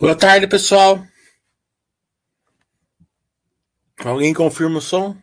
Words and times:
Boa 0.00 0.16
tarde, 0.16 0.46
pessoal. 0.46 1.06
Alguém 4.02 4.32
confirma 4.32 4.78
o 4.78 4.80
som? 4.80 5.14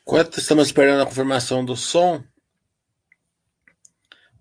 Enquanto 0.00 0.38
estamos 0.38 0.68
esperando 0.68 1.02
a 1.02 1.06
confirmação 1.06 1.62
do 1.62 1.76
som, 1.76 2.24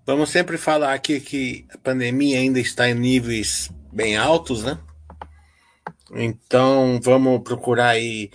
vamos 0.05 0.29
sempre 0.29 0.57
falar 0.57 0.93
aqui 0.93 1.19
que 1.19 1.65
a 1.73 1.77
pandemia 1.77 2.39
ainda 2.39 2.59
está 2.59 2.89
em 2.89 2.93
níveis 2.93 3.71
bem 3.91 4.17
altos, 4.17 4.63
né? 4.63 4.77
Então 6.11 6.99
vamos 7.01 7.41
procurar 7.41 7.89
aí, 7.89 8.29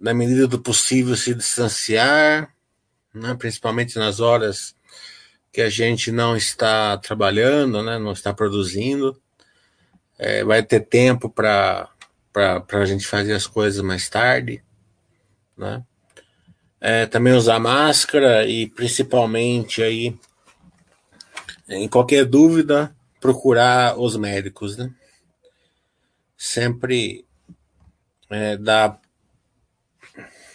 na 0.00 0.14
medida 0.14 0.46
do 0.46 0.60
possível, 0.60 1.16
se 1.16 1.34
distanciar, 1.34 2.54
né? 3.12 3.34
principalmente 3.34 3.98
nas 3.98 4.20
horas 4.20 4.74
que 5.52 5.60
a 5.60 5.68
gente 5.68 6.12
não 6.12 6.36
está 6.36 6.96
trabalhando, 6.98 7.82
né? 7.82 7.98
não 7.98 8.12
está 8.12 8.32
produzindo. 8.32 9.20
É, 10.18 10.44
vai 10.44 10.62
ter 10.62 10.80
tempo 10.80 11.28
para 11.28 11.88
a 12.34 12.84
gente 12.84 13.06
fazer 13.06 13.32
as 13.32 13.46
coisas 13.46 13.82
mais 13.82 14.08
tarde, 14.08 14.62
né? 15.56 15.82
É, 16.82 17.04
também 17.04 17.34
usar 17.34 17.58
máscara 17.58 18.46
e 18.46 18.66
principalmente 18.66 19.82
aí, 19.82 20.16
em 21.70 21.88
qualquer 21.88 22.24
dúvida, 22.24 22.94
procurar 23.20 23.98
os 23.98 24.16
médicos, 24.16 24.76
né? 24.76 24.92
Sempre 26.36 27.24
é, 28.28 28.56
dá 28.56 28.98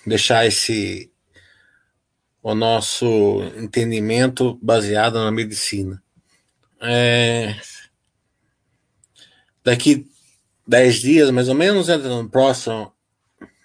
deixar 0.05 0.45
esse 0.45 1.11
o 2.41 2.53
nosso 2.53 3.41
entendimento 3.57 4.59
baseado 4.61 5.15
na 5.15 5.31
medicina. 5.31 6.03
É, 6.79 7.55
daqui 9.63 10.07
dez 10.67 10.97
dias, 10.97 11.31
mais 11.31 11.49
ou 11.49 11.55
menos, 11.55 11.87
né, 11.87 11.97
no 11.97 12.29
próximo 12.29 12.95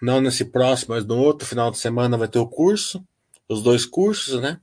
não 0.00 0.20
nesse 0.20 0.46
próximo, 0.46 0.94
mas 0.94 1.04
no 1.04 1.18
outro 1.18 1.46
final 1.46 1.70
de 1.70 1.78
semana 1.78 2.16
vai 2.16 2.26
ter 2.26 2.38
o 2.38 2.48
curso, 2.48 3.06
os 3.48 3.62
dois 3.62 3.84
cursos, 3.84 4.40
né? 4.40 4.58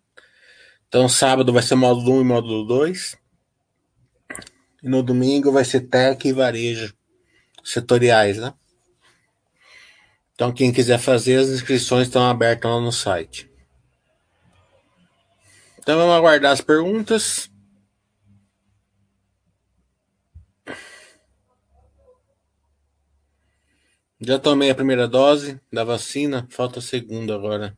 Então, 0.88 1.10
sábado 1.10 1.52
vai 1.52 1.62
ser 1.62 1.76
módulo 1.76 2.18
1 2.18 2.22
e 2.22 2.24
módulo 2.24 2.66
2. 2.66 3.18
E 4.82 4.88
no 4.88 5.04
domingo 5.04 5.52
vai 5.52 5.66
ser 5.66 5.82
tech 5.82 6.26
e 6.26 6.32
varejo 6.32 6.96
setoriais, 7.64 8.38
né? 8.38 8.54
Então, 10.34 10.54
quem 10.54 10.72
quiser 10.72 10.98
fazer, 10.98 11.40
as 11.40 11.50
inscrições 11.50 12.08
estão 12.08 12.24
abertas 12.24 12.72
lá 12.72 12.80
no 12.80 12.92
site. 12.92 13.52
Então, 15.80 15.98
vamos 15.98 16.16
aguardar 16.16 16.54
as 16.54 16.62
perguntas. 16.62 17.50
Já 24.22 24.40
tomei 24.40 24.70
a 24.70 24.76
primeira 24.76 25.08
dose 25.08 25.60
da 25.72 25.84
vacina, 25.84 26.48
falta 26.50 26.80
a 26.80 26.82
segunda 26.82 27.36
agora. 27.36 27.78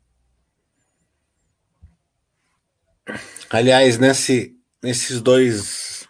Aliás, 3.49 3.97
nesse, 3.97 4.55
nesses 4.81 5.21
dois. 5.21 6.07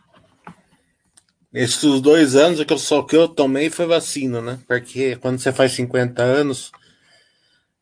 Nesses 1.52 2.00
dois 2.00 2.36
anos, 2.36 2.64
que 2.64 2.72
eu, 2.72 2.78
só 2.78 3.02
que 3.02 3.16
eu 3.16 3.28
tomei 3.28 3.72
foi 3.72 3.88
vacina, 3.88 4.40
né? 4.40 4.60
Porque 4.68 5.16
quando 5.16 5.40
você 5.40 5.52
faz 5.52 5.72
50 5.72 6.22
anos, 6.22 6.72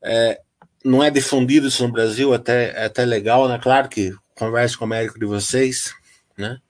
é, 0.01 0.39
não 0.85 1.03
é 1.03 1.09
difundido 1.09 1.67
isso 1.67 1.85
no 1.85 1.91
Brasil, 1.91 2.33
até, 2.33 2.71
é 2.71 2.85
até 2.85 3.03
legal, 3.03 3.49
né? 3.49 3.59
Claro 3.61 3.89
que 3.89 4.13
converso 4.35 4.79
com 4.79 4.85
o 4.85 4.87
médico 4.87 5.19
de 5.19 5.25
vocês, 5.25 5.93
né? 6.37 6.61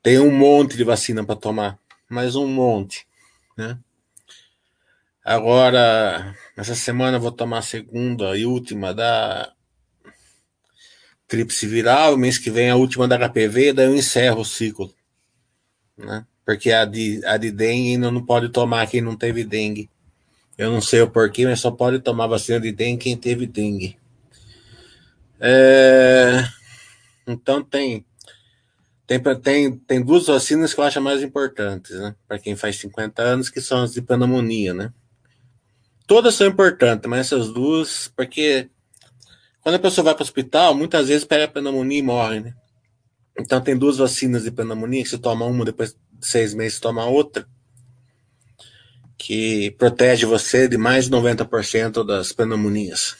Tem 0.00 0.20
um 0.20 0.30
monte 0.30 0.76
de 0.76 0.84
vacina 0.84 1.24
para 1.24 1.34
tomar, 1.34 1.78
mas 2.08 2.36
um 2.36 2.46
monte, 2.46 3.06
né? 3.56 3.78
Agora, 5.24 6.36
essa 6.56 6.74
semana 6.74 7.16
eu 7.16 7.20
vou 7.20 7.32
tomar 7.32 7.58
a 7.58 7.62
segunda 7.62 8.36
e 8.36 8.44
última 8.44 8.92
da 8.92 9.52
tríplice 11.32 11.66
viral, 11.66 12.18
mês 12.18 12.36
que 12.36 12.50
vem 12.50 12.68
a 12.68 12.76
última 12.76 13.08
da 13.08 13.16
HPV, 13.16 13.72
daí 13.72 13.86
eu 13.86 13.96
encerro 13.96 14.42
o 14.42 14.44
ciclo. 14.44 14.92
Né? 15.96 16.26
Porque 16.44 16.70
a 16.70 16.84
de, 16.84 17.24
a 17.24 17.38
de 17.38 17.50
dengue 17.50 17.92
ainda 17.92 18.10
não 18.10 18.22
pode 18.22 18.50
tomar 18.50 18.86
quem 18.86 19.00
não 19.00 19.16
teve 19.16 19.42
dengue. 19.42 19.88
Eu 20.58 20.70
não 20.70 20.82
sei 20.82 21.00
o 21.00 21.08
porquê, 21.08 21.46
mas 21.46 21.58
só 21.58 21.70
pode 21.70 22.00
tomar 22.00 22.26
vacina 22.26 22.60
de 22.60 22.70
dengue 22.70 23.04
quem 23.04 23.16
teve 23.16 23.46
dengue. 23.46 23.96
É... 25.40 26.46
Então 27.26 27.64
tem, 27.64 28.04
tem, 29.06 29.18
tem, 29.40 29.78
tem 29.78 30.02
duas 30.04 30.26
vacinas 30.26 30.74
que 30.74 30.80
eu 30.80 30.84
acho 30.84 31.00
mais 31.00 31.22
importantes, 31.22 31.98
né? 31.98 32.14
Para 32.28 32.38
quem 32.38 32.54
faz 32.54 32.76
50 32.76 33.22
anos, 33.22 33.48
que 33.48 33.62
são 33.62 33.82
as 33.82 33.94
de 33.94 34.02
pneumonia, 34.02 34.74
né? 34.74 34.92
Todas 36.06 36.34
são 36.34 36.46
importantes, 36.46 37.08
mas 37.08 37.20
essas 37.20 37.48
duas, 37.48 38.12
porque 38.14 38.68
quando 39.62 39.76
a 39.76 39.78
pessoa 39.78 40.06
vai 40.06 40.14
para 40.14 40.22
o 40.22 40.24
hospital, 40.24 40.74
muitas 40.74 41.08
vezes 41.08 41.24
pega 41.24 41.46
pneumonia 41.46 41.98
e 41.98 42.02
morre, 42.02 42.40
né? 42.40 42.54
Então 43.38 43.60
tem 43.60 43.76
duas 43.76 43.96
vacinas 43.96 44.42
de 44.42 44.50
pneumonia, 44.50 45.02
que 45.02 45.08
você 45.08 45.18
toma 45.18 45.46
uma, 45.46 45.64
depois 45.64 45.96
de 46.12 46.26
seis 46.26 46.52
meses 46.52 46.80
toma 46.80 47.06
outra, 47.06 47.46
que 49.16 49.70
protege 49.78 50.26
você 50.26 50.68
de 50.68 50.76
mais 50.76 51.04
de 51.04 51.12
90% 51.12 52.04
das 52.04 52.32
pneumonias. 52.32 53.16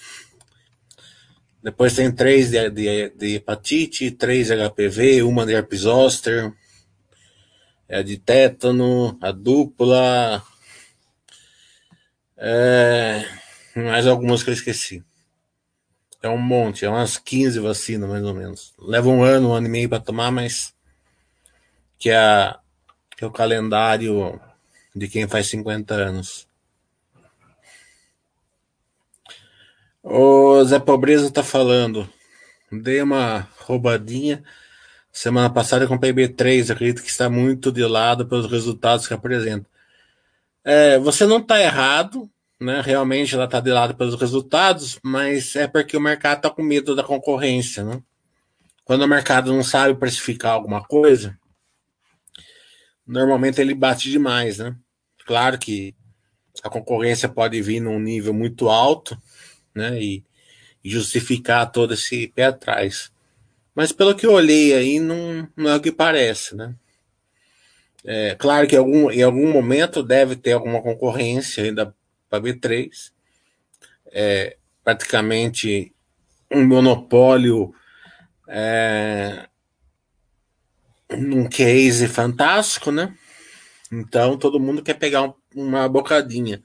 Depois 1.63 1.95
tem 1.95 2.11
três 2.11 2.51
de, 2.51 2.71
de, 2.71 3.11
de 3.11 3.35
hepatite, 3.37 4.11
três 4.11 4.49
de 4.49 4.55
HPV, 4.57 5.23
uma 5.23 5.47
de 5.47 5.55
herpes 5.55 5.83
zoster, 5.83 6.53
é 7.89 8.03
de 8.03 8.19
tétano, 8.19 9.17
a 9.21 9.31
dupla, 9.31 10.43
é, 12.37 13.25
mais 13.77 14.07
algumas 14.09 14.43
que 14.43 14.51
eu 14.51 14.55
esqueci. 14.55 15.05
É 16.23 16.29
um 16.29 16.39
monte, 16.39 16.85
é 16.85 16.89
umas 16.89 17.19
15 17.19 17.59
vacinas 17.59 18.09
mais 18.09 18.25
ou 18.25 18.33
menos. 18.33 18.73
Leva 18.79 19.09
um 19.09 19.25
ano, 19.25 19.51
um 19.51 19.53
ano 19.55 19.67
e 19.67 19.71
meio 19.71 19.89
para 19.89 19.99
tomar, 19.99 20.31
mas 20.31 20.73
que 21.99 22.11
é, 22.11 22.55
que 23.17 23.25
é 23.25 23.27
o 23.27 23.33
calendário 23.33 24.41
de 24.95 25.09
quem 25.09 25.27
faz 25.27 25.49
50 25.49 25.95
anos. 25.95 26.47
O 30.03 30.65
Zé 30.65 30.79
Pobreza 30.79 31.31
tá 31.31 31.43
falando. 31.43 32.09
Dei 32.71 33.03
uma 33.03 33.49
roubadinha. 33.59 34.45
Semana 35.13 35.51
passada 35.51 35.85
eu 35.85 35.89
comprei 35.89 36.13
B3, 36.13 36.71
acredito 36.71 37.03
que 37.03 37.11
está 37.11 37.29
muito 37.29 37.71
de 37.71 37.85
lado 37.85 38.27
pelos 38.27 38.51
resultados 38.51 39.07
que 39.07 39.15
apresenta. 39.15 39.69
É, 40.65 40.99
você 40.99 41.27
não 41.27 41.39
está 41.39 41.61
errado, 41.61 42.31
né? 42.63 42.81
Realmente 42.81 43.35
ela 43.35 43.45
está 43.45 43.61
de 43.61 43.71
lado 43.71 43.95
pelos 43.95 44.15
resultados, 44.15 44.99
mas 45.03 45.57
é 45.57 45.67
porque 45.67 45.97
o 45.97 46.01
mercado 46.01 46.39
está 46.39 46.51
com 46.51 46.63
medo 46.63 46.95
da 46.95 47.03
concorrência, 47.03 47.85
né? 47.85 48.03
Quando 48.85 49.03
o 49.03 49.09
mercado 49.09 49.53
não 49.53 49.63
sabe 49.63 49.99
precificar 49.99 50.53
alguma 50.53 50.83
coisa, 50.83 51.39
normalmente 53.07 53.61
ele 53.61 53.75
bate 53.75 54.11
demais, 54.11 54.59
né? 54.59 54.75
Claro 55.27 55.59
que 55.59 55.95
a 56.63 56.71
concorrência 56.71 57.29
pode 57.29 57.61
vir 57.63 57.81
num 57.81 57.99
nível 57.99 58.33
muito 58.33 58.69
alto, 58.69 59.17
né? 59.75 60.01
E, 60.01 60.25
justificar 60.85 61.71
todo 61.71 61.95
esse 61.95 62.27
pé 62.27 62.47
atrás. 62.47 63.13
Mas 63.73 63.93
pelo 63.93 64.17
que 64.17 64.27
eu 64.27 64.33
olhei 64.33 64.75
aí, 64.75 64.99
não, 64.99 65.49
não 65.57 65.71
é 65.71 65.77
o 65.77 65.81
que 65.81 65.93
parece, 65.93 66.57
né? 66.57 66.75
É, 68.05 68.35
claro 68.35 68.67
que 68.67 68.75
algum, 68.75 69.09
em 69.09 69.23
algum 69.23 69.53
momento 69.53 70.03
deve 70.03 70.35
ter 70.35 70.53
alguma 70.53 70.83
concorrência 70.83 71.63
ainda 71.63 71.95
para 72.33 72.43
B3. 72.43 73.13
É 74.07 74.57
praticamente 74.83 75.95
um 76.51 76.67
monopólio 76.67 77.75
é, 78.49 79.47
num 81.11 81.47
case 81.47 82.09
fantástico, 82.09 82.91
né? 82.91 83.15
Então 83.93 84.39
todo 84.39 84.59
mundo 84.59 84.83
quer 84.83 84.95
pegar 84.95 85.23
um, 85.23 85.35
uma 85.55 85.87
bocadinha. 85.89 86.63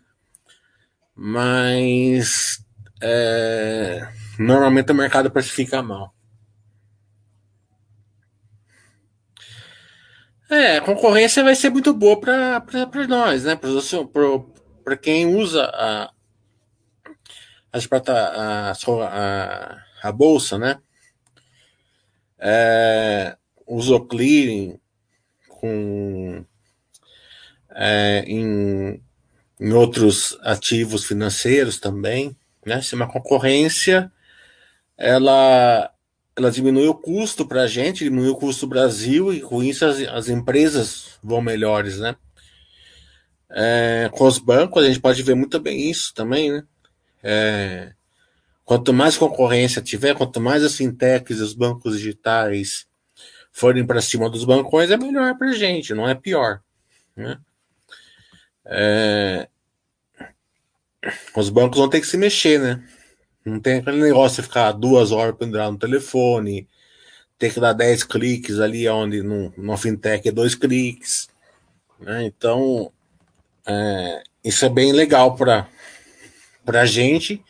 Mas 1.14 2.64
é, 3.02 4.08
normalmente 4.40 4.92
o 4.92 4.96
mercado 4.96 5.30
precifica 5.30 5.81
mal. 5.81 6.14
É, 10.50 10.78
a 10.78 10.81
concorrência 10.81 11.44
vai 11.44 11.56
ser 11.56 11.69
muito 11.69 11.94
boa 11.94 12.18
para 12.22 12.64
nós, 13.10 13.44
né? 13.44 13.58
Para 13.58 13.69
quem 14.95 15.25
usa 15.25 15.66
a, 15.74 16.12
as, 17.74 17.88
a, 17.92 18.72
a, 18.72 19.78
a 20.04 20.12
bolsa, 20.12 20.57
né? 20.57 20.80
é, 22.39 23.36
usou 23.66 24.06
clearing 24.06 24.80
com, 25.48 26.45
é, 27.72 28.24
em, 28.28 29.01
em 29.60 29.74
outros 29.74 30.38
ativos 30.42 31.06
financeiros 31.06 31.80
também. 31.80 32.36
Né? 32.66 32.81
Se 32.81 32.95
uma 32.95 33.07
concorrência 33.07 34.12
ela, 34.98 35.92
ela 36.36 36.51
diminui 36.51 36.88
o 36.88 36.95
custo 36.95 37.45
para 37.45 37.63
a 37.63 37.68
gente, 37.68 38.04
diminui 38.04 38.30
o 38.30 38.36
custo 38.36 38.66
do 38.66 38.69
Brasil 38.69 39.33
e 39.33 39.42
com 39.42 39.63
isso 39.63 39.86
as, 39.86 40.00
as 40.01 40.30
empresas 40.30 41.18
vão 41.24 41.42
melhores, 41.42 42.00
né? 42.00 42.16
É, 43.50 44.10
com 44.12 44.26
os 44.26 44.38
bancos 44.38 44.84
a 44.84 44.88
gente 44.88 45.00
pode 45.00 45.24
ver 45.24 45.36
muito 45.36 45.60
bem 45.60 45.90
isso 45.90 46.14
também, 46.14 46.52
né? 46.52 46.64
É, 47.24 47.94
quanto 48.66 48.94
mais 48.94 49.18
concorrência 49.18 49.82
tiver, 49.82 50.16
quanto 50.16 50.42
mais 50.42 50.64
as 50.64 50.76
fintechs 50.76 51.40
e 51.40 51.42
os 51.42 51.54
bancos 51.54 51.98
digitais 51.98 52.86
forem 53.52 53.86
para 53.86 54.02
cima 54.02 54.30
dos 54.30 54.44
bancões, 54.44 54.92
é 54.92 54.98
melhor 54.98 55.38
para 55.38 55.50
a 55.50 55.54
gente, 55.54 55.94
não 55.94 56.08
é 56.08 56.14
pior. 56.14 56.62
Né? 57.16 57.40
É, 58.66 59.48
os 61.36 61.50
bancos 61.50 61.80
vão 61.80 61.90
ter 61.90 62.02
que 62.02 62.08
se 62.08 62.18
mexer, 62.18 62.60
né? 62.60 62.84
Não 63.46 63.60
tem 63.60 63.78
aquele 63.78 64.02
negócio 64.02 64.42
de 64.42 64.48
ficar 64.48 64.74
duas 64.74 65.12
horas 65.12 65.36
pendurado 65.36 65.72
no 65.72 65.80
telefone, 65.80 66.68
ter 67.40 67.54
que 67.54 67.60
dar 67.60 67.74
10 67.74 68.04
cliques 68.04 68.60
ali, 68.60 68.88
onde 68.90 69.24
no, 69.24 69.54
no 69.58 69.78
fintech 69.78 70.28
é 70.28 70.32
dois 70.32 70.54
cliques. 70.54 71.30
Né? 72.00 72.26
Então, 72.26 72.92
é, 73.68 74.24
isso 74.44 74.66
é 74.66 74.69
bem 74.69 74.94
legal 74.94 75.36
para 75.36 75.68
a 76.68 76.86
gente. 76.86 77.44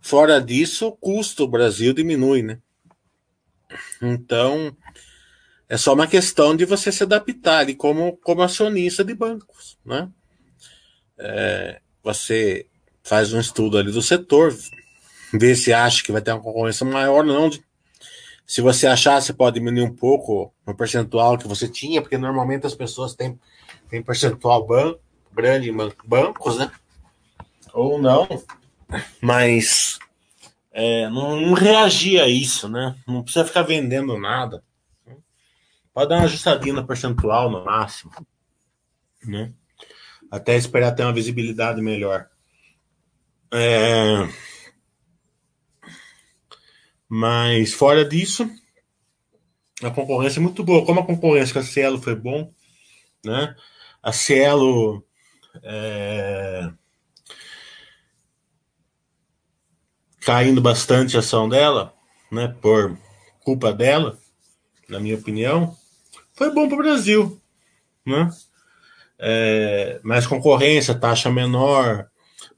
Fora 0.00 0.40
disso, 0.40 0.88
o 0.88 0.92
custo 0.92 1.44
do 1.46 1.50
Brasil 1.50 1.92
diminui, 1.92 2.42
né? 2.42 2.58
Então, 4.02 4.76
é 5.68 5.76
só 5.76 5.94
uma 5.94 6.06
questão 6.06 6.56
de 6.56 6.64
você 6.64 6.90
se 6.90 7.02
adaptar 7.02 7.58
ali 7.58 7.74
como, 7.74 8.16
como 8.18 8.42
acionista 8.42 9.04
de 9.04 9.14
bancos, 9.14 9.78
né? 9.84 10.08
É, 11.18 11.80
você 12.02 12.66
faz 13.02 13.32
um 13.32 13.40
estudo 13.40 13.78
ali 13.78 13.90
do 13.90 14.02
setor, 14.02 14.56
vê 15.32 15.54
se 15.54 15.72
acha 15.72 16.02
que 16.02 16.12
vai 16.12 16.20
ter 16.20 16.32
uma 16.32 16.42
concorrência 16.42 16.84
maior 16.84 17.24
ou 17.24 17.24
não. 17.24 17.50
Se 18.44 18.60
você 18.60 18.86
achar, 18.86 19.20
você 19.20 19.32
pode 19.32 19.58
diminuir 19.58 19.82
um 19.82 19.94
pouco 19.94 20.52
o 20.64 20.74
percentual 20.74 21.38
que 21.38 21.48
você 21.48 21.68
tinha, 21.68 22.00
porque 22.00 22.18
normalmente 22.18 22.66
as 22.66 22.74
pessoas 22.74 23.14
têm, 23.14 23.38
têm 23.88 24.02
percentual 24.02 24.66
banco, 24.66 25.00
grande 25.36 25.70
em 25.70 25.76
bancos, 26.04 26.58
né? 26.58 26.70
Ou 27.72 28.00
não. 28.00 28.26
Mas 29.20 29.98
é, 30.72 31.08
não, 31.10 31.40
não 31.40 31.52
reagir 31.52 32.20
a 32.20 32.26
isso, 32.26 32.68
né? 32.68 32.96
Não 33.06 33.22
precisa 33.22 33.44
ficar 33.44 33.62
vendendo 33.62 34.18
nada. 34.18 34.64
Pode 35.92 36.08
dar 36.08 36.16
uma 36.16 36.24
ajustadinha 36.24 36.74
no 36.74 36.86
percentual 36.86 37.50
no 37.50 37.64
máximo, 37.64 38.12
né? 39.24 39.52
Até 40.30 40.56
esperar 40.56 40.92
ter 40.92 41.02
uma 41.02 41.12
visibilidade 41.12 41.80
melhor. 41.80 42.28
É... 43.52 44.28
Mas 47.08 47.72
fora 47.72 48.04
disso, 48.04 48.50
a 49.82 49.90
concorrência 49.90 50.40
é 50.40 50.42
muito 50.42 50.64
boa. 50.64 50.84
Como 50.84 51.00
a 51.00 51.06
concorrência 51.06 51.52
com 51.52 51.60
a 51.60 51.62
Cielo 51.62 52.02
foi 52.02 52.14
bom, 52.14 52.52
né? 53.24 53.54
A 54.02 54.12
Cielo 54.12 55.05
é... 55.62 56.70
caindo 60.20 60.60
bastante 60.60 61.16
a 61.16 61.20
ação 61.20 61.48
dela, 61.48 61.94
né? 62.32 62.54
Por 62.60 62.98
culpa 63.44 63.72
dela, 63.72 64.18
na 64.88 64.98
minha 64.98 65.14
opinião, 65.14 65.76
foi 66.34 66.52
bom 66.52 66.68
para 66.68 66.74
o 66.74 66.82
Brasil, 66.82 67.40
né? 68.04 68.28
É, 69.18 70.00
mais 70.02 70.26
concorrência, 70.26 70.94
taxa 70.94 71.30
menor, 71.30 72.08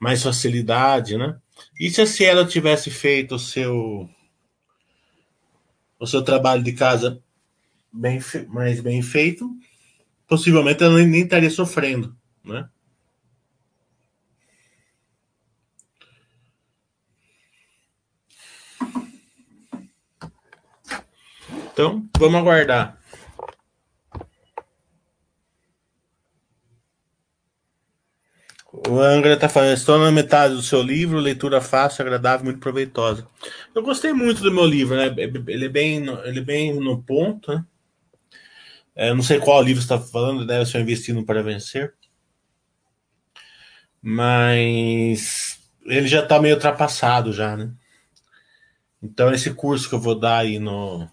mais 0.00 0.22
facilidade, 0.22 1.16
né? 1.16 1.36
E 1.78 1.90
se 1.90 2.00
a 2.00 2.06
Cielo 2.06 2.46
tivesse 2.46 2.90
feito 2.90 3.34
o 3.34 3.38
seu 3.38 4.08
o 6.00 6.06
seu 6.06 6.22
trabalho 6.22 6.62
de 6.62 6.72
casa 6.72 7.20
bem, 7.92 8.20
mais 8.48 8.80
bem 8.80 9.02
feito, 9.02 9.46
possivelmente 10.26 10.82
ela 10.82 11.02
nem 11.02 11.22
estaria 11.22 11.50
sofrendo, 11.50 12.16
né? 12.44 12.68
Então, 21.78 22.04
vamos 22.18 22.40
aguardar. 22.40 22.98
O 28.72 28.98
Angra 28.98 29.34
está 29.34 29.48
falando, 29.48 29.74
estou 29.74 29.96
na 29.96 30.10
metade 30.10 30.54
do 30.54 30.62
seu 30.62 30.82
livro, 30.82 31.20
leitura 31.20 31.60
fácil, 31.60 32.02
agradável, 32.02 32.46
muito 32.46 32.58
proveitosa. 32.58 33.28
Eu 33.72 33.84
gostei 33.84 34.12
muito 34.12 34.42
do 34.42 34.50
meu 34.50 34.66
livro, 34.66 34.96
né? 34.96 35.06
Ele 35.06 35.66
é 35.66 35.68
bem, 35.68 36.04
ele 36.24 36.40
é 36.40 36.42
bem 36.42 36.74
no 36.74 37.00
ponto, 37.00 37.54
né? 37.54 37.64
É, 38.96 39.14
não 39.14 39.22
sei 39.22 39.38
qual 39.38 39.62
livro 39.62 39.80
está 39.80 40.00
falando, 40.00 40.44
deve 40.44 40.66
ser 40.66 40.80
Investindo 40.80 41.24
para 41.24 41.44
Vencer. 41.44 41.94
Mas 44.02 45.60
ele 45.86 46.08
já 46.08 46.24
está 46.24 46.42
meio 46.42 46.56
ultrapassado 46.56 47.32
já, 47.32 47.56
né? 47.56 47.72
Então 49.00 49.32
esse 49.32 49.54
curso 49.54 49.88
que 49.88 49.94
eu 49.94 50.00
vou 50.00 50.18
dar 50.18 50.38
aí 50.38 50.58
no, 50.58 51.08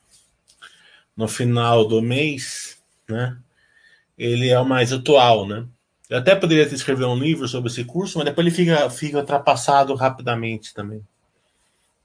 no 1.16 1.28
final 1.28 1.88
do 1.88 2.02
mês, 2.02 2.78
né? 3.08 3.38
Ele 4.18 4.50
é 4.50 4.60
o 4.60 4.66
mais 4.66 4.92
atual, 4.94 5.48
né? 5.48 5.66
Eu 6.10 6.20
até 6.20 6.36
poderia 6.36 6.64
escrever 6.64 7.06
um 7.06 7.18
livro 7.18 7.48
sobre 7.48 7.70
esse 7.70 7.84
curso, 7.84 8.18
mas 8.18 8.26
depois 8.26 8.46
ele 8.46 8.56
fica, 8.56 8.90
fica 8.90 9.18
ultrapassado 9.18 9.94
rapidamente 9.96 10.74
também. 10.74 11.02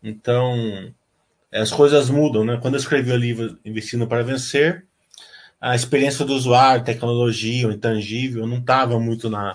Então, 0.02 0.92
as 1.52 1.70
coisas 1.70 2.08
mudam, 2.08 2.44
né? 2.44 2.58
Quando 2.60 2.74
eu 2.74 2.81
escrevi 2.81 3.12
o 3.12 3.17
livro 3.17 3.58
Investindo 3.64 4.06
para 4.06 4.22
Vencer, 4.22 4.86
a 5.60 5.74
experiência 5.74 6.24
do 6.24 6.34
usuário, 6.34 6.84
tecnologia, 6.84 7.69
o 7.69 7.72
intangível, 7.72 8.46
não 8.46 8.58
estava 8.58 8.98
muito 8.98 9.29
na, 9.29 9.55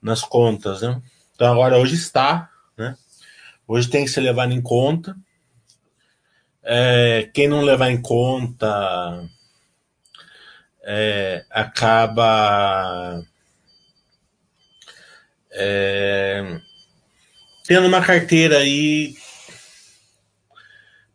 nas 0.00 0.22
contas, 0.22 0.82
né? 0.82 1.02
Então 1.34 1.50
agora 1.50 1.78
hoje 1.78 1.94
está, 1.94 2.48
né? 2.76 2.96
Hoje 3.66 3.88
tem 3.88 4.04
que 4.04 4.10
ser 4.10 4.20
levado 4.20 4.52
em 4.52 4.60
conta. 4.60 5.16
É, 6.64 7.28
quem 7.34 7.48
não 7.48 7.62
levar 7.62 7.90
em 7.90 8.00
conta 8.00 9.28
é, 10.84 11.44
acaba 11.50 13.22
é, 15.50 16.60
tendo 17.66 17.86
uma 17.86 18.04
carteira 18.04 18.58
aí 18.58 19.16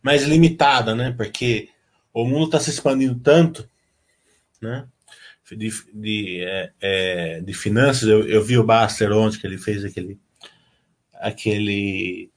mais 0.02 0.22
limitada, 0.24 0.94
né? 0.94 1.12
Porque 1.16 1.68
o 2.12 2.24
mundo 2.24 2.46
está 2.46 2.60
se 2.60 2.70
expandindo 2.70 3.18
tanto, 3.18 3.68
né? 4.60 4.86
De, 5.50 5.70
de, 5.94 6.44
é, 6.44 6.72
é, 6.80 7.40
de 7.40 7.54
finanças, 7.54 8.02
eu, 8.02 8.28
eu, 8.28 8.44
vi 8.44 8.58
o 8.58 8.64
Baster 8.64 9.10
ontem 9.12 9.38
que 9.38 9.46
ele 9.46 9.56
fez 9.56 9.82
aquele, 9.82 10.18
aquele 11.14 12.30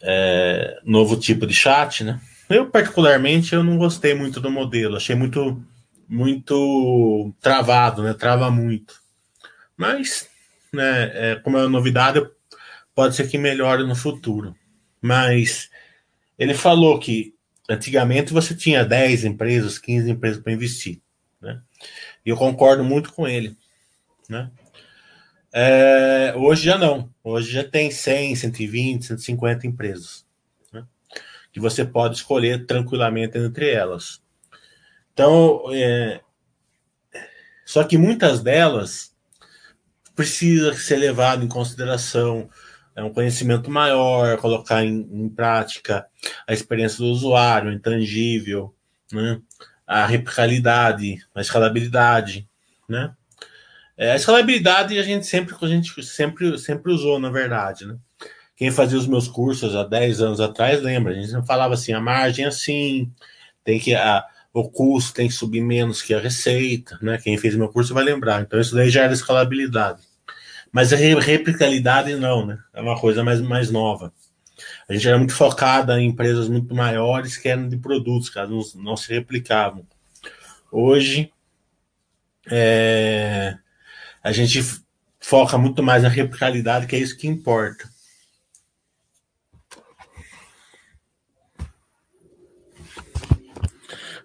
é, 0.00 0.80
novo 0.84 1.16
tipo 1.16 1.46
de 1.46 1.54
chat, 1.54 2.02
né? 2.02 2.20
Eu 2.52 2.70
particularmente 2.70 3.54
eu 3.54 3.64
não 3.64 3.76
gostei 3.78 4.14
muito 4.14 4.40
do 4.40 4.50
modelo, 4.50 4.96
achei 4.96 5.14
muito 5.14 5.62
muito 6.08 7.32
travado, 7.40 8.02
né? 8.02 8.12
Trava 8.12 8.50
muito. 8.50 9.00
Mas 9.76 10.28
né, 10.72 11.32
é, 11.32 11.36
como 11.36 11.56
é 11.56 11.60
uma 11.62 11.68
novidade, 11.68 12.20
pode 12.94 13.14
ser 13.14 13.28
que 13.28 13.38
melhore 13.38 13.84
no 13.84 13.94
futuro. 13.94 14.54
Mas 15.00 15.70
ele 16.38 16.54
falou 16.54 16.98
que 16.98 17.34
antigamente 17.68 18.32
você 18.32 18.54
tinha 18.54 18.84
10 18.84 19.24
empresas, 19.24 19.78
15 19.78 20.10
empresas 20.10 20.42
para 20.42 20.52
investir. 20.52 21.00
Né? 21.40 21.60
E 22.24 22.30
eu 22.30 22.36
concordo 22.36 22.84
muito 22.84 23.12
com 23.12 23.26
ele. 23.26 23.56
Né? 24.28 24.50
É, 25.52 26.34
hoje 26.36 26.64
já 26.64 26.78
não. 26.78 27.10
Hoje 27.22 27.52
já 27.52 27.64
tem 27.64 27.90
100, 27.90 28.36
120, 28.36 29.06
150 29.06 29.66
empresas. 29.66 30.21
Que 31.52 31.60
você 31.60 31.84
pode 31.84 32.16
escolher 32.16 32.66
tranquilamente 32.66 33.38
entre 33.38 33.70
elas. 33.70 34.22
Então, 35.12 35.64
é, 35.72 36.20
só 37.64 37.84
que 37.84 37.98
muitas 37.98 38.40
delas 38.40 39.14
precisa 40.14 40.74
ser 40.74 40.96
levado 40.96 41.44
em 41.44 41.48
consideração 41.48 42.48
é 42.94 43.02
um 43.02 43.12
conhecimento 43.12 43.70
maior, 43.70 44.36
colocar 44.36 44.84
em, 44.84 45.08
em, 45.10 45.28
prática 45.28 46.06
a 46.46 46.52
experiência 46.52 46.98
do 46.98 47.06
usuário, 47.06 47.72
intangível, 47.72 48.74
né? 49.10 49.40
a 49.86 50.06
replicabilidade, 50.06 51.18
a 51.34 51.40
escalabilidade, 51.40 52.48
né? 52.88 53.14
É, 53.96 54.12
a 54.12 54.16
escalabilidade 54.16 54.98
a 54.98 55.02
gente 55.02 55.26
sempre 55.26 55.54
a 55.60 55.66
gente 55.66 56.02
sempre 56.02 56.58
sempre 56.58 56.92
usou, 56.92 57.18
na 57.18 57.30
verdade, 57.30 57.86
né? 57.86 57.96
Quem 58.62 58.70
fazia 58.70 58.96
os 58.96 59.08
meus 59.08 59.26
cursos 59.26 59.74
há 59.74 59.82
10 59.82 60.20
anos 60.20 60.40
atrás 60.40 60.80
lembra, 60.80 61.10
a 61.10 61.20
gente 61.20 61.44
falava 61.44 61.74
assim, 61.74 61.92
a 61.94 62.00
margem 62.00 62.44
é 62.44 62.48
assim, 62.48 63.10
tem 63.64 63.80
que 63.80 63.92
a, 63.92 64.24
o 64.54 64.70
custo 64.70 65.14
tem 65.14 65.26
que 65.26 65.34
subir 65.34 65.60
menos 65.60 66.00
que 66.00 66.14
a 66.14 66.20
receita, 66.20 66.96
né? 67.02 67.18
Quem 67.18 67.36
fez 67.36 67.56
meu 67.56 67.68
curso 67.68 67.92
vai 67.92 68.04
lembrar. 68.04 68.40
Então 68.40 68.60
isso 68.60 68.72
daí 68.76 68.88
já 68.88 69.02
era 69.02 69.12
escalabilidade. 69.12 70.02
Mas 70.70 70.92
a 70.92 70.96
replicabilidade 70.96 72.14
não, 72.14 72.46
né? 72.46 72.56
É 72.72 72.80
uma 72.80 72.96
coisa 72.96 73.24
mais, 73.24 73.40
mais 73.40 73.68
nova. 73.68 74.12
A 74.88 74.92
gente 74.92 75.08
era 75.08 75.18
muito 75.18 75.34
focada 75.34 76.00
em 76.00 76.06
empresas 76.06 76.48
muito 76.48 76.72
maiores 76.72 77.36
que 77.36 77.48
eram 77.48 77.68
de 77.68 77.76
produtos, 77.76 78.30
que 78.30 78.38
não, 78.46 78.60
não 78.76 78.96
se 78.96 79.12
replicavam. 79.12 79.84
Hoje, 80.70 81.32
é, 82.48 83.58
a 84.22 84.30
gente 84.30 84.64
foca 85.18 85.58
muito 85.58 85.82
mais 85.82 86.04
na 86.04 86.08
replicabilidade, 86.08 86.86
que 86.86 86.94
é 86.94 87.00
isso 87.00 87.18
que 87.18 87.26
importa. 87.26 87.90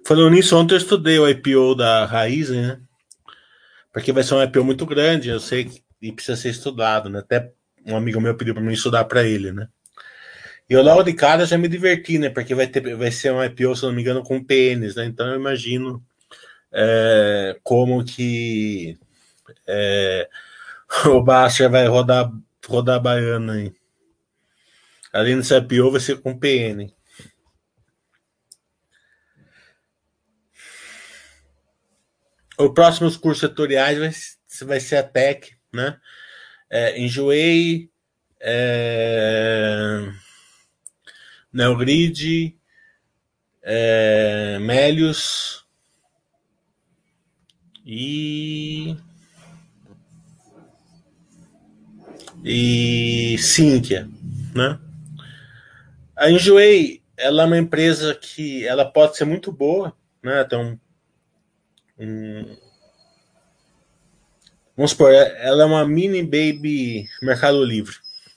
Falando 0.08 0.30
nisso, 0.30 0.56
ontem 0.56 0.74
eu 0.74 0.78
estudei 0.78 1.20
o 1.20 1.28
IPO 1.28 1.76
da 1.76 2.06
Raizen, 2.06 2.62
né? 2.62 2.80
Porque 3.92 4.14
vai 4.14 4.24
ser 4.24 4.36
um 4.36 4.42
IPO 4.42 4.64
muito 4.64 4.86
grande, 4.86 5.28
eu 5.28 5.38
sei 5.38 5.66
que 5.66 6.14
precisa 6.14 6.38
ser 6.38 6.48
estudado, 6.48 7.10
né? 7.10 7.20
Até 7.20 7.52
um 7.86 7.94
amigo 7.94 8.22
meu 8.22 8.34
pediu 8.34 8.54
para 8.54 8.64
mim 8.64 8.72
estudar 8.72 9.04
para 9.04 9.26
ele, 9.26 9.52
né? 9.52 9.68
E 10.70 10.74
eu 10.74 10.82
logo 10.82 11.04
de 11.04 11.12
cara 11.12 11.46
já 11.46 11.58
me 11.58 11.68
diverti, 11.68 12.18
né? 12.18 12.30
Porque 12.30 12.56
vai, 12.56 12.68
ter, 12.68 12.96
vai 12.96 13.12
ser 13.12 13.34
um 13.34 13.44
IPO, 13.44 13.76
se 13.76 13.84
não 13.84 13.92
me 13.92 14.02
engano, 14.02 14.24
com 14.24 14.42
PNs, 14.42 14.96
né? 14.96 15.04
Então 15.04 15.28
eu 15.28 15.36
imagino 15.36 16.02
é, 16.72 17.58
como 17.62 18.02
que 18.06 18.98
é, 19.68 20.30
o 21.08 21.22
Baster 21.22 21.70
vai 21.70 21.86
rodar, 21.86 22.32
rodar 22.66 23.02
baiana 23.02 23.56
aí. 23.56 23.74
Além 25.12 25.36
desse 25.36 25.54
IPO, 25.54 25.92
vai 25.92 26.00
ser 26.00 26.22
com 26.22 26.40
PN. 26.40 26.96
Os 32.58 32.74
próximos 32.74 33.16
cursos 33.18 33.42
setoriais 33.42 34.00
vai, 34.00 34.68
vai 34.68 34.80
ser 34.80 34.98
a 34.98 35.04
Tech, 35.04 35.56
né? 35.72 36.00
É, 36.70 37.00
enjoei, 37.00 37.90
é, 38.42 40.12
Neogrid, 41.54 42.58
é, 43.64 44.58
Melius 44.60 45.66
e 47.86 48.96
e 52.44 53.38
Sinqia, 53.40 54.10
né? 54.56 54.80
A 56.16 56.32
Enjoei, 56.32 57.04
ela 57.16 57.44
é 57.44 57.46
uma 57.46 57.58
empresa 57.58 58.16
que 58.16 58.66
ela 58.66 58.86
pode 58.86 59.18
ser 59.18 59.26
muito 59.26 59.52
boa, 59.52 59.96
né? 60.24 60.44
Tem 60.46 60.58
um 60.58 60.80
vamos 64.75 64.92
supor, 64.92 65.12
ela 65.12 65.63
é 65.63 65.66
uma 65.66 65.88
mini 65.88 66.22
baby 66.22 67.08
Mercado 67.22 67.63
Livre, 67.63 67.96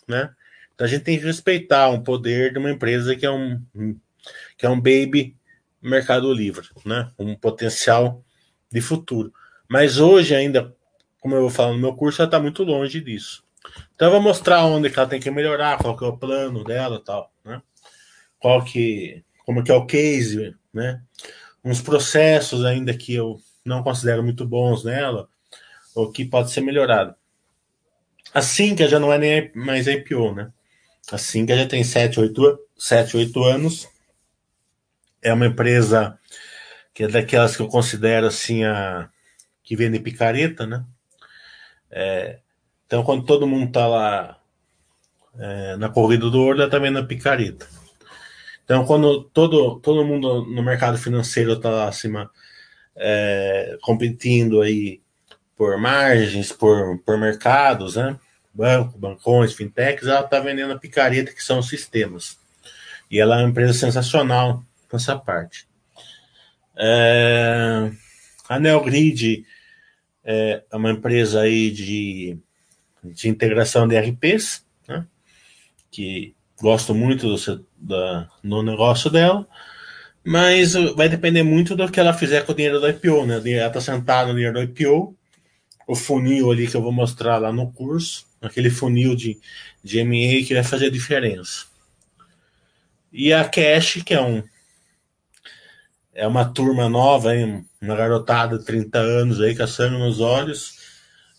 né? 0.09 0.35
Então 0.75 0.87
a 0.87 0.89
gente 0.89 1.05
tem 1.05 1.19
que 1.19 1.27
respeitar 1.27 1.91
um 1.91 2.03
poder 2.03 2.53
de 2.53 2.59
uma 2.59 2.71
empresa 2.71 3.15
que 3.15 3.27
é 3.27 3.31
um 3.31 3.61
que 4.57 4.65
é 4.65 4.69
um 4.69 4.81
baby 4.81 5.37
Mercado 5.83 6.33
Livre, 6.33 6.69
né? 6.85 7.11
Um 7.19 7.35
potencial 7.35 8.25
de 8.71 8.81
futuro. 8.81 9.33
Mas 9.69 9.99
hoje 9.99 10.35
ainda, 10.35 10.75
como 11.21 11.35
eu 11.35 11.43
vou 11.43 11.51
falar 11.51 11.73
no 11.73 11.79
meu 11.79 11.95
curso, 11.95 12.21
ela 12.23 12.29
está 12.29 12.41
muito 12.41 12.63
longe 12.63 13.01
disso. 13.01 13.45
Então 13.95 14.09
eu 14.09 14.13
vou 14.13 14.23
mostrar 14.23 14.65
onde 14.65 14.89
ela 14.89 15.07
tem 15.07 15.21
que 15.21 15.31
melhorar, 15.31 15.79
qual 15.79 15.97
que 15.97 16.05
é 16.05 16.09
o 16.09 16.17
plano 16.17 16.65
dela, 16.65 17.03
tal, 17.05 17.33
né? 17.45 17.63
Qual 18.39 18.65
que, 18.65 19.23
como 19.45 19.63
que 19.63 19.71
é 19.71 19.75
o 19.75 19.87
case, 19.87 20.57
né? 20.73 21.03
Uns 21.63 21.83
processos 21.83 22.65
ainda 22.65 22.95
que 22.95 23.15
eu 23.15 23.39
não 23.65 23.83
considero 23.83 24.23
muito 24.23 24.47
bons 24.47 24.85
nela, 24.85 25.29
ou 25.95 26.11
que 26.11 26.25
pode 26.25 26.51
ser 26.51 26.61
melhorado. 26.61 27.15
A 28.33 28.41
Cinca 28.43 28.87
já 28.87 28.99
não 28.99 29.13
é 29.13 29.19
nem 29.19 29.53
mais 29.55 29.87
IPO, 29.87 30.35
né? 30.35 30.53
A 31.11 31.19
Cinca 31.19 31.57
já 31.57 31.67
tem 31.67 31.83
7, 31.83 32.21
8, 32.21 32.59
7, 32.79 33.17
8 33.17 33.45
anos. 33.45 33.89
É 35.21 35.33
uma 35.33 35.47
empresa 35.47 36.19
que 36.95 37.05
é 37.05 37.09
daquelas 37.09 37.57
que 37.57 37.63
eu 37.63 37.69
considero 37.69 38.27
assim 38.27 38.65
a 38.65 39.11
que 39.63 39.77
vende 39.77 40.01
picareta, 40.01 40.67
né? 40.67 40.85
É, 41.91 42.39
então, 42.87 43.03
quando 43.05 43.25
todo 43.25 43.47
mundo 43.47 43.67
está 43.67 43.87
lá 43.87 44.41
é, 45.39 45.77
na 45.77 45.89
corrida 45.89 46.29
do 46.29 46.41
ouro, 46.41 46.59
ela 46.59 46.67
está 46.67 46.79
vendo 46.79 46.99
a 46.99 47.05
picareta. 47.05 47.69
Então, 48.65 48.85
quando 48.85 49.25
todo, 49.25 49.81
todo 49.81 50.05
mundo 50.05 50.45
no 50.45 50.63
mercado 50.63 50.97
financeiro 50.99 51.55
está 51.55 51.71
lá 51.71 51.89
acima 51.89 52.31
é, 53.03 53.79
competindo 53.81 54.61
aí 54.61 55.01
por 55.57 55.79
margens, 55.79 56.53
por, 56.53 56.99
por 56.99 57.19
mercados, 57.19 57.97
né? 57.97 58.19
Banco, 58.53 58.99
bancões, 58.99 59.55
fintechs, 59.55 60.07
ela 60.07 60.21
está 60.21 60.39
vendendo 60.39 60.73
a 60.73 60.79
picareta, 60.79 61.33
que 61.33 61.43
são 61.43 61.61
os 61.61 61.69
sistemas. 61.69 62.39
E 63.11 63.19
ela 63.19 63.37
é 63.37 63.43
uma 63.43 63.51
empresa 63.51 63.73
sensacional 63.73 64.63
nessa 64.93 65.17
parte. 65.17 65.67
É, 66.77 67.91
a 68.49 68.59
Neogrid 68.59 69.45
é 70.25 70.63
uma 70.73 70.91
empresa 70.91 71.41
aí 71.41 71.71
de, 71.71 72.39
de 73.03 73.29
integração 73.29 73.89
de 73.89 73.99
RPs, 73.99 74.65
né? 74.87 75.07
que 75.91 76.35
gosto 76.61 76.95
muito 76.95 77.35
do, 77.35 77.67
da, 77.77 78.29
no 78.43 78.63
negócio 78.63 79.11
dela. 79.11 79.47
Mas 80.25 80.75
vai 80.95 81.09
depender 81.09 81.43
muito 81.43 81.75
do 81.75 81.91
que 81.91 81.99
ela 81.99 82.13
fizer 82.13 82.45
com 82.45 82.53
o 82.53 82.55
dinheiro 82.55 82.79
do 82.79 82.89
IPO, 82.89 83.27
né? 83.27 83.37
Ela 83.37 83.69
está 83.69 83.81
sentada 83.81 84.29
no 84.29 84.35
dinheiro 84.35 84.55
do 84.55 84.63
IPO, 84.63 85.17
o 85.87 85.95
funil 85.95 86.51
ali 86.51 86.69
que 86.69 86.77
eu 86.77 86.83
vou 86.83 86.93
mostrar 86.93 87.39
lá 87.39 87.53
no 87.53 87.73
curso, 87.73 88.27
aquele 88.41 88.71
funil 88.71 89.17
de, 89.17 89.39
de 89.83 90.05
MA 90.05 90.47
que 90.47 90.55
vai 90.55 90.63
fazer 90.63 90.87
a 90.87 90.91
diferença. 90.91 91.67
E 93.13 93.33
a 93.33 93.45
Cash, 93.49 94.03
que 94.05 94.15
é 94.15 94.21
um 94.21 94.43
é 96.15 96.27
uma 96.27 96.45
turma 96.45 96.89
nova, 96.89 97.35
hein? 97.35 97.65
uma 97.81 97.97
garotada 97.97 98.59
de 98.59 98.65
30 98.65 98.99
anos 98.99 99.41
aí, 99.41 99.57
sangue 99.67 99.97
nos 99.99 100.21
olhos, 100.21 100.75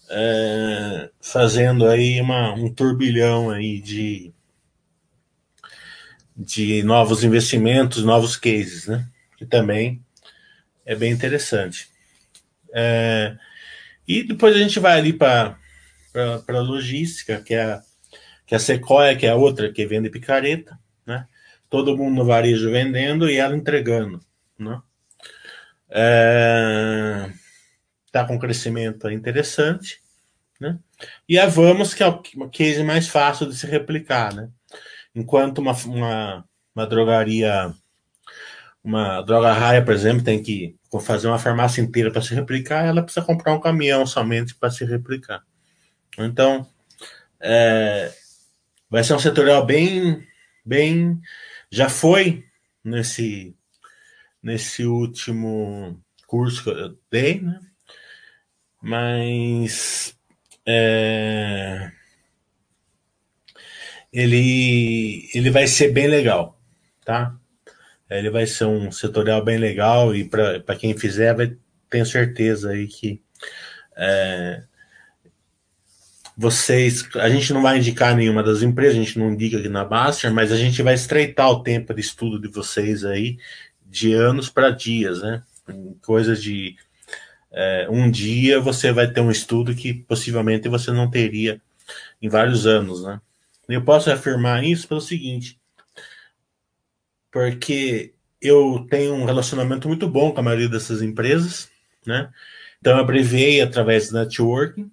é, 0.09 1.09
fazendo 1.21 1.88
aí 1.88 2.19
uma, 2.19 2.53
um 2.53 2.73
turbilhão 2.73 3.51
aí 3.51 3.79
de, 3.79 4.33
de 6.35 6.83
novos 6.83 7.23
investimentos, 7.23 8.03
novos 8.03 8.35
cases, 8.35 8.88
né? 8.88 9.07
Que 9.38 9.45
também 9.45 10.03
é 10.85 10.95
bem 10.95 11.11
interessante. 11.11 11.89
É, 12.73 13.35
e 14.07 14.23
depois 14.23 14.55
a 14.55 14.59
gente 14.59 14.79
vai 14.79 14.97
ali 14.97 15.13
para 15.13 15.57
a 16.15 16.59
logística, 16.59 17.41
que 17.41 17.53
é, 17.53 17.63
a, 17.63 17.81
que 18.45 18.53
é 18.53 18.57
a 18.57 18.59
Sequoia, 18.59 19.15
que 19.15 19.25
é 19.25 19.29
a 19.29 19.35
outra 19.35 19.71
que 19.71 19.85
vende 19.85 20.09
picareta, 20.09 20.77
né? 21.05 21.27
Todo 21.69 21.95
mundo 21.97 22.15
no 22.15 22.25
varejo 22.25 22.71
vendendo 22.71 23.29
e 23.29 23.38
ela 23.38 23.55
entregando, 23.55 24.19
né? 24.57 24.81
É, 25.89 27.29
tá 28.11 28.25
com 28.25 28.39
crescimento 28.39 29.09
interessante, 29.09 30.00
né? 30.59 30.77
E 31.27 31.38
a 31.39 31.47
Vamos, 31.47 31.93
que 31.93 32.03
é 32.03 32.07
o 32.07 32.50
case 32.50 32.83
mais 32.83 33.07
fácil 33.07 33.47
de 33.47 33.55
se 33.55 33.65
replicar, 33.67 34.33
né? 34.33 34.50
Enquanto 35.13 35.59
uma, 35.59 35.73
uma, 35.85 36.45
uma 36.75 36.87
drogaria, 36.87 37.73
uma 38.83 39.21
droga 39.21 39.51
raia, 39.53 39.83
por 39.83 39.93
exemplo, 39.93 40.23
tem 40.23 40.41
que 40.41 40.75
fazer 41.01 41.27
uma 41.27 41.39
farmácia 41.39 41.81
inteira 41.81 42.11
para 42.11 42.21
se 42.21 42.33
replicar, 42.33 42.85
ela 42.85 43.01
precisa 43.01 43.25
comprar 43.25 43.53
um 43.53 43.59
caminhão 43.59 44.05
somente 44.05 44.55
para 44.55 44.71
se 44.71 44.83
replicar. 44.83 45.43
Então, 46.17 46.67
é, 47.39 48.11
vai 48.89 49.03
ser 49.03 49.13
um 49.13 49.19
setorial 49.19 49.65
bem, 49.65 50.25
bem, 50.65 51.19
já 51.69 51.89
foi 51.89 52.45
nesse, 52.83 53.55
nesse 54.41 54.85
último 54.85 56.01
curso 56.27 56.63
que 56.63 56.69
eu 56.69 56.97
dei, 57.09 57.41
né? 57.41 57.59
Mas 58.81 60.17
é, 60.65 61.91
ele, 64.11 65.29
ele 65.33 65.49
vai 65.49 65.67
ser 65.67 65.91
bem 65.91 66.07
legal, 66.07 66.59
tá? 67.05 67.35
Ele 68.09 68.29
vai 68.29 68.45
ser 68.45 68.65
um 68.65 68.91
setorial 68.91 69.43
bem 69.43 69.57
legal 69.57 70.13
e 70.13 70.25
para 70.27 70.75
quem 70.75 70.97
fizer, 70.97 71.33
vai, 71.33 71.55
tenho 71.89 72.05
certeza 72.05 72.71
aí 72.71 72.87
que 72.87 73.21
é, 73.95 74.63
vocês, 76.35 77.07
a 77.15 77.29
gente 77.29 77.53
não 77.53 77.61
vai 77.61 77.77
indicar 77.77 78.15
nenhuma 78.15 78.43
das 78.43 78.61
empresas, 78.61 78.97
a 78.97 79.03
gente 79.03 79.17
não 79.17 79.31
indica 79.31 79.57
aqui 79.57 79.69
na 79.69 79.85
Baster, 79.85 80.33
mas 80.33 80.51
a 80.51 80.57
gente 80.57 80.81
vai 80.81 80.93
estreitar 80.93 81.49
o 81.49 81.63
tempo 81.63 81.93
de 81.93 82.01
estudo 82.01 82.39
de 82.39 82.47
vocês 82.47 83.05
aí 83.05 83.37
de 83.85 84.13
anos 84.13 84.49
para 84.49 84.71
dias, 84.71 85.21
né? 85.21 85.43
Coisas 86.01 86.41
de 86.41 86.75
é, 87.51 87.87
um 87.89 88.09
dia 88.09 88.59
você 88.59 88.91
vai 88.91 89.11
ter 89.11 89.21
um 89.21 89.31
estudo 89.31 89.75
que 89.75 89.93
possivelmente 89.93 90.67
você 90.67 90.91
não 90.91 91.09
teria 91.09 91.61
em 92.21 92.29
vários 92.29 92.65
anos, 92.65 93.03
né? 93.03 93.21
Eu 93.75 93.83
posso 93.83 94.11
afirmar 94.11 94.63
isso 94.63 94.87
pelo 94.87 95.01
seguinte, 95.01 95.59
porque 97.31 98.13
eu 98.41 98.85
tenho 98.89 99.13
um 99.13 99.25
relacionamento 99.25 99.87
muito 99.87 100.07
bom 100.07 100.31
com 100.31 100.39
a 100.39 100.43
maioria 100.43 100.67
dessas 100.67 101.01
empresas, 101.01 101.69
né? 102.05 102.31
Então, 102.79 102.93
eu 102.93 102.99
abreviei 102.99 103.61
através 103.61 104.09
do 104.09 104.17
networking, 104.17 104.91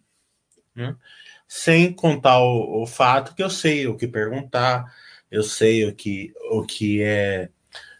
né? 0.75 0.95
sem 1.49 1.91
contar 1.93 2.39
o, 2.41 2.83
o, 2.83 2.87
fato 2.87 3.35
que 3.35 3.43
eu 3.43 3.49
sei 3.49 3.87
o 3.87 3.97
que 3.97 4.07
perguntar, 4.07 4.85
eu 5.31 5.43
sei 5.43 5.87
o 5.87 5.95
que, 5.95 6.31
o 6.51 6.63
que 6.63 7.03
é 7.03 7.49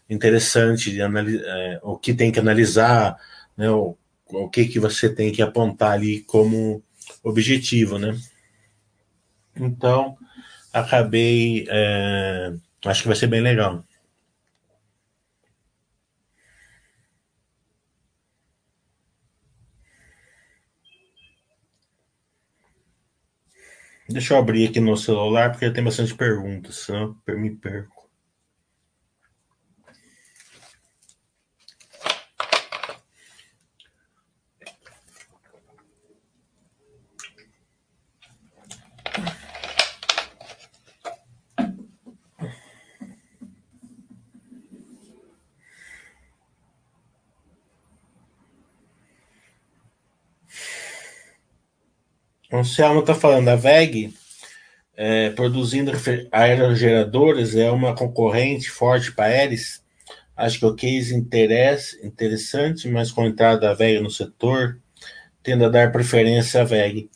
interessante, 0.07 0.91
de 0.91 1.01
é, 1.01 1.79
o 1.81 1.97
que 1.97 2.13
tem 2.13 2.31
que 2.31 2.39
analisar, 2.39 3.17
né? 3.57 3.71
o, 3.71 3.97
o 4.27 4.47
que, 4.47 4.65
que 4.65 4.79
você 4.79 5.09
tem 5.09 5.31
que 5.31 5.41
apontar 5.41 5.93
ali 5.93 6.21
como 6.21 6.83
objetivo, 7.23 7.97
né? 7.97 8.15
Então, 9.55 10.15
acabei. 10.81 11.65
É, 11.69 12.53
acho 12.85 13.01
que 13.03 13.07
vai 13.07 13.17
ser 13.17 13.27
bem 13.27 13.41
legal. 13.41 13.83
Deixa 24.09 24.33
eu 24.33 24.39
abrir 24.39 24.67
aqui 24.67 24.79
no 24.81 24.97
celular, 24.97 25.51
porque 25.51 25.71
tem 25.71 25.83
bastante 25.83 26.13
perguntas, 26.15 26.75
senão 26.77 27.15
eu 27.27 27.39
me 27.39 27.55
perco. 27.55 28.09
O 52.38 52.38
Anselmo 52.51 53.01
está 53.01 53.13
falando, 53.13 53.49
a 53.49 53.55
VEG 53.55 54.13
é, 54.95 55.29
produzindo 55.29 55.91
aerogeradores 56.31 57.55
é 57.55 57.71
uma 57.71 57.95
concorrente 57.95 58.69
forte 58.69 59.11
para 59.11 59.25
a 59.25 59.27
Aeres. 59.27 59.83
Acho 60.35 60.59
que 60.59 60.65
o 60.65 60.75
case 60.75 61.15
interesse, 61.15 62.05
interessante, 62.05 62.87
mas 62.89 63.11
com 63.11 63.21
a 63.21 63.27
entrada 63.27 63.61
da 63.61 63.73
VEG 63.73 64.01
no 64.01 64.09
setor, 64.09 64.79
tendo 65.43 65.65
a 65.65 65.69
dar 65.69 65.91
preferência 65.91 66.61
à 66.61 66.63
VEG. 66.63 67.09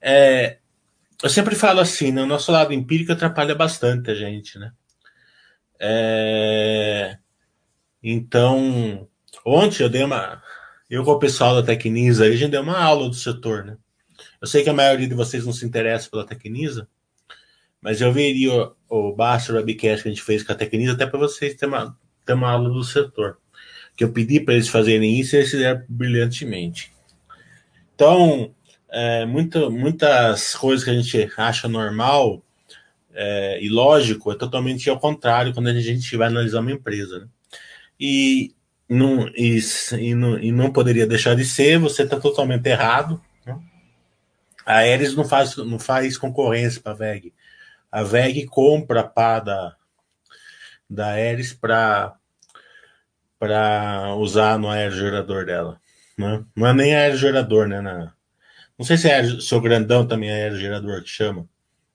É, 0.00 0.58
eu 1.22 1.28
sempre 1.28 1.54
falo 1.54 1.80
assim, 1.80 2.12
né, 2.12 2.22
o 2.22 2.26
nosso 2.26 2.52
lado 2.52 2.72
empírico 2.72 3.12
atrapalha 3.12 3.54
bastante 3.54 4.10
a 4.10 4.14
gente, 4.14 4.58
né? 4.58 4.72
É, 5.78 7.18
então, 8.02 9.08
ontem 9.44 9.82
eu 9.82 9.88
dei 9.88 10.04
uma. 10.04 10.42
Eu 10.88 11.04
com 11.04 11.10
o 11.10 11.18
pessoal 11.18 11.54
da 11.54 11.62
Tecnisa, 11.62 12.24
a 12.24 12.30
gente 12.30 12.52
deu 12.52 12.62
uma 12.62 12.78
aula 12.78 13.08
do 13.08 13.14
setor, 13.14 13.64
né? 13.64 13.76
Eu 14.40 14.46
sei 14.46 14.62
que 14.62 14.70
a 14.70 14.74
maioria 14.74 15.08
de 15.08 15.14
vocês 15.14 15.44
não 15.44 15.52
se 15.52 15.64
interessa 15.64 16.10
pela 16.10 16.26
Tecnisa, 16.26 16.88
mas 17.80 18.00
eu 18.00 18.12
veria 18.12 18.52
o, 18.52 19.10
o 19.10 19.14
Basta 19.14 19.52
Webcast 19.52 20.02
que 20.02 20.08
a 20.08 20.12
gente 20.12 20.22
fez 20.22 20.42
com 20.42 20.52
a 20.52 20.56
Tecnisa 20.56 20.92
até 20.92 21.06
para 21.06 21.18
vocês 21.18 21.54
terem 21.54 21.74
uma, 21.74 21.96
ter 22.24 22.32
uma 22.32 22.50
aula 22.50 22.70
do 22.70 22.82
setor. 22.82 23.38
Que 23.96 24.04
eu 24.04 24.12
pedi 24.12 24.40
para 24.40 24.54
eles 24.54 24.68
fazerem 24.68 25.18
isso 25.18 25.34
e 25.34 25.38
eles 25.38 25.50
fizeram 25.50 25.82
brilhantemente. 25.88 26.92
Então, 27.94 28.54
é, 28.90 29.24
muita, 29.24 29.70
muitas 29.70 30.54
coisas 30.54 30.84
que 30.84 30.90
a 30.90 30.94
gente 30.94 31.30
acha 31.36 31.68
normal 31.68 32.42
é, 33.14 33.62
e 33.62 33.68
lógico 33.68 34.30
é 34.30 34.34
totalmente 34.34 34.90
ao 34.90 35.00
contrário 35.00 35.54
quando 35.54 35.68
a 35.68 35.80
gente 35.80 36.16
vai 36.16 36.28
analisar 36.28 36.60
uma 36.60 36.72
empresa. 36.72 37.20
Né? 37.20 37.28
E, 37.98 38.54
não, 38.88 39.28
e, 39.28 39.58
e, 39.98 40.14
não, 40.14 40.38
e 40.38 40.52
não 40.52 40.70
poderia 40.70 41.06
deixar 41.06 41.34
de 41.34 41.44
ser, 41.44 41.78
você 41.78 42.02
está 42.02 42.20
totalmente 42.20 42.66
errado 42.66 43.20
a 44.66 44.78
Ares 44.78 45.14
não 45.14 45.24
faz, 45.24 45.56
não 45.56 45.78
faz 45.78 46.18
concorrência 46.18 46.80
para 46.80 46.92
a 46.92 46.96
VEG. 46.96 47.32
A 47.90 48.02
VEG 48.02 48.46
compra 48.46 49.04
pá 49.04 49.38
da, 49.38 49.76
da 50.90 51.06
Ares 51.12 51.52
para 51.52 52.18
usar 54.18 54.58
no 54.58 54.68
aerogerador 54.68 55.46
dela. 55.46 55.80
Né? 56.18 56.44
Não 56.56 56.66
é 56.66 56.72
nem 56.74 56.96
aerogerador, 56.96 57.68
né? 57.68 57.80
Na, 57.80 58.12
não 58.76 58.84
sei 58.84 58.96
se 58.96 59.08
é 59.08 59.40
seu 59.40 59.60
grandão 59.60 60.04
também 60.04 60.30
é 60.30 60.42
aerogerador 60.42 61.00
que 61.02 61.08
chama. 61.08 61.48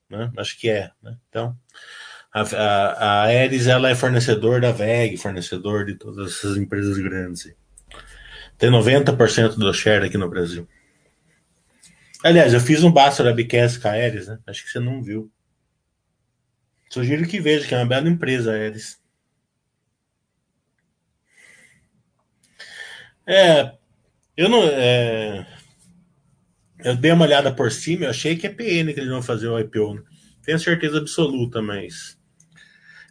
Né? 0.09 0.31
Acho 0.37 0.57
que 0.57 0.69
é. 0.69 0.91
Né? 1.03 1.17
Então, 1.29 1.57
a, 2.33 2.41
a, 2.41 2.93
a 2.93 3.21
Ares 3.23 3.67
ela 3.67 3.89
é 3.89 3.95
fornecedor 3.95 4.61
da 4.61 4.71
VEG, 4.71 5.17
fornecedor 5.17 5.85
de 5.85 5.95
todas 5.95 6.31
essas 6.31 6.55
empresas 6.55 6.97
grandes. 6.97 7.53
Tem 8.57 8.71
90% 8.71 9.55
do 9.55 9.73
share 9.73 10.05
aqui 10.05 10.17
no 10.17 10.29
Brasil. 10.29 10.67
Aliás, 12.23 12.53
eu 12.53 12.59
fiz 12.59 12.83
um 12.83 12.91
Basta 12.91 13.23
Webcast 13.23 13.79
com 13.79 13.87
a 13.87 13.91
Ares, 13.91 14.27
né? 14.27 14.37
Acho 14.45 14.63
que 14.63 14.69
você 14.69 14.79
não 14.79 15.01
viu. 15.01 15.31
Sugiro 16.89 17.27
que 17.27 17.39
veja, 17.39 17.67
que 17.67 17.73
é 17.73 17.77
uma 17.77 17.85
bela 17.85 18.07
empresa, 18.07 18.51
a 18.51 18.55
Ares. 18.55 19.01
É, 23.25 23.73
eu 24.37 24.49
não. 24.49 24.63
É, 24.63 25.47
eu 26.83 26.95
dei 26.95 27.11
uma 27.11 27.25
olhada 27.25 27.53
por 27.53 27.71
cima, 27.71 28.05
eu 28.05 28.09
achei 28.09 28.35
que 28.35 28.45
é 28.45 28.49
PN 28.49 28.93
que 28.93 28.99
eles 28.99 29.09
vão 29.09 29.21
fazer 29.21 29.47
o 29.47 29.59
IPO. 29.59 29.95
Né? 29.95 30.01
Tenho 30.43 30.59
certeza 30.59 30.97
absoluta, 30.99 31.61
mas. 31.61 32.19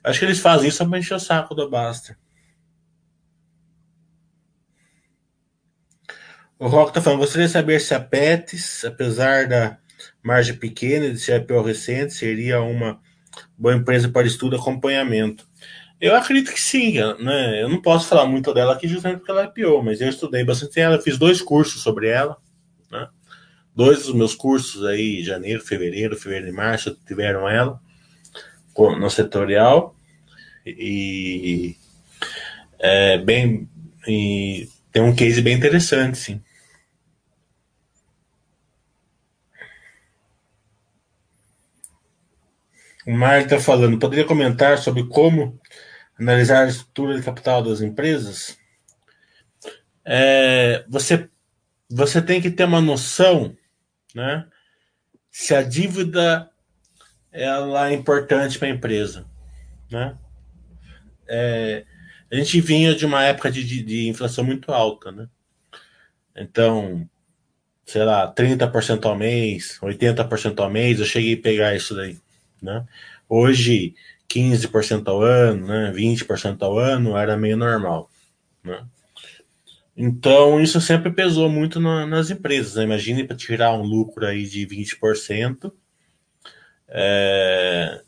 Acho 0.05 0.19
que 0.19 0.25
eles 0.25 0.41
fazem 0.41 0.69
isso 0.69 0.89
pra 0.89 0.99
encher 0.99 1.15
o 1.15 1.21
saco 1.21 1.55
do 1.55 1.69
Basta. 1.69 2.17
O 6.61 6.69
Rock 6.69 6.93
tá 6.93 7.01
falando, 7.01 7.21
gostaria 7.21 7.47
de 7.47 7.53
saber 7.55 7.81
se 7.81 7.95
a 7.95 7.99
Pets, 7.99 8.85
apesar 8.85 9.49
da 9.49 9.79
margem 10.23 10.55
pequena 10.55 11.11
de 11.11 11.19
ser 11.19 11.41
IPO 11.41 11.63
recente, 11.63 12.13
seria 12.13 12.61
uma 12.61 13.01
boa 13.57 13.75
empresa 13.75 14.11
para 14.11 14.27
estudo 14.27 14.55
e 14.55 14.59
acompanhamento. 14.59 15.49
Eu 15.99 16.15
acredito 16.15 16.53
que 16.53 16.61
sim, 16.61 16.99
né? 17.19 17.63
Eu 17.63 17.69
não 17.71 17.81
posso 17.81 18.07
falar 18.07 18.27
muito 18.27 18.53
dela 18.53 18.75
aqui 18.75 18.87
justamente 18.87 19.21
porque 19.21 19.31
ela 19.31 19.45
é 19.45 19.47
IPO, 19.47 19.83
mas 19.83 20.03
eu 20.03 20.09
estudei 20.11 20.45
bastante 20.45 20.79
ela, 20.79 21.01
fiz 21.01 21.17
dois 21.17 21.41
cursos 21.41 21.81
sobre 21.81 22.09
ela, 22.09 22.37
né? 22.91 23.09
Dois 23.75 24.05
dos 24.05 24.15
meus 24.15 24.35
cursos 24.35 24.85
aí, 24.85 25.25
janeiro, 25.25 25.65
fevereiro, 25.65 26.15
fevereiro 26.15 26.49
e 26.49 26.53
março, 26.53 26.95
tiveram 27.07 27.49
ela 27.49 27.81
no 28.77 29.09
setorial 29.09 29.97
e 30.67 31.75
é 32.79 33.17
bem 33.17 33.67
e 34.07 34.69
tem 34.93 35.01
um 35.03 35.15
case 35.15 35.41
bem 35.41 35.57
interessante, 35.57 36.19
sim. 36.19 36.43
Está 43.43 43.59
falando, 43.59 43.99
poderia 43.99 44.25
comentar 44.25 44.79
sobre 44.79 45.05
como 45.07 45.61
analisar 46.19 46.65
a 46.65 46.69
estrutura 46.69 47.17
de 47.17 47.23
capital 47.23 47.63
das 47.63 47.81
empresas? 47.81 48.57
É, 50.05 50.85
você, 50.89 51.29
você 51.89 52.23
tem 52.23 52.41
que 52.41 52.51
ter 52.51 52.65
uma 52.65 52.81
noção, 52.81 53.57
né? 54.15 54.47
Se 55.31 55.55
a 55.55 55.63
dívida 55.63 56.49
ela 57.33 57.91
é 57.91 57.95
importante 57.95 58.59
para 58.59 58.69
a 58.69 58.73
empresa, 58.73 59.27
né? 59.91 60.17
É, 61.29 61.85
a 62.31 62.37
gente 62.37 62.61
vinha 62.61 62.95
de 62.95 63.07
uma 63.07 63.25
época 63.25 63.51
de, 63.51 63.65
de, 63.65 63.83
de 63.83 64.09
inflação 64.09 64.45
muito 64.45 64.73
alta, 64.73 65.11
né? 65.11 65.29
Então, 66.37 67.09
sei 67.85 68.05
lá, 68.05 68.33
30% 68.33 69.05
ao 69.05 69.17
mês, 69.17 69.79
80% 69.83 70.61
ao 70.61 70.71
mês, 70.71 71.01
eu 71.01 71.07
cheguei 71.07 71.35
a 71.35 71.43
pegar 71.43 71.75
isso 71.75 71.95
daí. 71.95 72.19
Né? 72.63 72.87
Hoje, 73.29 73.95
15% 74.31 75.09
ao 75.09 75.23
ano, 75.23 75.67
né? 75.67 75.93
20% 75.93 76.63
ao 76.63 76.79
ano 76.79 77.17
era 77.17 77.37
meio 77.37 77.57
normal. 77.57 78.09
Né? 78.63 78.85
Então, 79.97 80.61
isso 80.61 80.81
sempre 80.81 81.11
pesou 81.11 81.49
muito 81.49 81.81
na, 81.81 82.07
nas 82.07 82.31
empresas. 82.31 82.77
Né? 82.77 82.85
Imagine 82.85 83.25
para 83.25 83.37
tirar 83.37 83.73
um 83.73 83.83
lucro 83.83 84.25
aí 84.25 84.47
de 84.47 84.67
20% 84.67 85.73
é, 86.89 88.01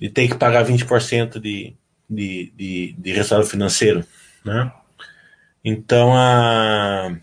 e 0.00 0.08
ter 0.08 0.28
que 0.28 0.38
pagar 0.38 0.64
20% 0.64 1.40
de, 1.40 1.76
de, 2.08 2.52
de, 2.56 2.92
de 2.96 3.12
resultado 3.12 3.46
financeiro. 3.46 4.06
Né? 4.44 4.72
Então, 5.64 6.14
a, 6.14 7.16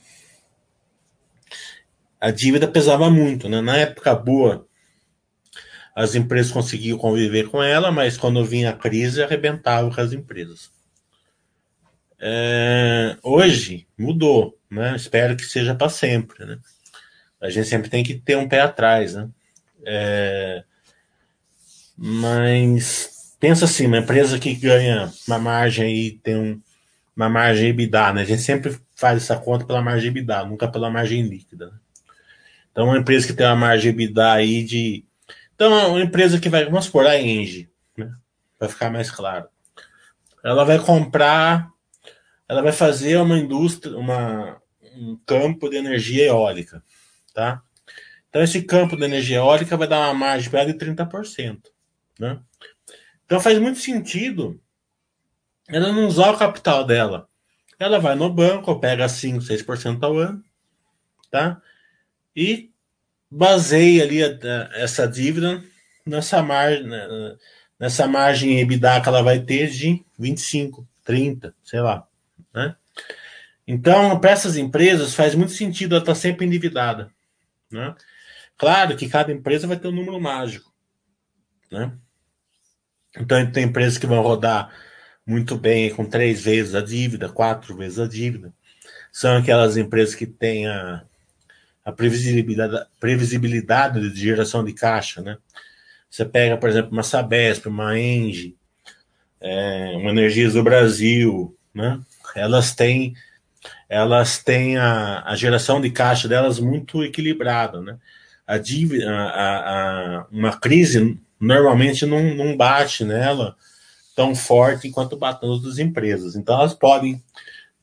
a 2.19 2.31
dívida 2.31 2.67
pesava 2.67 3.09
muito. 3.09 3.47
Né? 3.47 3.61
Na 3.61 3.77
época 3.77 4.13
boa 4.13 4.67
as 5.95 6.15
empresas 6.15 6.51
conseguiam 6.51 6.97
conviver 6.97 7.49
com 7.49 7.61
ela, 7.61 7.91
mas 7.91 8.17
quando 8.17 8.43
vinha 8.43 8.71
a 8.71 8.77
crise, 8.77 9.21
arrebentava 9.21 9.93
com 9.93 10.01
as 10.01 10.13
empresas. 10.13 10.71
É, 12.19 13.17
hoje 13.21 13.87
mudou, 13.97 14.57
né? 14.69 14.95
Espero 14.95 15.35
que 15.35 15.43
seja 15.43 15.75
para 15.75 15.89
sempre, 15.89 16.45
né? 16.45 16.57
A 17.41 17.49
gente 17.49 17.67
sempre 17.67 17.89
tem 17.89 18.03
que 18.03 18.15
ter 18.15 18.37
um 18.37 18.47
pé 18.47 18.61
atrás, 18.61 19.13
né? 19.13 19.29
É, 19.85 20.63
mas 21.97 23.35
pensa 23.39 23.65
assim, 23.65 23.87
uma 23.87 23.97
empresa 23.97 24.39
que 24.39 24.55
ganha 24.55 25.11
uma 25.27 25.37
margem 25.37 25.85
aí, 25.85 26.11
tem 26.23 26.37
um, 26.37 26.61
uma 27.13 27.27
margem 27.29 27.69
EBITDA, 27.69 28.13
né? 28.13 28.21
A 28.21 28.25
gente 28.25 28.41
sempre 28.41 28.79
faz 28.95 29.21
essa 29.21 29.35
conta 29.35 29.65
pela 29.65 29.81
margem 29.81 30.09
EBITDA, 30.09 30.45
nunca 30.45 30.67
pela 30.67 30.89
margem 30.89 31.23
líquida. 31.23 31.67
Né? 31.67 31.73
Então, 32.71 32.85
uma 32.85 32.97
empresa 32.97 33.27
que 33.27 33.33
tem 33.33 33.45
uma 33.45 33.55
margem 33.55 33.91
EBITDA 33.91 34.31
aí 34.31 34.63
de. 34.63 35.05
Então, 35.65 35.91
uma 35.91 36.01
empresa 36.01 36.41
que 36.41 36.49
vai, 36.49 36.65
vamos 36.65 36.85
supor, 36.85 37.07
a 37.07 37.17
Engie, 37.17 37.69
né? 37.97 38.11
Vai 38.59 38.67
ficar 38.67 38.91
mais 38.91 39.09
claro. 39.09 39.47
Ela 40.43 40.65
vai 40.65 40.77
comprar, 40.77 41.69
ela 42.49 42.61
vai 42.61 42.73
fazer 42.73 43.15
uma 43.15 43.37
indústria, 43.37 43.95
uma, 43.95 44.61
um 44.93 45.17
campo 45.25 45.69
de 45.69 45.77
energia 45.77 46.25
eólica, 46.25 46.83
tá? 47.33 47.63
Então, 48.27 48.43
esse 48.43 48.61
campo 48.63 48.97
de 48.97 49.05
energia 49.05 49.37
eólica 49.37 49.77
vai 49.77 49.87
dar 49.87 49.99
uma 49.99 50.13
margem 50.13 50.49
para 50.49 50.63
ela 50.63 50.73
de 50.73 50.77
30%, 50.77 51.61
né? 52.19 52.41
Então 53.25 53.39
faz 53.39 53.57
muito 53.57 53.79
sentido 53.79 54.61
ela 55.69 55.93
não 55.93 56.07
usar 56.07 56.31
o 56.31 56.37
capital 56.37 56.85
dela. 56.85 57.29
Ela 57.79 57.99
vai 57.99 58.15
no 58.15 58.29
banco, 58.29 58.81
pega 58.81 59.07
5, 59.07 59.39
6% 59.39 60.03
ao 60.03 60.17
ano, 60.17 60.43
tá? 61.31 61.61
E 62.35 62.72
baseia 63.33 64.03
ali 64.03 64.23
a, 64.23 64.27
a, 64.27 64.81
essa 64.81 65.07
dívida 65.07 65.63
nessa 66.05 66.41
margem, 66.41 66.83
né, 66.83 67.35
nessa 67.79 68.07
margem 68.07 68.59
EBITDA 68.59 69.01
que 69.01 69.09
ela 69.09 69.23
vai 69.23 69.39
ter 69.39 69.69
de 69.69 70.03
25, 70.17 70.87
30, 71.03 71.53
sei 71.63 71.81
lá, 71.81 72.07
né? 72.53 72.75
Então, 73.65 74.19
para 74.19 74.31
essas 74.31 74.57
empresas 74.57 75.15
faz 75.15 75.35
muito 75.35 75.53
sentido 75.53 75.95
ela 75.95 76.03
estar 76.03 76.13
tá 76.13 76.19
sempre 76.19 76.45
endividada, 76.45 77.09
né? 77.71 77.95
Claro 78.57 78.95
que 78.95 79.09
cada 79.09 79.31
empresa 79.31 79.67
vai 79.67 79.77
ter 79.77 79.87
um 79.87 79.91
número 79.91 80.19
mágico, 80.19 80.71
né? 81.71 81.91
Então, 83.17 83.51
tem 83.51 83.65
empresas 83.65 83.97
que 83.97 84.07
vão 84.07 84.21
rodar 84.21 84.73
muito 85.25 85.55
bem 85.57 85.93
com 85.93 86.05
três 86.05 86.43
vezes 86.43 86.75
a 86.75 86.81
dívida, 86.81 87.29
quatro 87.29 87.75
vezes 87.75 87.99
a 87.99 88.07
dívida. 88.07 88.53
São 89.11 89.37
aquelas 89.37 89.77
empresas 89.77 90.15
que 90.15 90.25
têm 90.25 90.67
a, 90.67 91.05
a 91.83 91.91
previsibilidade, 91.91 92.85
previsibilidade 92.99 94.09
de 94.09 94.19
geração 94.19 94.63
de 94.63 94.73
caixa, 94.73 95.21
né? 95.21 95.37
Você 96.09 96.23
pega, 96.23 96.57
por 96.57 96.69
exemplo, 96.69 96.91
uma 96.91 97.03
Sabesp, 97.03 97.67
uma 97.67 97.97
Engie, 97.99 98.55
é, 99.41 99.93
uma 99.97 100.11
Energias 100.11 100.53
do 100.53 100.63
Brasil, 100.63 101.57
né? 101.73 101.99
Elas 102.35 102.73
têm, 102.73 103.13
elas 103.89 104.37
têm 104.37 104.77
a, 104.77 105.23
a 105.25 105.35
geração 105.35 105.81
de 105.81 105.89
caixa 105.89 106.27
delas 106.27 106.59
muito 106.59 107.03
equilibrada, 107.03 107.81
né? 107.81 107.97
A 108.45 108.57
dívida, 108.57 109.09
a, 109.09 110.19
a, 110.19 110.27
uma 110.31 110.57
crise 110.57 111.19
normalmente 111.39 112.05
não, 112.05 112.35
não 112.35 112.55
bate 112.55 113.03
nela 113.03 113.55
tão 114.15 114.35
forte 114.35 114.87
enquanto 114.87 115.17
bate 115.17 115.41
nas 115.41 115.51
outras 115.51 115.79
empresas. 115.79 116.35
Então 116.35 116.55
elas 116.55 116.73
podem 116.73 117.21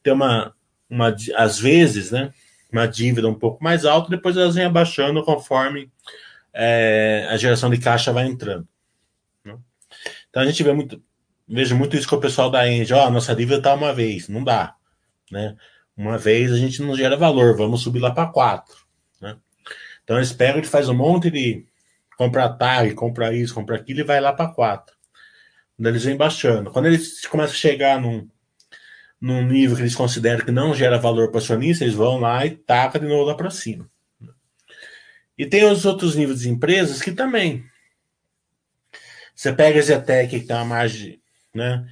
ter 0.03 0.13
uma, 0.13 0.55
uma 0.89 1.15
às 1.37 1.59
vezes, 1.59 2.11
né, 2.11 2.33
uma 2.73 2.87
dívida 2.87 3.29
um 3.29 3.35
pouco 3.35 3.63
mais 3.63 3.85
alta, 3.85 4.11
depois 4.11 4.37
elas 4.37 4.55
vêm 4.55 4.65
abaixando 4.65 5.23
conforme 5.25 5.91
é, 6.53 7.27
a 7.31 7.37
geração 7.37 7.71
de 7.71 7.79
caixa 7.79 8.13
vai 8.13 8.27
entrando. 8.27 8.67
Né? 9.45 9.57
Então 10.29 10.43
a 10.43 10.47
gente 10.47 10.63
vê 10.63 10.73
muito, 10.73 11.03
vejo 11.49 11.77
muito 11.77 11.97
isso 11.97 12.09
com 12.09 12.17
o 12.17 12.21
pessoal 12.21 12.51
da 12.51 12.69
Engie, 12.69 12.95
ó, 12.95 13.07
oh, 13.07 13.11
nossa 13.11 13.35
dívida 13.35 13.59
está 13.59 13.75
uma 13.75 13.93
vez, 13.93 14.29
não 14.29 14.45
dá, 14.45 14.75
né? 15.31 15.57
Uma 15.97 16.17
vez 16.17 16.53
a 16.53 16.57
gente 16.57 16.81
não 16.83 16.97
gera 16.97 17.17
valor, 17.17 17.57
vamos 17.57 17.83
subir 17.83 17.99
lá 17.99 18.11
para 18.11 18.31
quatro, 18.31 18.77
né? 19.21 19.37
Então 20.05 20.17
eles 20.17 20.33
pegam 20.33 20.61
e 20.61 20.67
faz 20.67 20.89
um 20.89 20.95
monte 20.95 21.31
de 21.31 21.67
compra 22.17 22.49
TAG, 22.49 22.95
compra 22.95 23.35
isso, 23.35 23.55
compra 23.55 23.77
aquilo 23.77 24.01
e 24.01 24.05
vai 24.05 24.21
lá 24.21 24.33
para 24.33 24.53
4. 24.53 24.95
Quando 25.75 25.87
eles 25.87 26.05
vêm 26.05 26.17
baixando. 26.19 26.71
Quando 26.71 26.87
eles 26.87 27.27
começam 27.27 27.55
a 27.55 27.57
chegar 27.57 27.99
num, 27.99 28.29
num 29.21 29.47
nível 29.47 29.77
que 29.77 29.83
eles 29.83 29.95
consideram 29.95 30.45
que 30.45 30.51
não 30.51 30.75
gera 30.75 30.99
valor 30.99 31.29
para 31.29 31.37
o 31.37 31.43
acionista, 31.43 31.85
eles 31.85 31.95
vão 31.95 32.19
lá 32.19 32.45
e 32.47 32.51
taca 32.51 32.99
de 32.99 33.07
novo 33.07 33.25
lá 33.25 33.35
para 33.35 33.51
cima. 33.51 33.89
E 35.37 35.47
tem 35.47 35.65
os 35.65 35.85
outros 35.85 36.15
níveis 36.15 36.41
de 36.41 36.51
empresas 36.51 37.01
que 37.03 37.13
também. 37.13 37.65
Você 39.35 39.53
pega 39.53 39.79
a 39.79 39.83
Zetec, 39.83 40.41
que 40.41 40.47
tem 40.47 40.57
uma 40.57 40.65
margem, 40.65 41.21
né? 41.55 41.87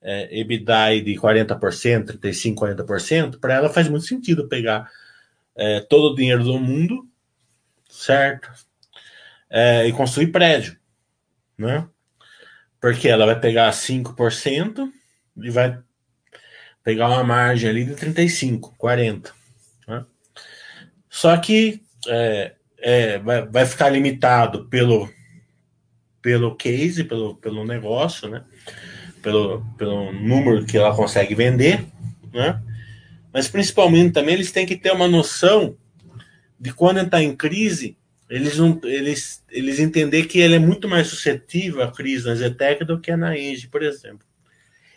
É, 0.00 0.40
EBITDA 0.40 1.00
de 1.02 1.14
40%, 1.14 2.18
35%, 2.18 2.54
40%, 2.54 3.38
para 3.38 3.54
ela 3.54 3.68
faz 3.68 3.88
muito 3.88 4.04
sentido 4.04 4.48
pegar 4.48 4.90
é, 5.54 5.80
todo 5.80 6.12
o 6.12 6.16
dinheiro 6.16 6.42
do 6.42 6.58
mundo, 6.58 7.06
certo? 7.88 8.50
é, 9.52 9.86
e 9.86 9.92
construir 9.92 10.28
prédio, 10.28 10.78
né? 11.58 11.86
Porque 12.80 13.06
ela 13.06 13.26
vai 13.26 13.38
pegar 13.38 13.70
5% 13.70 14.90
e 15.36 15.50
vai 15.50 15.78
pegar 16.82 17.08
uma 17.08 17.24
margem 17.24 17.70
ali 17.70 17.84
de 17.84 17.94
35, 17.94 18.74
40. 18.76 19.32
Né? 19.86 20.04
Só 21.08 21.36
que 21.36 21.82
é, 22.08 22.52
é, 22.78 23.18
vai, 23.18 23.46
vai 23.46 23.66
ficar 23.66 23.88
limitado 23.88 24.66
pelo, 24.66 25.08
pelo 26.20 26.56
case, 26.56 27.04
pelo, 27.04 27.36
pelo 27.36 27.64
negócio, 27.64 28.28
né? 28.28 28.44
Pelo, 29.22 29.64
pelo 29.78 30.12
número 30.12 30.64
que 30.66 30.76
ela 30.76 30.94
consegue 30.94 31.34
vender, 31.34 31.84
né? 32.32 32.60
Mas 33.32 33.48
principalmente 33.48 34.12
também 34.12 34.34
eles 34.34 34.50
têm 34.50 34.66
que 34.66 34.76
ter 34.76 34.92
uma 34.92 35.06
noção 35.06 35.76
de 36.58 36.72
quando 36.72 37.00
está 37.00 37.22
em 37.22 37.34
crise, 37.34 37.96
eles 38.28 38.58
eles 38.84 39.44
eles 39.50 39.78
entender 39.78 40.26
que 40.26 40.38
ele 40.38 40.54
é 40.54 40.58
muito 40.58 40.88
mais 40.88 41.06
suscetível 41.08 41.82
à 41.82 41.92
crise 41.92 42.26
na 42.26 42.34
Zetec 42.34 42.84
do 42.84 43.00
que 43.00 43.14
na 43.14 43.38
Engie, 43.38 43.68
por 43.68 43.82
exemplo. 43.82 44.26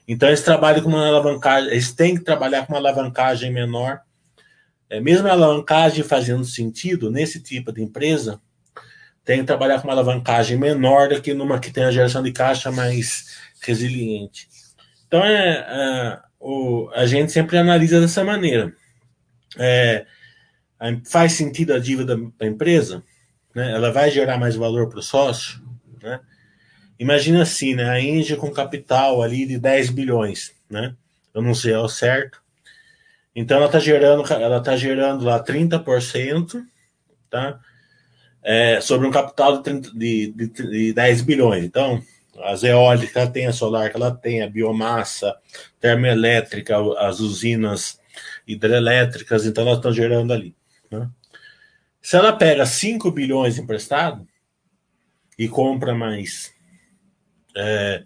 Então 0.07 0.29
eles 0.29 0.41
trabalham 0.41 0.81
com 0.83 0.89
uma 0.89 1.07
alavancagem, 1.07 1.71
eles 1.71 1.91
têm 1.91 2.15
que 2.15 2.23
trabalhar 2.23 2.65
com 2.65 2.73
uma 2.73 2.79
alavancagem 2.79 3.51
menor. 3.51 4.01
É, 4.89 4.99
mesmo 4.99 5.27
a 5.27 5.31
alavancagem 5.31 6.03
fazendo 6.03 6.45
sentido 6.45 7.09
nesse 7.09 7.41
tipo 7.41 7.71
de 7.71 7.81
empresa, 7.81 8.39
tem 9.23 9.39
que 9.39 9.45
trabalhar 9.45 9.81
com 9.81 9.87
uma 9.87 9.93
alavancagem 9.93 10.57
menor 10.57 11.09
do 11.09 11.21
que 11.21 11.33
numa 11.33 11.59
que 11.59 11.71
tem 11.71 11.83
a 11.83 11.91
geração 11.91 12.21
de 12.21 12.31
caixa 12.31 12.71
mais 12.71 13.37
resiliente. 13.61 14.47
Então 15.07 15.23
é, 15.23 15.65
é 15.67 16.19
o, 16.39 16.89
a 16.93 17.07
gente 17.07 17.31
sempre 17.31 17.57
analisa 17.57 17.99
dessa 17.99 18.23
maneira. 18.23 18.73
É, 19.57 20.05
faz 21.05 21.33
sentido 21.33 21.73
a 21.73 21.79
dívida 21.79 22.15
para 22.37 22.45
a 22.45 22.49
empresa? 22.49 23.03
né, 23.55 23.71
ela 23.71 23.91
vai 23.91 24.11
gerar 24.11 24.37
mais 24.37 24.55
valor 24.55 24.89
para 24.89 24.99
o 24.99 25.03
sócio, 25.03 25.61
né? 26.03 26.19
Imagina 26.97 27.41
assim, 27.41 27.75
né, 27.75 27.89
a 27.89 27.99
Índia 27.99 28.38
com 28.38 28.49
capital 28.51 29.21
ali 29.21 29.45
de 29.45 29.58
10 29.58 29.89
bilhões, 29.89 30.53
né? 30.69 30.95
Eu 31.34 31.41
não 31.41 31.53
sei 31.53 31.73
ao 31.73 31.89
certo. 31.89 32.41
Então 33.36 33.58
ela 33.58 33.65
está 33.65 33.79
gerando, 33.79 34.23
ela 34.31 34.62
tá 34.62 34.77
gerando 34.77 35.25
lá 35.25 35.43
30%, 35.43 36.65
tá? 37.29 37.60
É, 38.41 38.79
sobre 38.79 39.08
um 39.08 39.12
capital 39.12 39.58
de, 39.58 39.63
30, 39.63 39.91
de, 39.91 40.31
de, 40.31 40.47
de 40.47 40.93
10 40.93 41.21
bilhões. 41.21 41.63
Então, 41.65 42.01
as 42.43 42.63
eólicas 42.63 43.12
que 43.12 43.17
ela 43.17 43.31
tem, 43.31 43.47
a 43.47 43.51
solar 43.53 43.89
que 43.89 43.97
ela 43.97 44.12
tem, 44.12 44.41
a 44.41 44.49
biomassa, 44.49 45.36
termoelétrica, 45.79 46.77
as 46.99 47.19
usinas 47.19 47.99
hidrelétricas, 48.47 49.45
então 49.45 49.63
elas 49.63 49.77
estão 49.77 49.91
gerando 49.91 50.31
ali. 50.31 50.55
Né? 50.89 51.10
Se 52.01 52.15
ela 52.15 52.31
pega 52.31 52.65
5 52.65 53.12
bilhões 53.12 53.58
emprestado 53.58 54.25
e 55.38 55.49
compra 55.49 55.93
mais 55.93 56.54
é, 57.55 58.03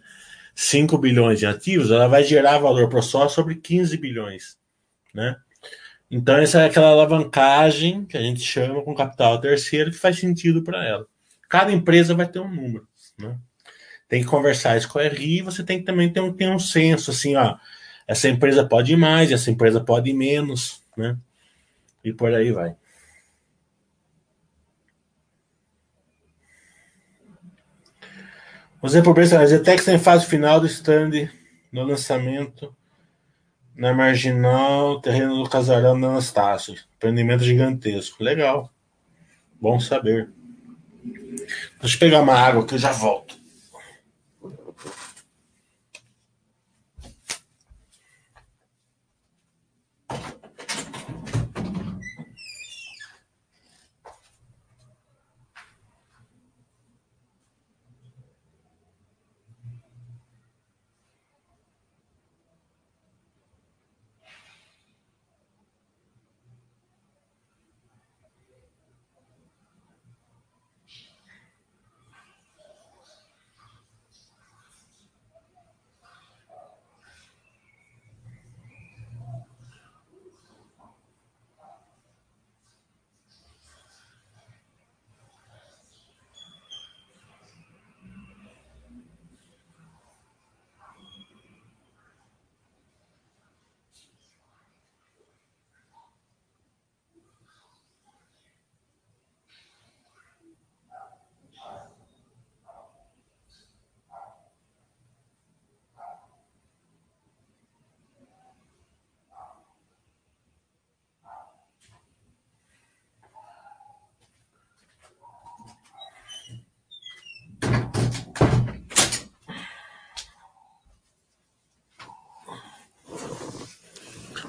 5 0.56 0.98
bilhões 0.98 1.40
de 1.40 1.46
ativos, 1.46 1.92
ela 1.92 2.08
vai 2.08 2.24
gerar 2.24 2.58
valor 2.60 2.90
para 2.90 3.00
o 3.00 3.04
sócio 3.04 3.36
sobre 3.36 3.56
15 3.56 3.98
bilhões. 3.98 4.58
Né? 5.14 5.36
Então, 6.12 6.38
essa 6.38 6.62
é 6.62 6.66
aquela 6.66 6.90
alavancagem 6.90 8.06
que 8.06 8.18
a 8.18 8.22
gente 8.22 8.42
chama 8.42 8.82
com 8.82 8.96
capital 8.96 9.40
terceiro 9.40 9.92
que 9.92 9.98
faz 9.98 10.20
sentido 10.20 10.64
para 10.64 10.84
ela. 10.86 11.06
Cada 11.48 11.72
empresa 11.72 12.14
vai 12.14 12.28
ter 12.28 12.40
um 12.40 12.54
número. 12.54 12.88
Né? 13.18 13.38
Tem 14.08 14.22
que 14.22 14.28
conversar 14.28 14.78
isso 14.78 14.90
com 14.90 15.00
a 15.00 15.08
RI 15.08 15.38
e 15.38 15.42
você 15.42 15.64
tem 15.64 15.80
que 15.80 15.86
também 15.86 16.12
ter 16.12 16.20
um, 16.20 16.34
ter 16.34 16.50
um 16.50 16.60
senso 16.60 17.12
assim, 17.12 17.36
ó, 17.36 17.56
essa 18.08 18.28
empresa 18.28 18.66
pode 18.66 18.94
ir 18.94 18.98
mais, 18.98 19.32
essa 19.32 19.52
empresa 19.52 19.80
pode 19.80 20.10
ir 20.10 20.14
menos, 20.14 20.82
né? 20.98 21.16
E 22.04 22.12
por 22.12 22.34
aí 22.34 22.52
vai. 22.52 22.76
Você 28.82 29.02
por 29.02 29.20
a 29.20 29.46
Zetex 29.46 29.82
está 29.82 29.94
em 29.94 30.00
fase 30.00 30.26
final 30.26 30.60
do 30.60 30.66
stand 30.66 31.30
no 31.72 31.84
lançamento 31.84 32.74
na 33.76 33.94
Marginal, 33.94 35.00
terreno 35.00 35.42
do 35.42 35.50
Casarão 35.50 36.00
da 36.00 36.08
Anastácio. 36.08 36.76
Empreendimento 36.98 37.44
gigantesco. 37.44 38.22
Legal. 38.22 38.70
Bom 39.60 39.80
saber. 39.80 40.30
Deixa 41.82 41.96
eu 41.96 42.00
pegar 42.00 42.22
uma 42.22 42.34
água 42.34 42.66
que 42.66 42.74
eu 42.74 42.78
já 42.78 42.92
volto. 42.92 43.39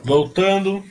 Voltando. 0.05 0.85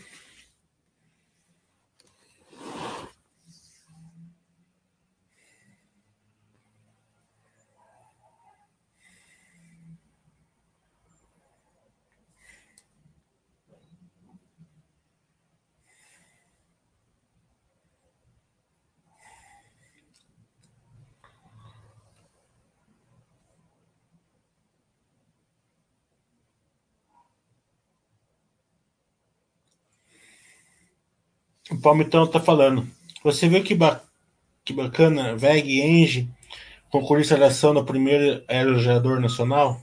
Palmitão 31.82 32.28
tá 32.28 32.40
falando. 32.40 32.88
Você 33.24 33.48
viu 33.48 33.64
que, 33.64 33.76
ba 33.76 34.02
que 34.64 34.74
bacana, 34.74 35.36
VEG 35.36 35.82
Enge 35.82 36.30
concluir 36.90 37.26
seleção 37.26 37.74
no 37.74 37.86
primeiro 37.86 38.44
aerogerador 38.48 39.20
nacional? 39.20 39.82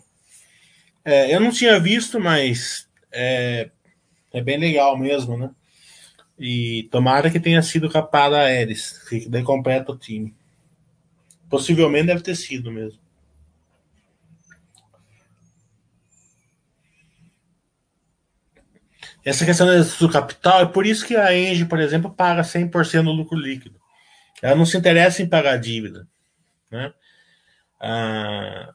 É, 1.05 1.35
eu 1.35 1.41
não 1.41 1.51
tinha 1.51 1.79
visto, 1.79 2.19
mas 2.19 2.89
é, 3.13 3.71
é, 4.33 4.43
bem 4.43 4.59
legal 4.59 4.99
mesmo, 4.99 5.37
né? 5.37 5.51
E 6.39 6.89
tomara 6.91 7.31
que 7.31 7.41
tenha 7.41 7.63
sido 7.63 7.89
capada 7.89 8.39
a 8.39 8.43
Aeres, 8.43 8.99
que 9.09 9.29
daí 9.29 9.43
completa 9.43 9.93
o 9.93 9.97
time. 9.97 10.35
Possivelmente 11.49 12.09
deve 12.09 12.23
ter 12.23 12.35
sido 12.35 12.71
mesmo. 12.73 12.99
Essa 19.27 19.45
questão 19.45 19.67
do 19.67 20.09
capital 20.09 20.61
é 20.61 20.67
por 20.67 20.87
isso 20.87 21.05
que 21.05 21.17
a 21.17 21.37
Engie, 21.37 21.65
por 21.65 21.81
exemplo, 21.81 22.15
paga 22.15 22.43
100% 22.43 23.03
do 23.03 23.11
lucro 23.11 23.37
líquido. 23.37 23.81
Ela 24.41 24.55
não 24.55 24.65
se 24.65 24.77
interessa 24.77 25.21
em 25.21 25.29
pagar 25.29 25.57
dívida. 25.57 26.07
Né? 26.71 26.95
Ah, 27.81 28.73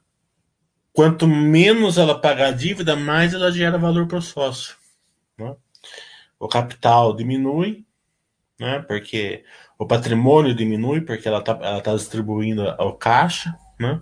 quanto 0.91 1.25
menos 1.25 1.97
ela 1.97 2.19
pagar 2.19 2.51
dívida, 2.51 2.97
mais 2.97 3.33
ela 3.33 3.49
gera 3.49 3.77
valor 3.77 4.07
para 4.07 4.17
o 4.17 4.21
sócio. 4.21 4.75
Né? 5.37 5.55
O 6.37 6.49
capital 6.49 7.15
diminui, 7.15 7.85
né? 8.59 8.83
porque 8.85 9.45
o 9.79 9.87
patrimônio 9.87 10.53
diminui, 10.53 10.99
porque 10.99 11.29
ela 11.29 11.39
está 11.39 11.57
ela 11.61 11.79
tá 11.79 11.95
distribuindo 11.95 12.67
ao 12.71 12.97
caixa, 12.97 13.57
né? 13.79 14.01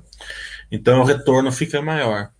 então 0.72 1.02
o 1.02 1.06
retorno 1.06 1.52
fica 1.52 1.80
maior 1.80 2.32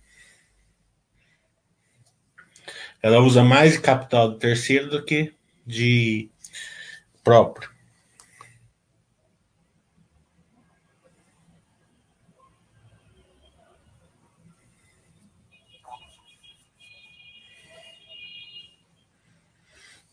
ela 3.02 3.20
usa 3.20 3.42
mais 3.42 3.78
capital 3.78 4.30
do 4.30 4.38
terceiro 4.38 4.90
do 4.90 5.04
que 5.04 5.32
de 5.66 6.28
próprio. 7.22 7.70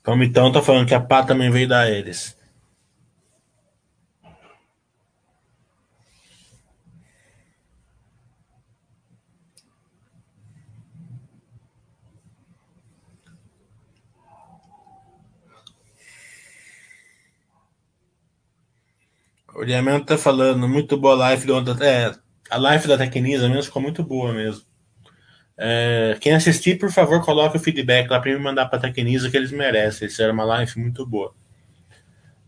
Então, 0.01 0.23
então 0.23 0.51
tá 0.53 0.61
falando 0.61 0.87
que 0.87 0.93
a 0.93 1.01
pá 1.01 1.23
também 1.23 1.49
veio 1.51 1.67
da 1.67 1.81
Ares. 1.81 2.36
O 19.57 19.65
Diamante 19.65 20.05
tá 20.05 20.19
falando, 20.19 20.69
muito 20.69 20.95
boa 20.95 21.15
a 21.15 21.17
live 21.17 21.47
do 21.47 21.83
É, 21.83 22.15
a 22.47 22.57
live 22.57 22.87
da 22.87 22.95
Tecnisa 22.95 23.49
mesmo 23.49 23.63
ficou 23.63 23.81
muito 23.81 24.03
boa 24.03 24.31
mesmo. 24.31 24.63
É, 25.57 26.15
quem 26.21 26.35
assistir, 26.35 26.77
por 26.77 26.91
favor, 26.91 27.25
coloque 27.25 27.57
o 27.57 27.59
feedback 27.59 28.07
lá 28.07 28.19
para 28.19 28.31
me 28.31 28.37
mandar 28.37 28.67
para 28.67 28.77
a 28.77 28.81
Tecnisa 28.83 29.31
que 29.31 29.35
eles 29.35 29.51
merecem. 29.51 30.07
Isso 30.07 30.21
era 30.21 30.31
uma 30.31 30.43
live 30.43 30.79
muito 30.79 31.07
boa. 31.07 31.33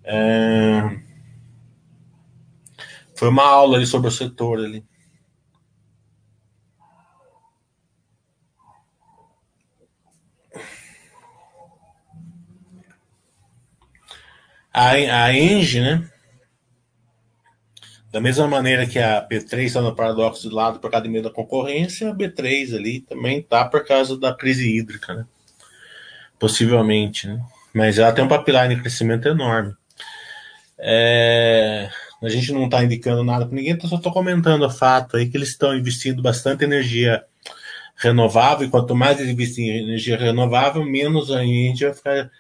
É, 0.03 0.99
foi 3.15 3.29
uma 3.29 3.43
aula 3.43 3.77
ali 3.77 3.87
sobre 3.87 4.07
o 4.07 4.11
setor 4.11 4.59
ali. 4.59 4.85
A, 14.73 14.91
a 15.25 15.33
Engie, 15.33 15.81
né? 15.81 16.09
Da 18.11 18.19
mesma 18.19 18.47
maneira 18.47 18.87
que 18.87 18.97
a 18.97 19.25
B3 19.27 19.65
está 19.65 19.81
no 19.81 19.95
paradoxo 19.95 20.49
de 20.49 20.53
lado 20.53 20.79
por 20.79 20.89
causa 20.89 21.07
medo 21.07 21.29
da 21.29 21.35
concorrência, 21.35 22.09
a 22.09 22.15
B3 22.15 22.75
ali 22.75 23.01
também 23.01 23.39
está 23.39 23.63
por 23.65 23.85
causa 23.85 24.17
da 24.17 24.33
crise 24.33 24.67
hídrica, 24.67 25.13
né? 25.13 25.25
Possivelmente, 26.39 27.27
né? 27.27 27.39
Mas 27.71 27.99
ela 27.99 28.11
tem 28.11 28.23
um 28.23 28.27
pipeline 28.27 28.75
de 28.75 28.81
crescimento 28.81 29.27
enorme. 29.27 29.75
É... 30.79 31.89
A 32.21 32.29
gente 32.29 32.51
não 32.51 32.65
está 32.65 32.83
indicando 32.83 33.23
nada 33.23 33.45
para 33.45 33.55
ninguém, 33.55 33.79
só 33.79 33.95
estou 33.95 34.11
comentando 34.11 34.63
o 34.63 34.69
fato 34.71 35.15
aí 35.15 35.29
que 35.29 35.37
eles 35.37 35.49
estão 35.49 35.77
investindo 35.77 36.21
bastante 36.21 36.63
energia 36.63 37.23
renovável, 37.95 38.67
e 38.67 38.71
quanto 38.71 38.95
mais 38.95 39.19
eles 39.19 39.31
investem 39.31 39.69
em 39.69 39.83
energia 39.83 40.17
renovável, 40.17 40.83
menos 40.83 41.31
a 41.31 41.43
gente 41.43 41.85
vai 41.85 41.93
ficar, 41.93 42.31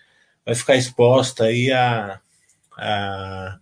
vai 0.45 0.55
ficar 0.55 0.75
exposta 0.77 1.45
aí 1.45 1.71
a, 1.71 2.19
a 2.77 3.59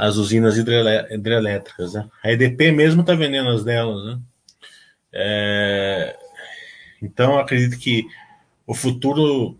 as 0.00 0.16
usinas 0.16 0.56
hidrelétricas. 0.56 1.92
Né? 1.92 2.08
A 2.24 2.32
EDP 2.32 2.72
mesmo 2.72 3.02
está 3.02 3.14
vendendo 3.14 3.50
as 3.50 3.62
delas. 3.62 4.02
Né? 4.06 4.20
É, 5.12 6.16
então, 7.02 7.38
acredito 7.38 7.78
que 7.78 8.06
o 8.66 8.74
futuro 8.74 9.58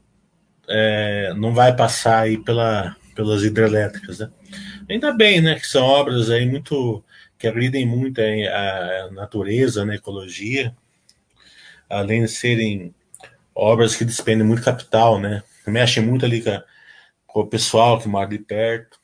é, 0.66 1.34
não 1.36 1.52
vai 1.52 1.76
passar 1.76 2.20
aí 2.20 2.38
pela, 2.38 2.96
pelas 3.14 3.42
hidrelétricas. 3.42 4.20
Né? 4.20 4.30
Ainda 4.88 5.12
bem, 5.12 5.42
né, 5.42 5.56
que 5.56 5.66
são 5.66 5.84
obras 5.84 6.30
aí 6.30 6.46
muito 6.46 7.04
que 7.38 7.46
agridem 7.46 7.86
muito 7.86 8.20
a, 8.20 9.08
natureza, 9.12 9.82
né, 9.84 9.94
a 9.94 9.96
ecologia, 9.96 10.76
além 11.88 12.22
de 12.22 12.28
serem 12.28 12.94
obras 13.54 13.96
que 13.96 14.04
despendem 14.04 14.46
muito 14.46 14.62
capital, 14.62 15.18
né, 15.18 15.42
mexem 15.66 16.04
muito 16.04 16.26
ali 16.26 16.44
com 17.26 17.40
o 17.40 17.46
pessoal 17.46 17.98
que 17.98 18.08
mora 18.08 18.28
de 18.28 18.38
perto. 18.38 18.99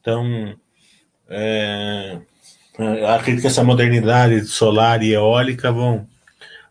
Então, 0.00 0.56
é, 1.28 2.20
acredito 3.14 3.42
que 3.42 3.46
essa 3.46 3.62
modernidade 3.62 4.44
solar 4.46 5.02
e 5.02 5.12
eólica 5.12 5.70
vão, 5.70 6.08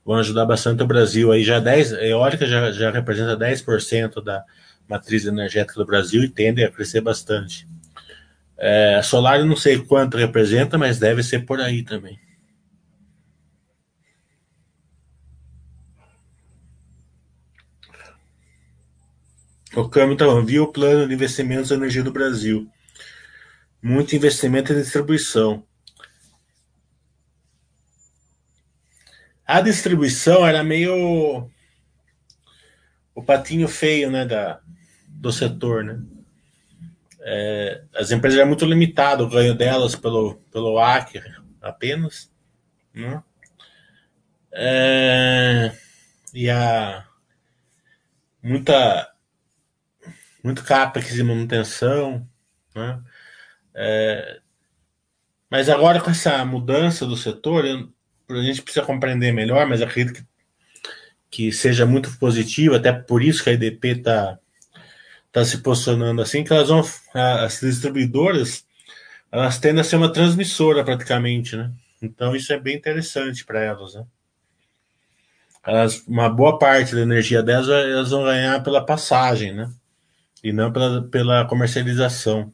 vão 0.03 0.17
ajudar 0.17 0.45
bastante 0.45 0.81
o 0.81 0.87
Brasil. 0.87 1.31
Aí 1.31 1.43
já 1.43 1.59
10, 1.59 1.93
a 1.93 2.05
eólica 2.05 2.45
já, 2.45 2.71
já 2.71 2.91
representa 2.91 3.37
10% 3.37 4.21
da 4.21 4.43
matriz 4.87 5.25
energética 5.25 5.79
do 5.79 5.85
Brasil 5.85 6.23
e 6.23 6.29
tende 6.29 6.63
a 6.63 6.71
crescer 6.71 7.01
bastante. 7.01 7.67
É, 8.57 9.01
solar 9.03 9.39
eu 9.39 9.45
não 9.45 9.55
sei 9.55 9.77
quanto 9.79 10.17
representa, 10.17 10.77
mas 10.77 10.99
deve 10.99 11.23
ser 11.23 11.45
por 11.45 11.61
aí 11.61 11.83
também. 11.83 12.19
O 19.75 19.87
Câmbio 19.87 20.15
então, 20.15 20.43
viu 20.43 20.63
o 20.63 20.73
plano 20.73 21.07
de 21.07 21.13
investimentos 21.13 21.67
de 21.67 21.75
energia 21.75 22.03
do 22.03 22.11
Brasil 22.11 22.67
muito 23.81 24.15
investimento 24.15 24.73
em 24.73 24.81
distribuição. 24.81 25.65
A 29.45 29.61
distribuição 29.61 30.45
era 30.45 30.63
meio 30.63 31.49
o 33.15 33.23
patinho 33.23 33.67
feio, 33.67 34.11
né, 34.11 34.25
da, 34.25 34.61
do 35.07 35.31
setor, 35.31 35.83
né? 35.83 35.99
É, 37.21 37.83
as 37.95 38.11
empresas 38.11 38.39
eram 38.39 38.47
muito 38.47 38.65
limitadas, 38.65 39.25
o 39.25 39.29
ganho 39.29 39.53
delas 39.53 39.95
pelo, 39.95 40.35
pelo 40.51 40.79
ACR 40.79 41.43
apenas, 41.61 42.31
né? 42.93 43.21
É, 44.51 45.75
e 46.33 46.49
a 46.49 47.05
muita 48.41 49.11
muito 50.43 50.63
capex 50.63 51.13
de 51.13 51.23
manutenção, 51.23 52.27
né? 52.73 53.01
É, 53.81 54.41
mas 55.49 55.69
agora 55.69 56.01
com 56.01 56.11
essa 56.11 56.43
mudança 56.43 57.05
do 57.05 57.15
setor, 57.15 57.65
eu, 57.65 57.89
a 58.29 58.41
gente 58.41 58.61
precisa 58.61 58.85
compreender 58.85 59.31
melhor, 59.31 59.65
mas 59.65 59.81
acredito 59.81 60.13
que, 60.13 60.25
que 61.29 61.51
seja 61.51 61.85
muito 61.85 62.17
positivo, 62.19 62.75
até 62.75 62.91
por 62.91 63.23
isso 63.23 63.41
que 63.41 63.49
a 63.49 63.53
IDP 63.53 63.87
está 63.99 64.37
tá 65.31 65.45
se 65.45 65.59
posicionando 65.59 66.21
assim, 66.21 66.43
que 66.43 66.51
elas 66.51 66.67
vão, 66.67 66.83
as 67.13 67.61
distribuidoras, 67.61 68.65
elas 69.31 69.59
tendem 69.59 69.81
a 69.81 69.83
ser 69.83 69.95
uma 69.95 70.11
transmissora 70.11 70.83
praticamente, 70.83 71.55
né? 71.55 71.71
Então 72.01 72.35
isso 72.35 72.51
é 72.51 72.59
bem 72.59 72.75
interessante 72.75 73.45
para 73.45 73.61
elas, 73.63 73.93
né? 73.93 74.05
elas, 75.63 76.03
uma 76.07 76.29
boa 76.29 76.57
parte 76.57 76.95
da 76.95 77.01
energia 77.01 77.43
delas 77.43 77.69
elas 77.69 78.09
vão 78.11 78.23
ganhar 78.23 78.61
pela 78.63 78.85
passagem, 78.85 79.53
né? 79.53 79.71
E 80.43 80.51
não 80.51 80.71
pela, 80.71 81.03
pela 81.03 81.45
comercialização. 81.45 82.51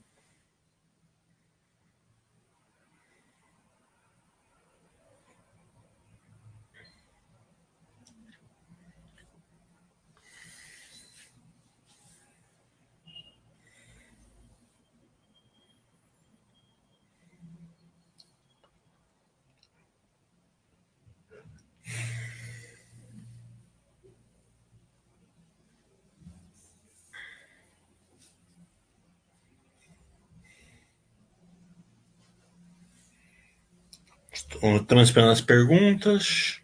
Estamos 34.62 35.10
esperando 35.10 35.32
as 35.32 35.42
perguntas. 35.42 36.62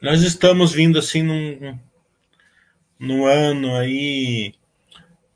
Nós 0.00 0.22
estamos 0.22 0.72
vindo 0.72 0.98
assim 0.98 1.22
num, 1.22 1.78
num 2.98 3.26
ano 3.26 3.74
aí 3.76 4.54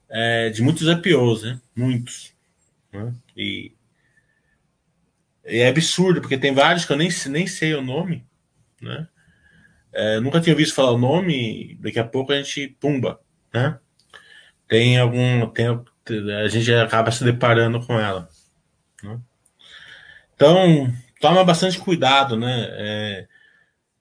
é, 0.09 0.51
de 0.51 0.63
muitos 0.63 0.87
IPOs, 0.87 1.43
né? 1.43 1.61
Muitos. 1.75 2.35
Né? 2.93 3.15
E, 3.37 3.73
e, 5.45 5.59
é 5.59 5.69
absurdo, 5.69 6.21
porque 6.21 6.39
tem 6.39 6.55
vários 6.55 6.85
que 6.85 6.93
eu 6.93 6.97
nem, 6.97 7.09
nem 7.29 7.47
sei 7.47 7.75
o 7.75 7.83
nome, 7.83 8.25
né? 8.81 9.09
É, 9.93 10.21
nunca 10.21 10.41
tinha 10.41 10.55
visto 10.55 10.75
falar 10.75 10.93
o 10.93 10.99
nome, 10.99 11.77
daqui 11.81 11.99
a 11.99 12.05
pouco 12.05 12.33
a 12.33 12.43
gente 12.43 12.69
pumba, 12.81 13.21
né? 13.53 13.79
Tem 14.69 14.99
algum. 14.99 15.47
Tem, 15.49 15.67
a 16.43 16.49
gente 16.49 16.73
acaba 16.75 17.11
se 17.11 17.25
deparando 17.25 17.85
com 17.85 17.99
ela. 17.99 18.29
Né? 19.03 19.19
Então, 20.35 20.93
toma 21.21 21.45
bastante 21.45 21.79
cuidado, 21.79 22.37
né? 22.37 22.69
É, 22.71 23.27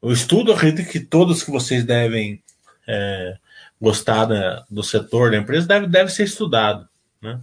o 0.01 0.11
estudo, 0.11 0.51
acredito 0.51 0.89
que 0.89 0.99
todos 0.99 1.43
que 1.43 1.51
vocês 1.51 1.85
devem 1.85 2.43
é, 2.87 3.37
gostar 3.79 4.25
da, 4.25 4.65
do 4.69 4.83
setor 4.83 5.31
da 5.31 5.37
empresa 5.37 5.67
deve, 5.67 5.87
deve 5.87 6.11
ser 6.11 6.23
estudado, 6.23 6.87
né? 7.21 7.39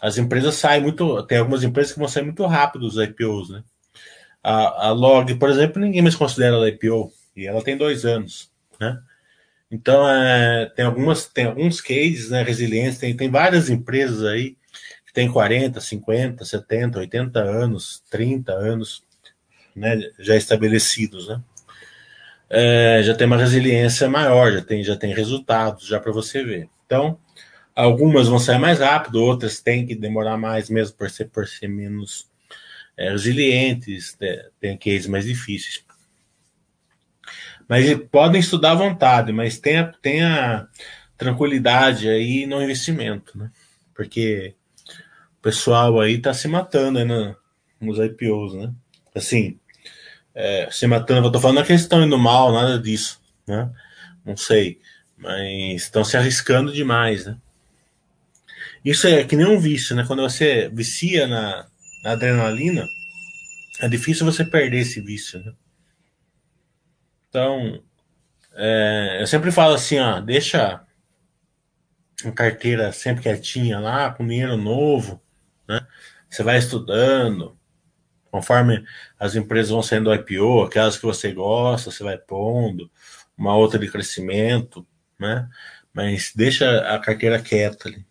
As 0.00 0.18
empresas 0.18 0.56
saem 0.56 0.82
muito, 0.82 1.22
tem 1.24 1.38
algumas 1.38 1.62
empresas 1.62 1.92
que 1.92 1.98
vão 2.00 2.08
sair 2.08 2.24
muito 2.24 2.44
rápido 2.44 2.88
dos 2.88 2.96
IPOs, 2.96 3.50
né? 3.50 3.62
A, 4.42 4.88
a 4.88 4.90
Log, 4.90 5.32
por 5.36 5.48
exemplo, 5.48 5.80
ninguém 5.80 6.02
mais 6.02 6.16
considera 6.16 6.56
ela 6.56 6.68
IPO, 6.68 7.12
e 7.36 7.46
ela 7.46 7.62
tem 7.62 7.76
dois 7.76 8.04
anos, 8.04 8.50
né? 8.80 9.00
Então, 9.72 10.06
é, 10.06 10.66
tem 10.66 10.84
algumas, 10.84 11.26
tem 11.26 11.46
alguns 11.46 11.80
cases, 11.80 12.28
né, 12.28 12.42
resilientes, 12.42 12.98
tem, 12.98 13.16
tem 13.16 13.30
várias 13.30 13.70
empresas 13.70 14.22
aí 14.22 14.54
que 15.06 15.12
tem 15.14 15.32
40, 15.32 15.80
50, 15.80 16.44
70, 16.44 16.98
80 16.98 17.40
anos, 17.40 18.02
30 18.10 18.52
anos, 18.52 19.02
né, 19.74 19.98
já 20.18 20.36
estabelecidos, 20.36 21.26
né? 21.28 21.42
É, 22.50 23.02
já 23.02 23.14
tem 23.14 23.26
uma 23.26 23.38
resiliência 23.38 24.10
maior, 24.10 24.52
já 24.52 24.60
tem, 24.60 24.84
já 24.84 24.94
tem 24.94 25.14
resultados, 25.14 25.86
já 25.86 25.98
para 25.98 26.12
você 26.12 26.44
ver. 26.44 26.68
Então, 26.84 27.18
algumas 27.74 28.28
vão 28.28 28.38
sair 28.38 28.58
mais 28.58 28.78
rápido, 28.78 29.22
outras 29.22 29.58
têm 29.58 29.86
que 29.86 29.94
demorar 29.94 30.36
mais, 30.36 30.68
mesmo 30.68 30.98
por 30.98 31.08
ser, 31.08 31.30
por 31.30 31.48
ser 31.48 31.68
menos 31.68 32.30
é, 32.94 33.10
resilientes, 33.10 34.18
né, 34.20 34.48
tem 34.60 34.76
cases 34.76 35.06
mais 35.06 35.24
difíceis. 35.24 35.82
Mas 37.72 37.90
podem 38.10 38.38
estudar 38.38 38.72
à 38.72 38.74
vontade, 38.74 39.32
mas 39.32 39.58
tenha, 39.58 39.94
tenha 40.02 40.68
tranquilidade 41.16 42.06
aí 42.06 42.44
no 42.44 42.62
investimento, 42.62 43.38
né? 43.38 43.50
Porque 43.94 44.54
o 45.38 45.40
pessoal 45.40 45.98
aí 45.98 46.18
tá 46.18 46.34
se 46.34 46.46
matando 46.48 46.98
aí 46.98 47.06
no, 47.06 47.34
nos 47.80 47.98
IPOs, 47.98 48.52
né? 48.52 48.70
Assim, 49.14 49.58
é, 50.34 50.68
se 50.70 50.86
matando, 50.86 51.28
eu 51.28 51.32
tô 51.32 51.40
falando 51.40 51.64
que 51.64 51.72
eles 51.72 51.80
estão 51.80 52.04
indo 52.04 52.18
mal, 52.18 52.52
nada 52.52 52.78
disso, 52.78 53.18
né? 53.48 53.70
Não 54.22 54.36
sei, 54.36 54.78
mas 55.16 55.84
estão 55.84 56.04
se 56.04 56.14
arriscando 56.14 56.74
demais, 56.74 57.24
né? 57.24 57.38
Isso 58.84 59.06
é 59.06 59.24
que 59.24 59.34
nem 59.34 59.46
um 59.46 59.58
vício, 59.58 59.96
né? 59.96 60.04
Quando 60.06 60.20
você 60.20 60.68
vicia 60.70 61.26
na, 61.26 61.66
na 62.04 62.10
adrenalina, 62.10 62.86
é 63.80 63.88
difícil 63.88 64.26
você 64.26 64.44
perder 64.44 64.80
esse 64.80 65.00
vício, 65.00 65.42
né? 65.42 65.54
Então, 67.32 67.82
é, 68.52 69.22
eu 69.22 69.26
sempre 69.26 69.50
falo 69.50 69.72
assim, 69.72 69.98
ó, 69.98 70.20
deixa 70.20 70.84
a 72.22 72.30
carteira 72.30 72.92
sempre 72.92 73.22
quietinha 73.22 73.80
lá, 73.80 74.12
com 74.12 74.26
dinheiro 74.26 74.54
novo, 74.58 75.18
né? 75.66 75.80
Você 76.28 76.42
vai 76.42 76.58
estudando, 76.58 77.58
conforme 78.30 78.84
as 79.18 79.34
empresas 79.34 79.70
vão 79.70 79.82
sendo 79.82 80.12
IPO, 80.14 80.64
aquelas 80.64 80.98
que 80.98 81.06
você 81.06 81.32
gosta, 81.32 81.90
você 81.90 82.04
vai 82.04 82.18
pondo, 82.18 82.90
uma 83.34 83.56
outra 83.56 83.78
de 83.78 83.90
crescimento, 83.90 84.86
né? 85.18 85.48
Mas 85.90 86.34
deixa 86.36 86.80
a 86.94 86.98
carteira 86.98 87.40
quieta 87.40 87.88
ali. 87.88 88.04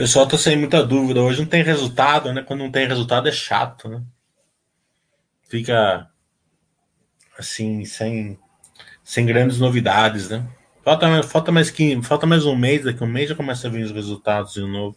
Pessoal 0.00 0.26
tá 0.26 0.38
sem 0.38 0.56
muita 0.56 0.82
dúvida. 0.82 1.20
Hoje 1.20 1.40
não 1.40 1.46
tem 1.46 1.62
resultado, 1.62 2.32
né? 2.32 2.42
Quando 2.42 2.60
não 2.60 2.70
tem 2.70 2.88
resultado 2.88 3.28
é 3.28 3.32
chato, 3.32 3.86
né? 3.86 4.02
Fica 5.46 6.08
assim, 7.38 7.84
sem, 7.84 8.38
sem 9.04 9.26
grandes 9.26 9.58
novidades, 9.58 10.30
né? 10.30 10.48
Falta, 10.82 11.22
falta, 11.22 11.52
mais, 11.52 11.70
que, 11.70 12.00
falta 12.00 12.26
mais 12.26 12.46
um 12.46 12.56
mês, 12.56 12.84
daqui 12.84 13.04
um 13.04 13.06
mês 13.06 13.28
já 13.28 13.34
começa 13.34 13.68
a 13.68 13.70
vir 13.70 13.84
os 13.84 13.90
resultados 13.90 14.54
de 14.54 14.62
novo. 14.62 14.96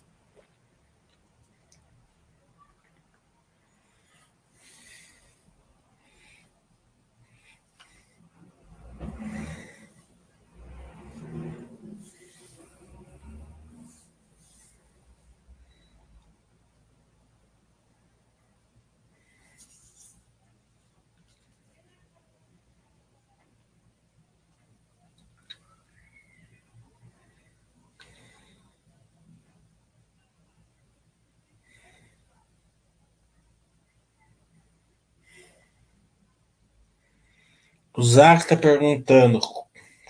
O 38.03 38.05
Zac 38.05 38.41
está 38.41 38.57
perguntando. 38.57 39.39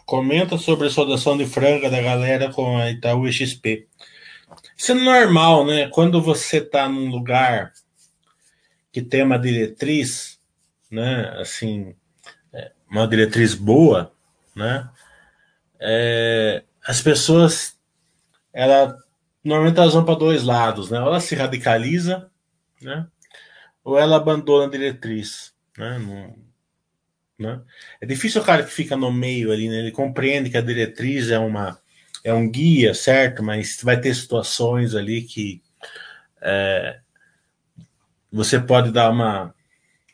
Comenta 0.04 0.58
sobre 0.58 0.88
a 0.88 0.90
saudação 0.90 1.38
de 1.38 1.46
franga 1.46 1.92
da 1.92 2.02
galera 2.02 2.52
com 2.52 2.76
a 2.76 2.90
Itaú 2.90 3.32
XP. 3.32 3.88
Isso 4.76 4.94
é 4.94 4.96
normal, 4.96 5.64
né? 5.64 5.88
Quando 5.90 6.20
você 6.20 6.58
está 6.58 6.90
num 6.90 7.12
lugar 7.12 7.72
que 8.92 9.00
tem 9.00 9.22
uma 9.22 9.38
diretriz, 9.38 10.40
né? 10.90 11.38
Assim, 11.40 11.94
é, 12.52 12.72
uma 12.90 13.08
diretriz 13.08 13.54
boa, 13.54 14.12
né? 14.56 14.90
É, 15.80 16.64
as 16.84 17.00
pessoas, 17.00 17.78
ela 18.52 18.98
normalmente 19.44 19.78
elas 19.78 19.94
vão 19.94 20.04
para 20.04 20.16
dois 20.16 20.42
lados, 20.44 20.90
né? 20.90 21.00
Ou 21.00 21.10
ela 21.10 21.20
se 21.20 21.36
radicaliza, 21.36 22.28
né? 22.82 23.06
Ou 23.84 24.00
ela 24.00 24.18
abandona 24.18 24.66
a 24.66 24.72
diretriz, 24.72 25.54
né? 25.78 26.00
Não, 26.00 26.53
né? 27.44 27.62
É 28.02 28.06
difícil 28.06 28.42
o 28.42 28.46
cara 28.46 28.64
que 28.64 28.72
fica 28.72 28.98
no 28.98 29.12
meio 29.12 29.52
ali, 29.52 29.70
né? 29.70 29.80
ele 29.80 29.92
compreende 29.92 30.50
que 30.50 30.58
a 30.58 30.62
diretriz 30.62 31.30
é 31.30 31.38
uma 31.38 31.78
é 32.24 32.34
um 32.34 32.50
guia, 32.50 32.94
certo? 32.94 33.44
Mas 33.44 33.80
vai 33.84 34.00
ter 34.00 34.16
situações 34.16 34.96
ali 34.96 35.22
que 35.22 35.62
é, 36.42 37.00
você 38.32 38.60
pode 38.60 38.92
dar 38.92 39.12
uma 39.12 39.54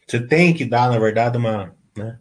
Você 0.08 0.20
tem 0.20 0.54
que 0.54 0.66
dar, 0.66 0.90
na 0.90 1.00
verdade, 1.00 1.38
uma. 1.38 1.74
Né? 1.96 2.20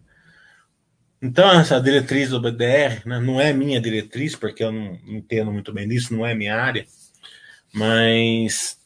Então, 1.21 1.51
essa 1.59 1.81
diretriz 1.81 2.31
do 2.31 2.41
BDR 2.41 3.03
né, 3.07 3.19
não 3.19 3.41
é 3.41 3.53
minha 3.53 3.81
diretriz, 3.81 4.37
porque 4.37 4.63
eu 4.63 4.71
não 4.71 5.01
entendo 5.07 5.51
muito 5.51 5.73
bem 5.73 5.89
disso, 5.89 6.15
não 6.15 6.25
é 6.25 6.35
minha 6.35 6.55
área, 6.55 6.87
mas 7.73 8.79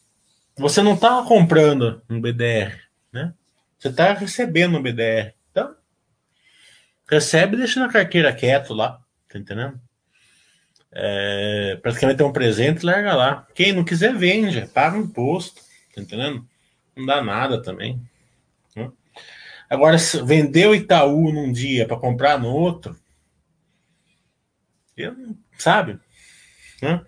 você 0.57 0.81
não 0.81 0.95
está 0.95 1.21
comprando 1.23 2.01
um 2.09 2.19
BDR, 2.19 2.79
né? 3.11 3.33
Você 3.77 3.89
está 3.89 4.13
recebendo 4.13 4.77
um 4.77 4.81
BDR. 4.81 5.33
Recebe 7.09 7.57
deixa 7.57 7.79
na 7.79 7.91
carteira 7.91 8.33
quieto 8.33 8.73
lá, 8.73 8.99
tá 9.29 9.37
entendendo? 9.37 9.79
É, 10.91 11.77
praticamente 11.81 12.21
é 12.21 12.25
um 12.25 12.31
presente, 12.31 12.85
larga 12.85 13.15
lá. 13.15 13.47
Quem 13.55 13.73
não 13.73 13.83
quiser, 13.83 14.15
vende, 14.15 14.67
paga 14.67 14.97
imposto, 14.97 15.61
tá 15.93 16.01
entendendo? 16.01 16.47
Não 16.95 17.05
dá 17.05 17.21
nada 17.21 17.61
também. 17.61 17.99
Né? 18.75 18.91
Agora, 19.69 19.97
vendeu 20.23 20.75
Itaú 20.75 21.31
num 21.31 21.51
dia 21.51 21.87
para 21.87 21.97
comprar 21.97 22.39
no 22.39 22.49
outro, 22.49 22.95
eu, 24.95 25.15
sabe? 25.57 25.99
Né? 26.81 27.03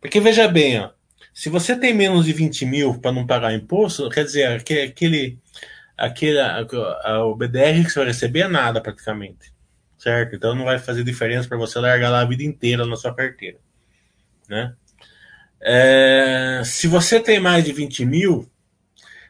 Porque 0.00 0.20
veja 0.20 0.48
bem, 0.48 0.80
ó, 0.80 0.90
se 1.34 1.50
você 1.50 1.78
tem 1.78 1.92
menos 1.92 2.24
de 2.24 2.32
20 2.32 2.64
mil 2.64 2.98
para 2.98 3.12
não 3.12 3.26
pagar 3.26 3.52
imposto, 3.52 4.08
quer 4.08 4.24
dizer, 4.24 4.64
aquele, 4.88 5.38
aquele 5.96 6.38
a, 6.38 6.66
a, 7.04 7.24
o 7.24 7.34
BDR 7.34 7.84
que 7.84 7.90
você 7.90 7.98
vai 7.98 8.08
receber 8.08 8.40
é 8.40 8.48
nada 8.48 8.80
praticamente, 8.80 9.52
certo? 9.96 10.36
Então 10.36 10.54
não 10.54 10.64
vai 10.64 10.78
fazer 10.78 11.02
diferença 11.02 11.48
para 11.48 11.56
você 11.56 11.78
largar 11.78 12.10
lá 12.10 12.20
a 12.20 12.26
vida 12.26 12.42
inteira 12.42 12.84
na 12.86 12.96
sua 12.96 13.14
carteira, 13.14 13.58
né? 14.48 14.74
É, 15.60 16.62
se 16.64 16.86
você 16.86 17.18
tem 17.18 17.40
mais 17.40 17.64
de 17.64 17.72
20 17.72 18.04
mil, 18.04 18.50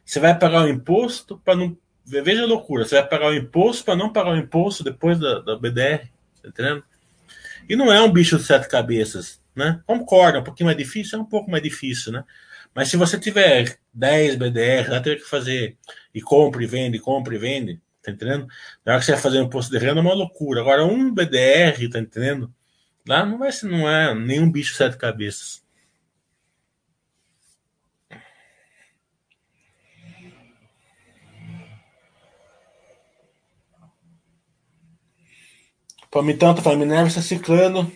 você 0.05 0.19
vai 0.19 0.37
pagar 0.39 0.65
o 0.65 0.69
imposto 0.69 1.39
para 1.39 1.57
não. 1.57 1.77
Veja 2.05 2.43
a 2.43 2.47
loucura, 2.47 2.85
você 2.85 2.95
vai 2.95 3.09
pagar 3.09 3.29
o 3.29 3.35
imposto 3.35 3.85
para 3.85 3.97
não 3.97 4.13
pagar 4.13 4.33
o 4.33 4.37
imposto 4.37 4.85
depois 4.85 5.19
da, 5.19 5.41
da 5.41 5.57
BDR, 5.57 6.09
tá 6.41 6.49
entendendo? 6.49 6.85
E 7.69 7.75
não 7.75 7.93
é 7.93 8.01
um 8.01 8.13
bicho 8.13 8.37
de 8.37 8.45
sete 8.45 8.69
cabeças, 8.69 9.41
né? 9.55 9.81
Concordo, 9.87 10.39
é 10.39 10.41
um 10.41 10.45
pouquinho 10.45 10.67
mais 10.67 10.79
difícil, 10.79 11.19
é 11.19 11.23
um 11.23 11.25
pouco 11.25 11.51
mais 11.51 11.63
difícil, 11.63 12.13
né? 12.13 12.23
Mas 12.73 12.89
se 12.89 12.97
você 12.97 13.19
tiver 13.19 13.79
10 13.95 14.37
BDR, 14.37 14.91
vai 14.91 15.03
ter 15.03 15.17
que 15.17 15.25
fazer 15.25 15.79
e 16.17 16.23
compra 16.23 16.65
e 16.65 16.67
vende, 16.67 16.99
compra 16.99 17.35
e 17.35 17.39
vende, 17.39 17.79
tá 18.03 18.11
entendendo? 18.11 18.47
Na 18.83 18.93
hora 18.93 19.01
que 19.01 19.05
você 19.05 19.13
vai 19.13 19.21
fazer 19.21 19.39
um 19.39 19.45
imposto 19.45 19.71
de 19.71 19.77
renda 19.77 20.01
é 20.01 20.03
uma 20.03 20.15
loucura. 20.15 20.63
Agora, 20.63 20.83
um 20.83 21.13
BDR, 21.13 21.91
tá 21.91 21.99
entendendo? 21.99 22.51
Lá 23.07 23.27
não 23.27 23.37
vai 23.37 23.53
ser, 23.53 23.67
não 23.67 23.87
é 23.87 24.15
nenhum 24.15 24.51
bicho 24.51 24.75
sete 24.75 24.97
cabeças. 24.97 25.63
Palmitão 36.11 36.55
tá 36.55 36.75
Minerva 36.75 37.09
está 37.09 37.21
ciclando, 37.21 37.93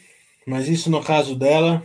mas 0.46 0.68
isso 0.68 0.90
no 0.90 1.02
caso 1.02 1.34
dela 1.34 1.82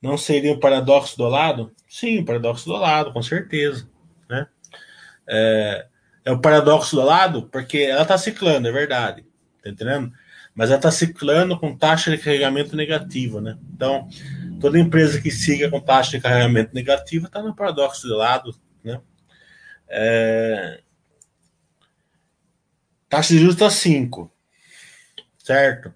não 0.00 0.16
seria 0.16 0.52
um 0.52 0.60
paradoxo 0.60 1.18
do 1.18 1.28
lado? 1.28 1.74
Sim, 1.88 2.20
um 2.20 2.24
paradoxo 2.24 2.66
do 2.66 2.76
lado, 2.76 3.12
com 3.12 3.20
certeza. 3.20 3.90
É, 5.30 5.86
é 6.24 6.32
o 6.32 6.40
paradoxo 6.40 6.96
do 6.96 7.02
lado 7.02 7.48
porque 7.50 7.78
ela 7.78 8.02
está 8.02 8.18
ciclando, 8.18 8.68
é 8.68 8.72
verdade. 8.72 9.24
Tá 9.62 9.70
entendendo? 9.70 10.12
Mas 10.54 10.70
ela 10.70 10.78
está 10.78 10.90
ciclando 10.90 11.58
com 11.58 11.76
taxa 11.76 12.10
de 12.10 12.18
carregamento 12.18 12.74
negativa, 12.74 13.40
né? 13.40 13.56
Então, 13.72 14.08
toda 14.60 14.78
empresa 14.78 15.20
que 15.20 15.30
siga 15.30 15.70
com 15.70 15.80
taxa 15.80 16.12
de 16.12 16.20
carregamento 16.20 16.74
negativa 16.74 17.26
está 17.26 17.42
no 17.42 17.54
paradoxo 17.54 18.08
do 18.08 18.16
lado, 18.16 18.54
né? 18.82 19.00
É... 19.88 20.80
Taxa 23.08 23.32
de 23.32 23.38
juros 23.38 23.54
está 23.54 23.70
5 23.70 24.32
certo? 25.50 25.92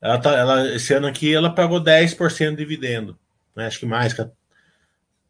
Ela 0.00 0.20
tá, 0.20 0.36
ela, 0.36 0.74
esse 0.74 0.92
ano 0.92 1.06
aqui 1.06 1.34
ela 1.34 1.54
pagou 1.54 1.82
10% 1.82 2.50
de 2.50 2.56
dividendo. 2.56 3.18
Né? 3.54 3.66
Acho 3.66 3.80
que 3.80 3.86
mais, 3.86 4.14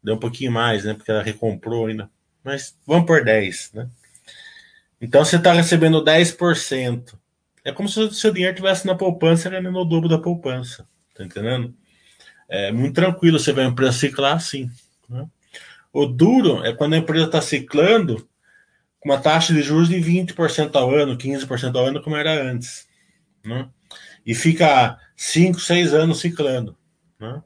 deu 0.03 0.15
um 0.15 0.19
pouquinho 0.19 0.51
mais, 0.51 0.83
né? 0.83 0.93
Porque 0.93 1.09
ela 1.09 1.23
recomprou 1.23 1.87
ainda. 1.87 2.09
Mas 2.47 2.77
vamos 2.87 3.05
por 3.05 3.25
10, 3.25 3.71
né? 3.73 3.89
Então 5.01 5.25
você 5.25 5.35
está 5.35 5.51
recebendo 5.51 6.01
10%. 6.01 7.13
É 7.65 7.73
como 7.73 7.89
se 7.89 7.99
o 7.99 8.09
seu 8.09 8.31
dinheiro 8.31 8.53
estivesse 8.53 8.87
na 8.87 8.95
poupança 8.95 9.49
ganhando 9.49 9.77
o 9.77 9.83
dobro 9.83 10.07
da 10.07 10.17
poupança. 10.17 10.87
Tá 11.13 11.25
entendendo? 11.25 11.75
É 12.47 12.71
muito 12.71 12.95
tranquilo 12.95 13.37
você 13.37 13.51
ver 13.51 13.63
a 13.63 13.65
empresa 13.65 13.91
ciclar 13.91 14.37
assim. 14.37 14.71
Né? 15.09 15.27
O 15.91 16.05
duro 16.05 16.63
é 16.63 16.73
quando 16.73 16.93
a 16.93 16.97
empresa 16.97 17.25
está 17.25 17.41
ciclando 17.41 18.25
com 18.97 19.09
uma 19.09 19.19
taxa 19.19 19.53
de 19.53 19.61
juros 19.61 19.89
de 19.89 19.97
20% 19.97 20.73
ao 20.73 20.95
ano, 20.95 21.17
15% 21.17 21.75
ao 21.75 21.87
ano, 21.87 22.01
como 22.01 22.15
era 22.15 22.41
antes 22.49 22.87
né? 23.43 23.69
E 24.25 24.33
fica 24.33 24.97
5, 25.17 25.59
6 25.59 25.93
anos 25.93 26.19
ciclando, 26.19 26.77
né? 27.19 27.43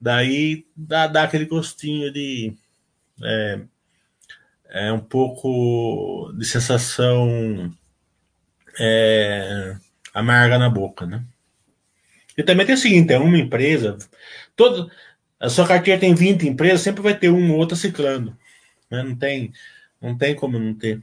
Daí 0.00 0.66
dá, 0.74 1.06
dá 1.06 1.24
aquele 1.24 1.44
gostinho 1.44 2.10
de 2.10 2.56
é, 3.22 3.60
é 4.74 4.92
um 4.92 4.98
pouco 4.98 6.32
de 6.36 6.44
sensação 6.44 7.70
é, 8.78 9.76
amarga 10.12 10.58
na 10.58 10.68
boca, 10.68 11.06
né? 11.06 11.24
E 12.36 12.42
também 12.42 12.66
tem 12.66 12.74
o 12.74 12.78
seguinte, 12.78 13.12
é 13.12 13.18
uma 13.18 13.38
empresa, 13.38 13.96
todo, 14.56 14.90
a 15.40 15.48
sua 15.48 15.68
carteira 15.68 16.00
tem 16.00 16.14
20 16.14 16.48
empresas, 16.48 16.80
sempre 16.82 17.02
vai 17.02 17.16
ter 17.16 17.28
uma 17.30 17.54
ou 17.54 17.60
outra 17.60 17.76
ciclando. 17.76 18.36
Né? 18.90 19.02
Não, 19.04 19.16
tem, 19.16 19.52
não 20.00 20.18
tem 20.18 20.34
como 20.34 20.58
não 20.58 20.74
ter. 20.74 21.02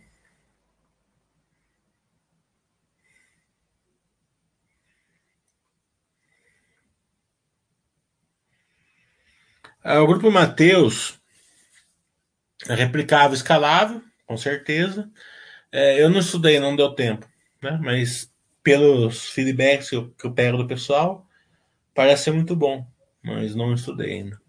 Ah, 9.84 10.02
o 10.02 10.08
grupo 10.08 10.30
Mateus 10.32 11.21
é 12.68 12.76
replicável, 12.76 13.34
escalável, 13.34 14.01
com 14.26 14.38
certeza. 14.38 15.09
É, 15.72 16.01
eu 16.01 16.09
não 16.09 16.20
estudei, 16.20 16.59
não 16.59 16.76
deu 16.76 16.93
tempo, 16.93 17.28
né? 17.62 17.80
mas 17.82 18.32
pelos 18.64 19.30
feedbacks 19.30 19.89
que 19.89 19.95
eu, 19.95 20.12
que 20.12 20.26
eu 20.26 20.34
pego 20.34 20.57
do 20.57 20.68
pessoal, 20.68 21.28
parece 21.95 22.26
ser 22.26 22.32
muito 22.32 22.55
bom, 22.55 22.86
mas 23.24 23.55
não 23.55 23.74
estudei 23.74 24.14
ainda. 24.14 24.41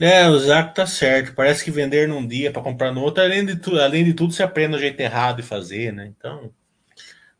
É, 0.00 0.28
o 0.28 0.38
Zaco 0.38 0.74
tá 0.74 0.86
certo. 0.86 1.34
Parece 1.34 1.64
que 1.64 1.70
vender 1.70 2.08
num 2.08 2.26
dia 2.26 2.50
para 2.50 2.62
comprar 2.62 2.92
no 2.92 3.00
outro, 3.02 3.22
além 3.22 3.46
de, 3.46 3.56
tu, 3.56 3.78
além 3.78 4.04
de 4.04 4.12
tudo, 4.12 4.32
você 4.32 4.42
aprende 4.42 4.74
o 4.76 4.78
jeito 4.78 4.98
errado 5.00 5.36
de 5.36 5.42
fazer, 5.42 5.92
né? 5.92 6.06
Então, 6.06 6.52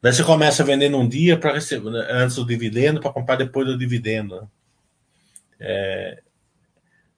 Daí 0.05 0.13
você 0.13 0.23
começa 0.23 0.63
a 0.63 0.67
vender 0.67 0.91
num 0.91 1.09
dia 1.09 1.35
para 1.35 1.55
receber 1.55 1.91
né, 1.91 2.07
antes 2.11 2.37
do 2.37 2.45
dividendo 2.45 3.01
para 3.01 3.11
comprar 3.11 3.37
depois 3.37 3.67
do 3.67 3.79
dividendo. 3.79 4.47
É, 5.59 6.23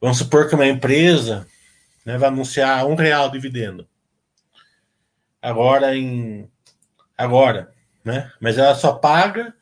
vamos 0.01 0.19
supor 0.19 0.49
que 0.49 0.55
uma 0.55 0.69
empresa 0.69 1.49
né, 2.05 2.17
vai 2.17 2.29
anunciar 2.29 2.87
um 2.87 2.95
real 2.95 3.29
dividendo. 3.29 3.89
Agora 5.43 5.97
em 5.97 6.49
agora, 7.19 7.75
né? 8.05 8.31
Mas 8.41 8.57
ela 8.57 8.77
só 8.77 8.93
paga 8.93 9.53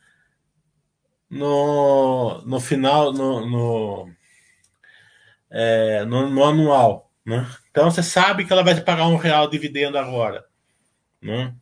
no, 1.27 2.43
no 2.45 2.59
final 2.59 3.11
no, 3.11 3.49
no, 3.49 4.13
é, 5.49 6.05
no, 6.05 6.29
no 6.29 6.43
anual, 6.43 7.11
né? 7.25 7.49
Então 7.71 7.89
você 7.89 8.03
sabe 8.03 8.45
que 8.45 8.53
ela 8.53 8.63
vai 8.63 8.79
pagar 8.81 9.07
um 9.07 9.15
real 9.15 9.49
dividendo 9.49 9.97
agora, 9.97 10.45
né? 11.19 11.55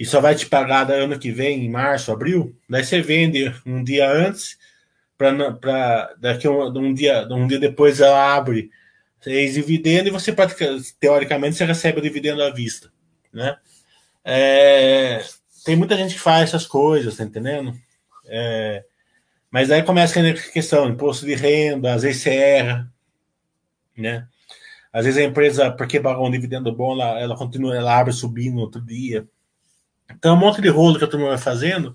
E 0.00 0.06
só 0.06 0.18
vai 0.18 0.34
te 0.34 0.46
pagar 0.46 0.90
ano 0.90 1.18
que 1.18 1.30
vem, 1.30 1.62
em 1.62 1.68
março, 1.68 2.10
abril, 2.10 2.56
daí 2.66 2.82
você 2.82 3.02
vende 3.02 3.54
um 3.66 3.84
dia 3.84 4.10
antes, 4.10 4.56
para 5.14 6.14
daqui 6.18 6.48
um, 6.48 6.68
um, 6.68 6.94
dia, 6.94 7.28
um 7.30 7.46
dia 7.46 7.58
depois 7.58 8.00
ela 8.00 8.34
abre 8.34 8.70
ex-dividendo 9.26 10.08
e 10.08 10.10
você, 10.10 10.34
teoricamente, 10.98 11.56
você 11.56 11.66
recebe 11.66 11.98
o 11.98 12.02
dividendo 12.02 12.42
à 12.42 12.48
vista. 12.48 12.90
Né? 13.30 13.54
É, 14.24 15.22
tem 15.66 15.76
muita 15.76 15.98
gente 15.98 16.14
que 16.14 16.20
faz 16.20 16.48
essas 16.48 16.66
coisas, 16.66 17.18
tá 17.18 17.24
entendendo? 17.24 17.78
É, 18.24 18.82
mas 19.50 19.70
aí 19.70 19.82
começa 19.82 20.18
a 20.18 20.34
questão, 20.50 20.88
imposto 20.88 21.26
de 21.26 21.34
renda, 21.34 21.92
às 21.92 22.04
vezes 22.04 22.22
você 22.22 22.30
erra, 22.30 22.90
né? 23.94 24.26
Às 24.90 25.04
vezes 25.04 25.20
a 25.20 25.26
empresa, 25.26 25.70
porque 25.70 26.00
pagou 26.00 26.26
um 26.26 26.30
dividendo 26.30 26.74
bom, 26.74 26.94
ela, 26.94 27.20
ela 27.20 27.36
continua, 27.36 27.76
ela 27.76 27.98
abre 27.98 28.14
subindo 28.14 28.60
outro 28.60 28.80
dia. 28.80 29.28
Então, 30.16 30.34
um 30.34 30.38
monte 30.38 30.60
de 30.60 30.68
rolo 30.68 30.98
que 30.98 31.04
a 31.04 31.08
turma 31.08 31.28
vai 31.28 31.38
fazendo, 31.38 31.94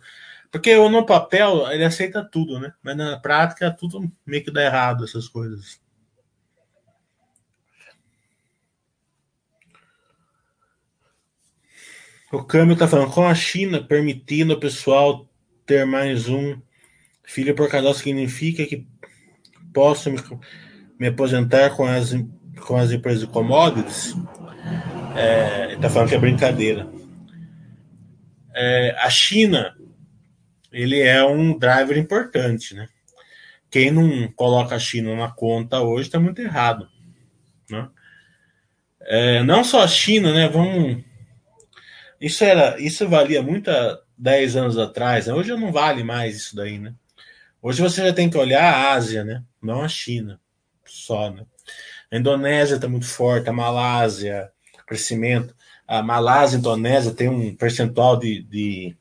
porque 0.51 0.75
no 0.75 1.05
papel 1.05 1.69
ele 1.71 1.83
aceita 1.83 2.23
tudo, 2.23 2.59
né? 2.59 2.73
Mas 2.81 2.95
na 2.95 3.17
prática 3.19 3.71
tudo 3.71 4.11
meio 4.25 4.43
que 4.43 4.51
dá 4.51 4.63
errado, 4.63 5.03
essas 5.03 5.27
coisas. 5.27 5.79
O 12.31 12.43
câmbio 12.43 12.75
tá 12.75 12.87
falando, 12.87 13.11
com 13.11 13.25
a 13.25 13.35
China 13.35 13.83
permitindo 13.83 14.53
o 14.53 14.59
pessoal 14.59 15.29
ter 15.65 15.85
mais 15.85 16.27
um 16.27 16.59
filho 17.23 17.55
por 17.55 17.69
casal 17.69 17.93
significa 17.93 18.65
que 18.65 18.87
posso 19.73 20.11
me, 20.11 20.19
me 20.99 21.07
aposentar 21.07 21.71
com 21.71 21.85
as, 21.85 22.13
com 22.65 22.77
as 22.77 22.91
empresas 22.91 23.21
de 23.21 23.27
commodities? 23.27 24.15
É, 25.15 25.65
ele 25.65 25.75
está 25.75 25.89
falando 25.89 26.09
que 26.09 26.15
é 26.15 26.19
brincadeira. 26.19 26.94
É, 28.55 28.95
a 28.97 29.09
China, 29.09 29.75
ele 30.71 31.01
é 31.01 31.23
um 31.23 31.57
driver 31.57 31.97
importante, 31.97 32.73
né? 32.73 32.87
Quem 33.69 33.91
não 33.91 34.31
coloca 34.31 34.75
a 34.75 34.79
China 34.79 35.15
na 35.15 35.29
conta 35.29 35.81
hoje 35.81 36.07
está 36.07 36.19
muito 36.19 36.41
errado, 36.41 36.87
né? 37.69 37.89
É, 39.01 39.43
não 39.43 39.63
só 39.63 39.83
a 39.83 39.87
China, 39.87 40.33
né? 40.33 40.47
Vamos. 40.47 41.03
Isso 42.19 42.43
era, 42.43 42.79
isso 42.81 43.07
valia 43.07 43.41
muito 43.43 43.69
há 43.69 43.99
10 44.17 44.55
anos 44.55 44.77
atrás. 44.77 45.27
Né? 45.27 45.33
Hoje 45.33 45.51
não 45.55 45.71
vale 45.71 46.03
mais 46.03 46.37
isso 46.37 46.55
daí, 46.55 46.79
né? 46.79 46.93
Hoje 47.61 47.81
você 47.81 48.05
já 48.07 48.13
tem 48.13 48.29
que 48.29 48.37
olhar 48.37 48.63
a 48.63 48.93
Ásia, 48.93 49.23
né? 49.23 49.43
Não 49.61 49.81
a 49.81 49.87
China 49.87 50.39
só, 50.85 51.29
né? 51.29 51.45
A 52.11 52.17
Indonésia 52.17 52.75
está 52.75 52.87
muito 52.87 53.05
forte, 53.05 53.49
a 53.49 53.53
Malásia, 53.53 54.49
crescimento. 54.87 55.55
A 55.87 56.01
Malásia, 56.01 56.57
a 56.57 56.59
Indonésia 56.59 57.13
tem 57.13 57.29
um 57.29 57.55
percentual 57.55 58.17
de, 58.17 58.41
de 58.43 58.97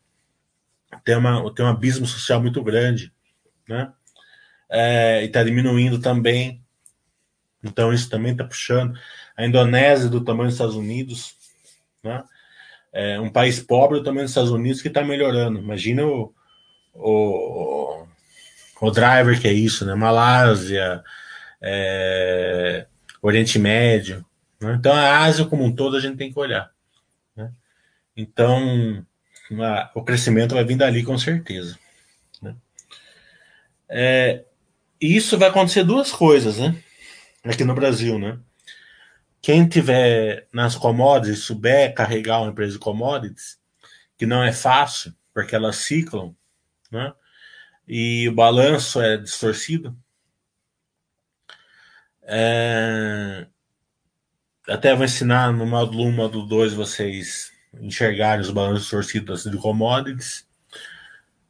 tem, 1.04 1.16
uma, 1.16 1.52
tem 1.54 1.64
um 1.64 1.68
abismo 1.68 2.06
social 2.06 2.40
muito 2.40 2.62
grande, 2.62 3.12
né? 3.68 3.92
É, 4.68 5.22
e 5.22 5.26
está 5.26 5.42
diminuindo 5.42 5.98
também. 5.98 6.62
Então 7.62 7.92
isso 7.92 8.10
também 8.10 8.32
está 8.32 8.44
puxando 8.44 8.98
a 9.36 9.44
Indonésia 9.44 10.08
do 10.08 10.22
tamanho 10.22 10.46
dos 10.46 10.54
Estados 10.54 10.76
Unidos, 10.76 11.36
né? 12.02 12.22
É 12.92 13.18
um 13.18 13.28
país 13.28 13.58
pobre 13.60 13.98
do 13.98 14.04
tamanho 14.04 14.24
dos 14.24 14.30
Estados 14.30 14.52
Unidos 14.52 14.80
que 14.80 14.88
está 14.88 15.02
melhorando. 15.02 15.58
Imagina 15.58 16.06
o, 16.06 16.32
o, 16.94 18.06
o 18.80 18.90
driver 18.92 19.40
que 19.40 19.48
é 19.48 19.52
isso, 19.52 19.84
né? 19.84 19.94
Malásia, 19.96 21.02
é, 21.60 22.86
Oriente 23.20 23.58
Médio. 23.58 24.24
Né? 24.60 24.76
Então 24.78 24.92
a 24.92 25.18
Ásia 25.24 25.44
como 25.44 25.64
um 25.64 25.74
todo 25.74 25.96
a 25.96 26.00
gente 26.00 26.16
tem 26.16 26.32
que 26.32 26.38
olhar. 26.38 26.70
Então 28.16 29.04
a, 29.60 29.90
o 29.94 30.02
crescimento 30.02 30.54
vai 30.54 30.64
vir 30.64 30.76
dali 30.76 31.02
com 31.02 31.18
certeza. 31.18 31.78
Né? 32.40 32.56
É, 33.88 34.44
isso 35.00 35.38
vai 35.38 35.48
acontecer 35.48 35.84
duas 35.84 36.10
coisas, 36.10 36.58
né? 36.58 36.76
Aqui 37.44 37.64
no 37.64 37.74
Brasil, 37.74 38.18
né? 38.18 38.38
Quem 39.42 39.68
tiver 39.68 40.48
nas 40.50 40.74
commodities, 40.74 41.40
souber 41.40 41.94
carregar 41.94 42.40
uma 42.40 42.50
empresa 42.50 42.72
de 42.72 42.78
commodities, 42.78 43.58
que 44.16 44.24
não 44.24 44.42
é 44.42 44.52
fácil, 44.52 45.14
porque 45.34 45.54
elas 45.54 45.76
ciclam, 45.76 46.34
né? 46.90 47.12
E 47.86 48.26
o 48.28 48.34
balanço 48.34 49.00
é 49.02 49.18
distorcido. 49.18 49.94
É... 52.22 53.46
Até 54.66 54.94
vou 54.94 55.04
ensinar 55.04 55.52
no 55.52 55.66
módulo 55.66 56.04
1, 56.04 56.12
módulo 56.12 56.46
2, 56.46 56.72
vocês 56.72 57.53
enxergarem 57.80 58.40
os 58.40 58.50
balanços 58.50 58.82
distorcidos 58.82 59.44
de 59.44 59.56
commodities. 59.56 60.46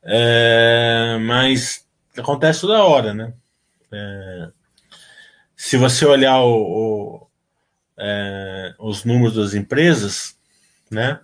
É... 0.02 1.18
Mas 1.20 1.86
acontece 2.16 2.62
toda 2.62 2.84
hora, 2.84 3.14
né? 3.14 3.32
É... 3.92 4.48
Se 5.56 5.76
você 5.76 6.04
olhar 6.04 6.40
o, 6.40 6.52
o 6.52 7.26
é, 7.96 8.74
os 8.78 9.04
números 9.04 9.34
das 9.34 9.54
empresas, 9.54 10.36
né? 10.90 11.20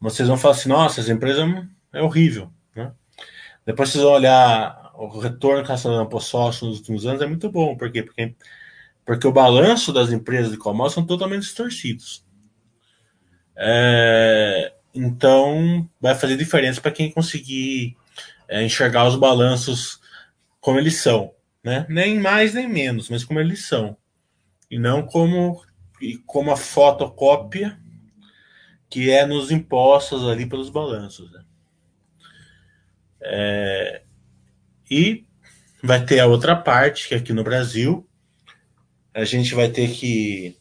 Vocês 0.00 0.28
vão 0.28 0.36
falar 0.36 0.54
assim, 0.54 0.68
nossa, 0.68 1.00
essa 1.00 1.12
empresa 1.12 1.46
é 1.92 2.02
horrível, 2.02 2.50
né? 2.74 2.92
Depois 3.64 3.90
vocês 3.90 4.02
vão 4.02 4.12
olhar 4.12 4.92
o 4.94 5.18
retorno 5.18 5.64
que 5.64 5.72
está 5.72 5.88
dando 5.88 6.08
para 6.08 6.20
sócio 6.20 6.66
nos 6.66 6.78
últimos 6.78 7.06
anos 7.06 7.20
é 7.20 7.26
muito 7.26 7.50
bom, 7.50 7.76
por 7.76 7.90
quê? 7.90 8.02
Porque, 8.02 8.34
porque 9.04 9.26
o 9.26 9.32
balanço 9.32 9.92
das 9.92 10.10
empresas 10.10 10.52
de 10.52 10.58
commodities 10.58 10.94
são 10.94 11.06
totalmente 11.06 11.42
distorcidos. 11.42 12.24
É, 13.56 14.72
então, 14.94 15.88
vai 16.00 16.14
fazer 16.14 16.36
diferença 16.36 16.80
para 16.80 16.90
quem 16.90 17.10
conseguir 17.10 17.96
é, 18.48 18.62
enxergar 18.62 19.06
os 19.06 19.16
balanços 19.16 20.00
como 20.60 20.78
eles 20.78 20.96
são, 20.96 21.32
né? 21.62 21.86
Nem 21.88 22.18
mais 22.18 22.54
nem 22.54 22.68
menos, 22.68 23.08
mas 23.08 23.24
como 23.24 23.40
eles 23.40 23.66
são. 23.66 23.96
E 24.70 24.78
não 24.78 25.02
como 25.02 25.64
e 26.00 26.18
como 26.18 26.50
a 26.50 26.56
fotocópia 26.56 27.78
que 28.88 29.10
é 29.10 29.26
nos 29.26 29.50
impostos 29.50 30.28
ali 30.28 30.46
pelos 30.46 30.70
balanços. 30.70 31.30
Né? 31.32 31.44
É, 33.20 34.02
e 34.90 35.24
vai 35.82 36.04
ter 36.04 36.20
a 36.20 36.26
outra 36.26 36.54
parte, 36.54 37.08
que 37.08 37.14
aqui 37.14 37.32
no 37.32 37.44
Brasil 37.44 38.06
a 39.12 39.24
gente 39.24 39.54
vai 39.54 39.68
ter 39.68 39.90
que 39.90 40.56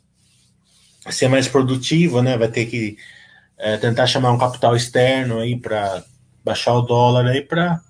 ser 1.12 1.28
mais 1.28 1.47
produtivo, 1.47 2.22
né? 2.22 2.38
Vai 2.38 2.47
ter 2.47 2.66
que 2.66 2.97
é, 3.58 3.78
tentar 3.78 4.08
chamar 4.08 4.32
um 4.32 4.38
capital 4.38 4.76
externo 4.76 5.39
aí 5.39 5.58
para 5.60 6.03
baixar 6.43 6.74
o 6.74 6.82
dólar 6.82 7.28
aí 7.28 7.41
para 7.41 7.82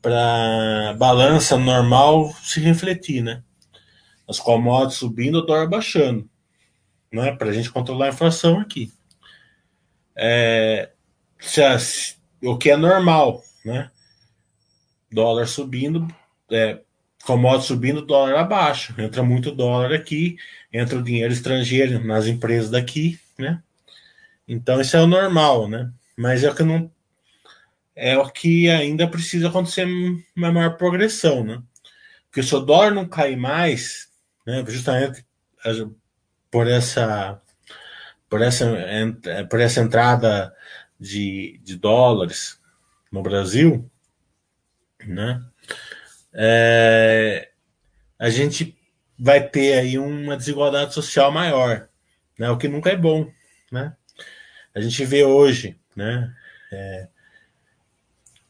para 0.00 0.94
balança 0.98 1.56
normal 1.56 2.34
se 2.42 2.60
refletir, 2.60 3.22
né? 3.22 3.42
As 4.28 4.40
commodities 4.40 4.98
subindo, 4.98 5.36
o 5.36 5.42
dólar 5.42 5.68
baixando 5.68 6.28
né, 7.12 7.32
para 7.32 7.50
a 7.50 7.52
gente 7.52 7.70
controlar 7.70 8.06
a 8.06 8.08
inflação 8.08 8.58
aqui. 8.58 8.90
É, 10.16 10.90
se 11.38 11.62
a, 11.62 11.78
se, 11.78 12.16
o 12.42 12.56
que 12.56 12.70
é 12.70 12.76
normal, 12.76 13.42
né? 13.64 13.90
Dólar 15.10 15.46
subindo, 15.46 16.08
é, 16.50 16.80
commodities 17.24 17.66
subindo, 17.66 18.04
dólar 18.04 18.38
abaixo. 18.38 18.94
Entra 18.98 19.22
muito 19.22 19.52
dólar 19.52 19.92
aqui, 19.92 20.36
entra 20.72 20.98
o 20.98 21.02
dinheiro 21.02 21.32
estrangeiro 21.32 22.04
nas 22.04 22.26
empresas 22.26 22.70
daqui, 22.70 23.18
né? 23.38 23.62
Então 24.46 24.80
isso 24.80 24.96
é 24.96 25.00
o 25.00 25.06
normal, 25.06 25.68
né? 25.68 25.92
Mas 26.16 26.42
é 26.44 26.50
o 26.50 26.54
que 26.54 26.62
não 26.62 26.90
é 27.94 28.16
o 28.16 28.30
que 28.30 28.70
ainda 28.70 29.06
precisa 29.06 29.48
acontecer 29.48 29.86
uma 30.34 30.50
maior 30.50 30.76
progressão, 30.76 31.44
né? 31.44 31.62
Porque 32.24 32.42
se 32.42 32.54
o 32.54 32.60
dólar 32.60 32.92
não 32.92 33.06
cair 33.06 33.36
mais, 33.36 34.08
né, 34.46 34.64
justamente 34.66 35.24
por 36.50 36.66
essa 36.66 37.40
por 38.32 38.40
essa, 38.40 38.66
por 39.50 39.60
essa 39.60 39.82
entrada 39.82 40.56
de, 40.98 41.60
de 41.62 41.76
dólares 41.76 42.58
no 43.10 43.22
Brasil, 43.22 43.90
né? 45.04 45.44
É, 46.32 47.50
a 48.18 48.30
gente 48.30 48.74
vai 49.24 49.40
ter 49.48 49.78
aí 49.78 50.00
uma 50.00 50.36
desigualdade 50.36 50.92
social 50.92 51.30
maior, 51.30 51.88
né? 52.36 52.50
O 52.50 52.58
que 52.58 52.66
nunca 52.66 52.90
é 52.90 52.96
bom, 52.96 53.30
né? 53.70 53.94
A 54.74 54.80
gente 54.80 55.04
vê 55.04 55.22
hoje, 55.22 55.78
né? 55.94 56.34
É, 56.72 57.06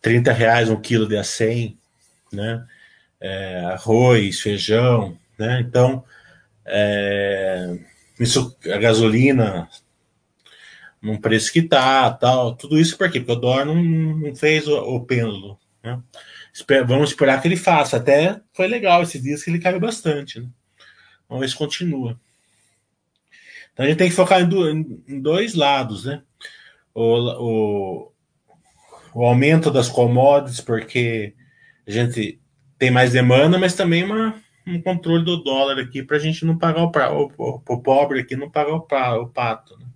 30 0.00 0.32
reais 0.32 0.70
um 0.70 0.80
quilo 0.80 1.06
de 1.06 1.14
acém, 1.18 1.78
né? 2.32 2.66
É, 3.20 3.60
arroz, 3.66 4.40
feijão, 4.40 5.18
né? 5.38 5.60
Então, 5.60 6.02
é, 6.64 7.78
isso, 8.18 8.56
a 8.72 8.78
gasolina 8.78 9.68
num 11.02 11.18
preço 11.20 11.52
que 11.52 11.60
tá, 11.60 12.10
tal, 12.12 12.56
tudo 12.56 12.78
isso 12.80 12.96
por 12.96 13.10
quê? 13.10 13.20
Porque 13.20 13.32
o 13.32 13.36
dólar 13.36 13.66
não, 13.66 13.74
não 13.74 14.34
fez 14.34 14.66
o, 14.66 14.74
o 14.78 15.04
pêndulo, 15.04 15.58
né? 15.82 16.00
vamos 16.86 17.10
esperar 17.10 17.42
que 17.42 17.48
ele 17.48 17.56
faça. 17.58 17.98
Até 17.98 18.40
foi 18.54 18.66
legal 18.68 19.02
esses 19.02 19.22
dias 19.22 19.42
que 19.42 19.50
ele 19.50 19.58
caiu 19.58 19.78
bastante, 19.78 20.40
né? 20.40 20.48
Vamos 21.32 21.46
ver 21.46 21.48
se 21.48 21.56
continua. 21.56 22.20
Então 23.72 23.86
a 23.86 23.88
gente 23.88 23.96
tem 23.96 24.10
que 24.10 24.14
focar 24.14 24.42
em, 24.42 24.46
do, 24.46 24.70
em 24.70 25.18
dois 25.18 25.54
lados, 25.54 26.04
né? 26.04 26.20
O, 26.94 27.16
o, 27.16 28.12
o, 29.14 29.24
aumento 29.24 29.70
das 29.70 29.88
commodities, 29.88 30.60
porque 30.60 31.32
a 31.88 31.90
gente 31.90 32.38
tem 32.78 32.90
mais 32.90 33.12
demanda, 33.12 33.58
mas 33.58 33.72
também 33.72 34.04
uma, 34.04 34.34
um 34.66 34.78
controle 34.82 35.24
do 35.24 35.42
dólar 35.42 35.78
aqui 35.78 36.02
para 36.02 36.18
a 36.18 36.20
gente 36.20 36.44
não 36.44 36.58
pagar 36.58 36.82
o, 36.84 37.32
o, 37.38 37.62
o, 37.66 37.80
pobre 37.80 38.20
aqui 38.20 38.36
não 38.36 38.50
pagar 38.50 38.74
o, 38.74 39.22
o 39.22 39.28
pato. 39.28 39.78
Né? 39.78 39.86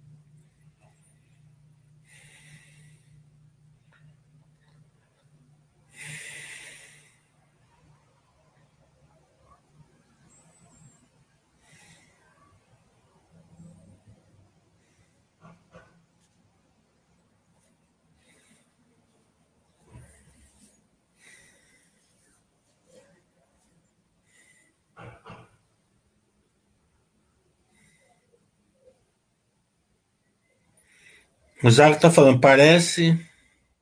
O 31.64 31.70
Zago 31.70 31.98
tá 31.98 32.10
falando, 32.10 32.38
parece 32.38 33.18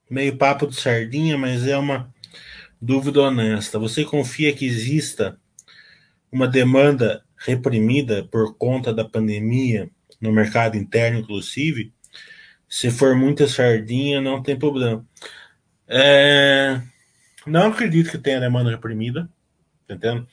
meio 0.09 0.37
papo 0.37 0.67
de 0.67 0.77
sardinha, 0.77 1.37
mas 1.37 1.67
é 1.67 1.77
uma 1.77 2.09
dúvida 2.81 3.21
honesta. 3.21 3.81
Você 3.81 4.05
confia 4.05 4.55
que 4.55 4.65
exista 4.65 5.37
uma 6.31 6.47
demanda 6.47 7.25
reprimida 7.37 8.25
por 8.31 8.57
conta 8.57 8.95
da 8.95 9.05
pandemia, 9.05 9.91
no 10.21 10.33
mercado 10.33 10.77
interno, 10.77 11.19
inclusive, 11.19 11.93
se 12.69 12.91
for 12.91 13.17
muita 13.17 13.49
sardinha, 13.49 14.21
não 14.21 14.41
tem 14.41 14.57
problema. 14.57 15.05
É... 15.89 16.81
Não 17.45 17.67
acredito 17.67 18.11
que 18.11 18.19
tenha 18.19 18.41
demanda 18.41 18.71
reprimida, 18.71 19.29
tá 19.87 19.95
entendendo? 19.95 20.29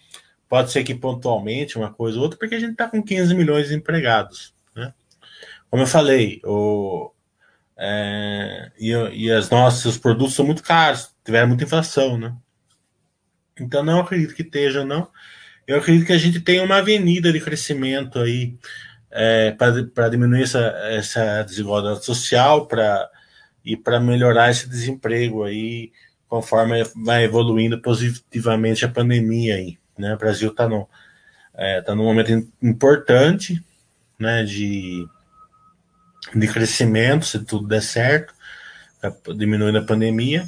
Pode 0.48 0.72
ser 0.72 0.84
que 0.84 0.94
pontualmente, 0.94 1.78
uma 1.78 1.92
coisa 1.92 2.18
ou 2.18 2.24
outra, 2.24 2.38
porque 2.38 2.56
a 2.56 2.60
gente 2.60 2.74
está 2.74 2.88
com 2.88 3.02
15 3.02 3.34
milhões 3.34 3.70
de 3.70 3.76
empregados. 3.76 4.54
Né? 4.76 4.94
Como 5.70 5.84
eu 5.84 5.88
falei, 5.88 6.40
o, 6.46 7.12
é, 7.78 8.72
e, 8.80 8.92
e 8.92 9.32
as 9.32 9.50
nossos 9.50 9.98
produtos 9.98 10.36
são 10.36 10.46
muito 10.46 10.64
caros, 10.64 11.10
tiveram 11.24 11.48
muita 11.48 11.64
inflação, 11.64 12.18
né? 12.18 12.36
Então 13.60 13.84
não 13.84 14.00
acredito 14.00 14.34
que 14.34 14.42
esteja, 14.42 14.86
não. 14.86 15.08
Eu 15.68 15.78
acredito 15.78 16.06
que 16.06 16.14
a 16.14 16.18
gente 16.18 16.40
tem 16.40 16.60
uma 16.60 16.78
avenida 16.78 17.32
de 17.32 17.40
crescimento 17.40 18.20
aí 18.20 18.56
é, 19.12 19.52
para 19.52 20.10
diminuir 20.10 20.44
essa, 20.44 20.60
essa 20.90 21.44
desigualdade 21.44 22.04
social 22.04 22.68
pra, 22.68 23.10
e 23.64 23.78
para 23.78 24.00
melhorar 24.00 24.50
esse 24.50 24.68
desemprego 24.68 25.44
aí, 25.44 25.92
conforme 26.28 26.84
vai 26.96 27.26
evoluindo 27.26 27.80
positivamente 27.82 28.86
a 28.86 28.90
pandemia 28.90 29.56
aí. 29.56 29.78
Né? 29.98 30.14
O 30.16 30.18
Brasil 30.18 30.50
está 30.50 30.68
no, 30.68 30.90
é, 31.54 31.82
tá 31.82 31.94
num 31.94 32.04
momento 32.04 32.32
importante 32.62 33.64
né, 34.18 34.44
de, 34.44 35.08
de 36.36 36.48
crescimento, 36.48 37.26
se 37.26 37.44
tudo 37.44 37.68
der 37.68 37.82
certo, 37.82 38.34
tá 39.02 39.14
diminuindo 39.36 39.78
a 39.80 39.86
pandemia. 39.86 40.46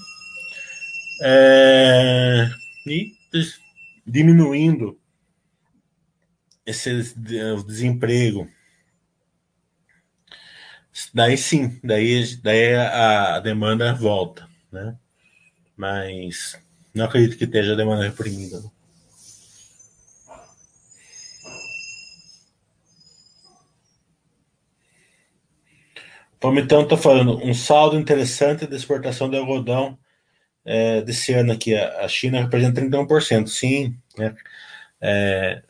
É, 1.22 2.50
e 2.88 3.14
diminuindo 4.06 5.00
esse 6.66 7.14
desemprego. 7.66 8.50
Daí 11.14 11.38
sim, 11.38 11.80
daí, 11.84 12.36
daí 12.38 12.76
a, 12.76 13.40
demanda 13.40 13.94
volta, 13.94 14.48
né? 14.72 14.96
Mas 15.76 16.60
não 16.94 17.06
acredito 17.06 17.38
que 17.38 17.46
esteja 17.46 17.74
a 17.74 17.76
demanda 17.76 18.04
reprimida. 18.04 18.62
Palmitão 26.44 26.82
está 26.84 26.98
falando 26.98 27.38
um 27.42 27.54
saldo 27.54 27.98
interessante 27.98 28.68
da 28.68 28.76
exportação 28.76 29.30
de 29.30 29.38
algodão 29.38 29.98
é, 30.66 31.02
desse 31.02 31.32
ano 31.32 31.54
aqui. 31.54 31.74
A 31.74 32.06
China 32.10 32.42
representa 32.42 32.82
31%, 32.82 33.48
sim. 33.48 33.98
Né? 34.18 34.36
É, 35.00 35.64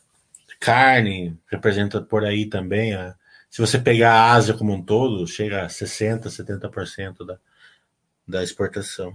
carne 0.60 1.38
representa 1.46 2.02
por 2.02 2.26
aí 2.26 2.48
também. 2.48 2.96
A, 2.96 3.14
se 3.52 3.62
você 3.62 3.78
pegar 3.78 4.14
a 4.16 4.32
Ásia 4.34 4.56
como 4.56 4.74
um 4.74 4.82
todo, 4.82 5.28
chega 5.28 5.64
a 5.64 5.68
60%, 5.68 6.24
70% 6.24 7.24
da, 7.24 7.38
da 8.28 8.42
exportação. 8.42 9.14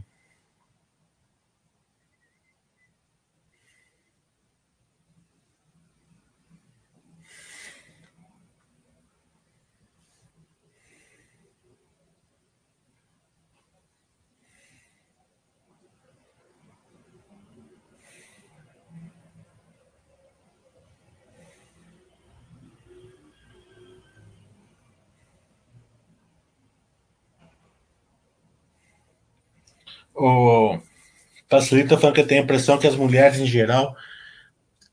O 30.18 30.78
Facilita 31.48 31.96
falando 31.96 32.16
que 32.16 32.24
tem 32.24 32.38
a 32.38 32.42
impressão 32.42 32.76
que 32.76 32.86
as 32.86 32.96
mulheres, 32.96 33.38
em 33.38 33.46
geral, 33.46 33.96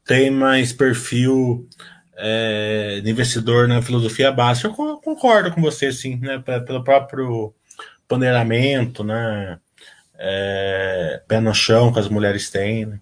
têm 0.05 0.30
mais 0.30 0.71
perfil 0.71 1.67
é, 2.15 3.01
de 3.03 3.09
investidor 3.09 3.67
na 3.67 3.82
filosofia 3.82 4.32
básica. 4.32 4.67
Eu 4.67 4.97
concordo 4.97 5.51
com 5.51 5.61
você, 5.61 5.91
sim, 5.91 6.17
né? 6.17 6.41
Pelo 6.65 6.84
próprio 6.84 7.53
ponderamento, 8.07 9.03
né? 9.03 9.59
É, 10.17 11.21
pé 11.28 11.39
no 11.41 11.53
chão 11.53 11.91
que 11.91 11.99
as 11.99 12.07
mulheres 12.07 12.49
têm. 12.49 12.86
Né? 12.86 12.99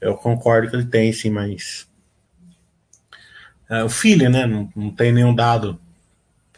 Eu 0.00 0.16
concordo 0.16 0.68
que 0.68 0.76
ele 0.76 0.86
tem, 0.86 1.12
sim, 1.12 1.30
mas. 1.30 1.88
É, 3.70 3.84
o 3.84 3.88
feeling, 3.88 4.30
né? 4.30 4.46
Não, 4.46 4.68
não 4.74 4.90
tem 4.90 5.12
nenhum 5.12 5.34
dado 5.34 5.80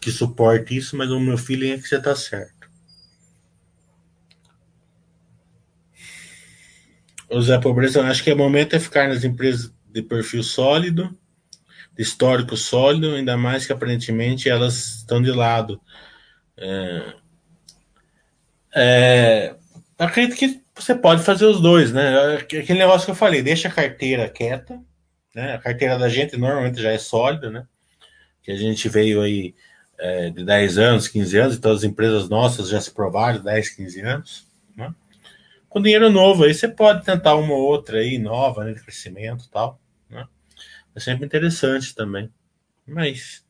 que 0.00 0.10
suporte 0.10 0.76
isso, 0.76 0.96
mas 0.96 1.10
o 1.10 1.20
meu 1.20 1.36
feeling 1.36 1.72
é 1.72 1.78
que 1.78 1.88
você 1.88 1.96
está 1.96 2.14
certo. 2.14 2.53
O 7.34 7.42
Zé 7.42 7.58
Pobreza, 7.58 8.02
acho 8.06 8.22
que 8.22 8.32
o 8.32 8.36
momento 8.36 8.74
é 8.76 8.80
ficar 8.80 9.08
nas 9.08 9.24
empresas 9.24 9.72
de 9.92 10.02
perfil 10.02 10.42
sólido, 10.42 11.16
de 11.96 12.02
histórico 12.02 12.56
sólido, 12.56 13.14
ainda 13.14 13.36
mais 13.36 13.66
que 13.66 13.72
aparentemente 13.72 14.48
elas 14.48 14.96
estão 14.96 15.20
de 15.20 15.30
lado. 15.30 15.80
É, 16.56 17.12
é, 18.74 19.56
acredito 19.98 20.36
que 20.36 20.62
você 20.74 20.94
pode 20.94 21.22
fazer 21.22 21.46
os 21.46 21.60
dois, 21.60 21.92
né? 21.92 22.36
Aquele 22.36 22.78
negócio 22.78 23.04
que 23.04 23.12
eu 23.12 23.16
falei, 23.16 23.42
deixa 23.42 23.68
a 23.68 23.72
carteira 23.72 24.28
quieta, 24.28 24.80
né? 25.34 25.54
A 25.54 25.58
carteira 25.58 25.98
da 25.98 26.08
gente 26.08 26.36
normalmente 26.36 26.80
já 26.82 26.90
é 26.90 26.98
sólida, 26.98 27.50
né? 27.50 27.66
Que 28.42 28.52
a 28.52 28.56
gente 28.56 28.88
veio 28.88 29.22
aí 29.22 29.54
é, 29.98 30.30
de 30.30 30.44
10 30.44 30.78
anos, 30.78 31.08
15 31.08 31.38
anos, 31.38 31.56
então 31.56 31.72
as 31.72 31.84
empresas 31.84 32.28
nossas 32.28 32.68
já 32.68 32.80
se 32.80 32.90
provaram 32.90 33.42
10, 33.42 33.70
15 33.70 34.00
anos? 34.00 34.53
Com 35.74 35.82
dinheiro 35.82 36.08
novo, 36.08 36.44
aí 36.44 36.54
você 36.54 36.68
pode 36.68 37.04
tentar 37.04 37.34
uma 37.34 37.52
ou 37.52 37.60
outra 37.60 37.98
aí, 37.98 38.16
nova, 38.16 38.62
né, 38.62 38.74
de 38.74 38.80
crescimento 38.80 39.44
e 39.44 39.50
tal. 39.50 39.80
Né? 40.08 40.24
É 40.94 41.00
sempre 41.00 41.26
interessante 41.26 41.92
também. 41.96 42.32
Mas. 42.86 43.44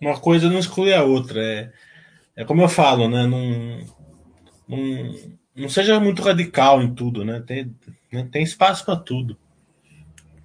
Uma 0.00 0.20
coisa 0.20 0.48
não 0.48 0.60
exclui 0.60 0.94
a 0.94 1.02
outra. 1.02 1.42
É, 1.42 1.72
é 2.36 2.44
como 2.44 2.62
eu 2.62 2.68
falo, 2.68 3.08
né? 3.08 3.26
Não, 3.26 3.80
não, 4.68 5.12
não 5.56 5.68
seja 5.68 5.98
muito 5.98 6.22
radical 6.22 6.80
em 6.80 6.94
tudo, 6.94 7.24
né? 7.24 7.42
Tem, 7.44 7.74
né, 8.12 8.28
tem 8.30 8.44
espaço 8.44 8.84
para 8.84 8.94
tudo. 8.94 9.36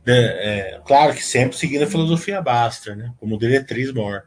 É, 0.05 0.75
é, 0.75 0.81
claro 0.85 1.13
que 1.13 1.23
sempre 1.23 1.57
seguindo 1.57 1.83
a 1.83 1.87
filosofia 1.87 2.41
Baster, 2.41 2.95
né? 2.95 3.13
Como 3.17 3.37
diretriz 3.37 3.91
maior. 3.91 4.23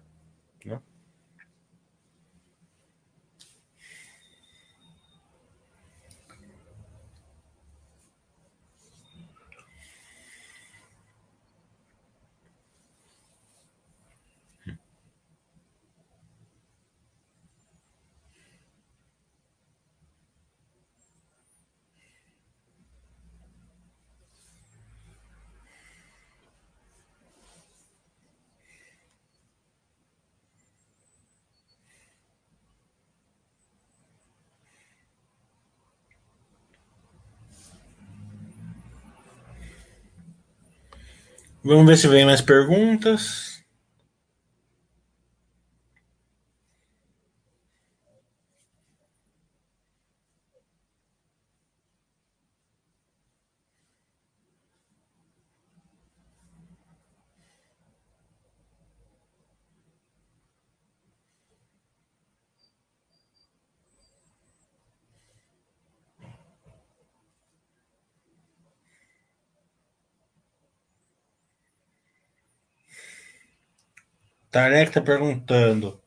Vamos 41.67 41.85
ver 41.85 41.97
se 41.99 42.07
vem 42.07 42.25
mais 42.25 42.41
perguntas. 42.41 43.45
Tarek 74.57 74.89
está 74.89 75.03
perguntando. 75.03 76.01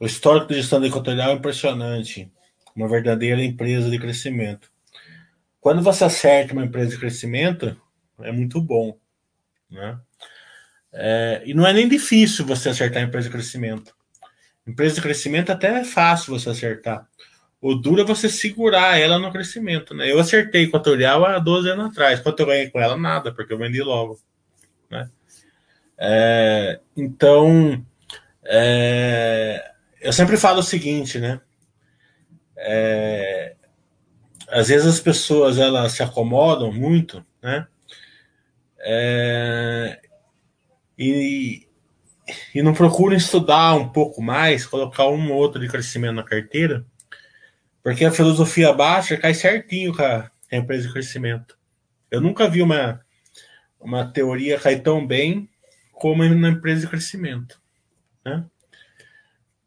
O 0.00 0.06
histórico 0.06 0.48
de 0.48 0.54
gestão 0.54 0.84
equatorial 0.84 1.30
é 1.30 1.34
impressionante. 1.34 2.32
uma 2.74 2.88
verdadeira 2.88 3.40
empresa 3.44 3.88
de 3.88 3.96
crescimento. 3.96 4.72
Quando 5.60 5.82
você 5.82 6.02
acerta 6.02 6.52
uma 6.52 6.64
empresa 6.64 6.90
de 6.90 6.98
crescimento, 6.98 7.80
é 8.20 8.32
muito 8.32 8.60
bom. 8.60 8.98
Né? 9.70 10.00
É, 10.92 11.42
e 11.46 11.54
não 11.54 11.64
é 11.64 11.72
nem 11.72 11.88
difícil 11.88 12.44
você 12.44 12.70
acertar 12.70 13.00
a 13.00 13.06
empresa 13.06 13.28
de 13.28 13.34
crescimento. 13.34 13.94
Empresa 14.66 14.96
de 14.96 15.02
crescimento 15.02 15.52
até 15.52 15.78
é 15.78 15.84
fácil 15.84 16.36
você 16.36 16.50
acertar. 16.50 17.06
O 17.60 17.76
duro 17.76 18.00
é 18.00 18.04
você 18.04 18.28
segurar 18.28 18.98
ela 18.98 19.16
no 19.16 19.30
crescimento. 19.30 19.94
Né? 19.94 20.10
Eu 20.10 20.18
acertei 20.18 20.66
com 20.66 20.76
a 20.76 20.80
Torial 20.80 21.24
há 21.24 21.38
12 21.38 21.70
anos 21.70 21.92
atrás. 21.92 22.18
Quanto 22.18 22.40
eu 22.40 22.46
ganhei 22.46 22.68
com 22.68 22.80
ela? 22.80 22.96
Nada, 22.96 23.32
porque 23.32 23.52
eu 23.52 23.58
vendi 23.58 23.80
logo. 23.80 24.18
Né? 24.90 25.08
É, 25.96 26.80
então, 26.96 27.86
é, 28.44 29.72
eu 30.00 30.12
sempre 30.12 30.36
falo 30.36 30.60
o 30.60 30.64
seguinte, 30.64 31.18
né? 31.18 31.40
É, 32.56 33.54
às 34.48 34.68
vezes 34.68 34.86
as 34.86 35.00
pessoas 35.00 35.58
elas 35.58 35.92
se 35.92 36.02
acomodam 36.02 36.72
muito, 36.72 37.24
né? 37.42 37.66
É, 38.78 40.00
e, 40.98 41.66
e 42.54 42.62
não 42.62 42.74
procuram 42.74 43.16
estudar 43.16 43.74
um 43.74 43.88
pouco 43.88 44.20
mais, 44.20 44.66
colocar 44.66 45.08
um 45.08 45.30
ou 45.30 45.38
outro 45.38 45.60
de 45.60 45.68
crescimento 45.68 46.16
na 46.16 46.24
carteira, 46.24 46.84
porque 47.82 48.04
a 48.04 48.10
filosofia 48.10 48.72
baixa 48.72 49.16
cai 49.16 49.34
certinho 49.34 49.94
com 49.94 50.02
a, 50.02 50.30
empresa 50.50 50.86
de 50.86 50.92
crescimento. 50.92 51.56
Eu 52.10 52.20
nunca 52.20 52.48
vi 52.48 52.60
uma, 52.60 53.00
uma 53.80 54.04
teoria 54.04 54.60
cair 54.60 54.82
tão 54.82 55.06
bem 55.06 55.48
como 55.92 56.22
na 56.24 56.50
empresa 56.50 56.82
de 56.82 56.88
crescimento. 56.88 57.61
Né? 58.24 58.44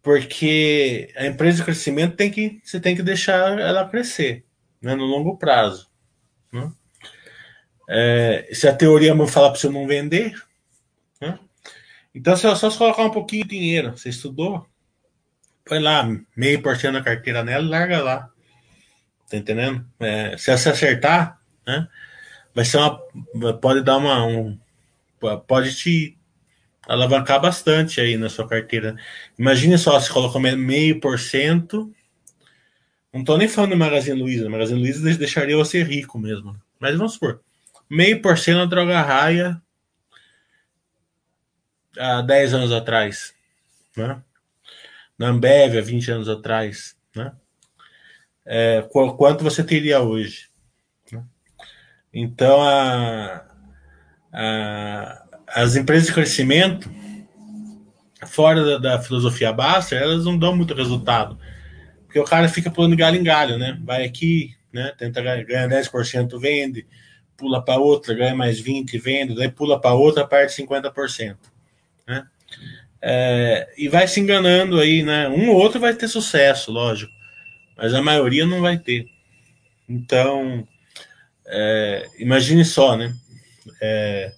Porque 0.01 1.11
a 1.15 1.25
empresa 1.25 1.57
de 1.57 1.63
crescimento 1.63 2.15
tem 2.15 2.29
que 2.29 2.61
você 2.63 2.79
tem 2.79 2.95
que 2.95 3.01
deixar 3.03 3.59
ela 3.59 3.87
crescer 3.89 4.45
né, 4.81 4.95
no 4.95 5.05
longo 5.05 5.37
prazo. 5.37 5.89
Né? 6.51 6.71
É, 7.89 8.49
se 8.53 8.67
a 8.67 8.75
teoria 8.75 9.15
me 9.15 9.27
falar 9.27 9.49
para 9.49 9.59
você 9.59 9.69
não 9.69 9.87
vender, 9.87 10.33
né? 11.19 11.39
então 12.13 12.35
se 12.35 12.47
é 12.47 12.55
só 12.55 12.69
colocar 12.71 13.03
um 13.03 13.11
pouquinho 13.11 13.43
de 13.43 13.49
dinheiro, 13.49 13.97
você 13.97 14.09
estudou, 14.09 14.65
põe 15.65 15.79
lá 15.79 16.07
meio 16.35 16.61
por 16.61 16.77
cento 16.77 16.93
na 16.93 17.03
carteira 17.03 17.43
nela 17.43 17.67
larga 17.67 18.03
lá. 18.03 18.29
Tá 19.29 19.37
entendendo? 19.37 19.85
É, 19.99 20.37
se 20.37 20.55
você 20.55 20.69
acertar, 20.69 21.41
né, 21.65 21.87
vai 22.53 22.63
ser 22.63 22.77
uma. 22.77 23.01
Pode 23.59 23.83
dar 23.83 23.97
uma. 23.97 24.25
Um, 24.25 24.57
pode 25.47 25.75
te 25.75 26.17
alavancar 26.87 27.41
bastante 27.41 27.99
aí 27.99 28.17
na 28.17 28.29
sua 28.29 28.47
carteira. 28.47 28.95
Imagine 29.37 29.77
só, 29.77 29.99
se 29.99 30.09
colocou 30.09 30.39
meio 30.39 30.99
por 30.99 31.19
cento. 31.19 31.93
Não 33.13 33.21
estou 33.21 33.37
nem 33.37 33.47
falando 33.47 33.71
do 33.71 33.77
Magazine 33.77 34.19
Luiza. 34.19 34.49
Magazine 34.49 34.79
Luiza 34.79 35.17
deixaria 35.17 35.55
você 35.55 35.83
rico 35.83 36.19
mesmo. 36.19 36.55
Mas 36.79 36.95
vamos 36.97 37.13
supor, 37.13 37.41
meio 37.89 38.21
por 38.21 38.37
cento 38.37 38.57
na 38.57 38.65
droga 38.65 39.01
raia 39.01 39.61
há 41.97 42.21
10 42.21 42.53
anos 42.53 42.71
atrás. 42.71 43.33
Né? 43.95 44.21
Na 45.17 45.29
Ambev 45.29 45.77
há 45.77 45.81
20 45.81 46.11
anos 46.11 46.29
atrás. 46.29 46.95
Né? 47.15 47.31
É, 48.45 48.81
quanto 49.17 49.43
você 49.43 49.63
teria 49.63 50.01
hoje? 50.01 50.49
Né? 51.11 51.23
Então, 52.13 52.61
a, 52.61 53.45
a 54.31 55.24
as 55.55 55.77
empresas 55.77 56.07
de 56.07 56.13
crescimento, 56.13 56.91
fora 58.27 58.61
da, 58.61 58.77
da 58.77 59.01
filosofia 59.01 59.53
Baster, 59.53 60.01
elas 60.01 60.25
não 60.25 60.37
dão 60.37 60.53
muito 60.53 60.73
resultado. 60.73 61.39
Porque 62.03 62.19
o 62.19 62.25
cara 62.25 62.49
fica 62.49 62.69
pulando 62.69 62.97
galho 62.97 63.17
em 63.17 63.23
galho, 63.23 63.57
né? 63.57 63.79
Vai 63.81 64.03
aqui, 64.03 64.53
né? 64.73 64.91
Tenta 64.97 65.21
ganhar 65.21 65.69
10%, 65.69 66.37
vende, 66.37 66.85
pula 67.37 67.63
para 67.63 67.79
outra, 67.79 68.13
ganha 68.13 68.35
mais 68.35 68.61
20%, 68.61 69.01
vende, 69.01 69.35
daí 69.35 69.49
pula 69.49 69.79
para 69.79 69.93
outra, 69.93 70.27
perde 70.27 70.51
50%. 70.51 71.37
Né? 72.05 72.27
É, 73.01 73.73
e 73.77 73.87
vai 73.87 74.09
se 74.09 74.19
enganando 74.19 74.77
aí, 74.77 75.03
né? 75.03 75.29
Um 75.29 75.51
ou 75.51 75.55
outro 75.55 75.79
vai 75.79 75.93
ter 75.93 76.09
sucesso, 76.09 76.69
lógico, 76.69 77.13
mas 77.77 77.93
a 77.93 78.01
maioria 78.01 78.45
não 78.45 78.59
vai 78.59 78.77
ter. 78.77 79.05
Então, 79.87 80.67
é, 81.47 82.07
imagine 82.19 82.65
só, 82.65 82.97
né? 82.97 83.15
É, 83.81 84.33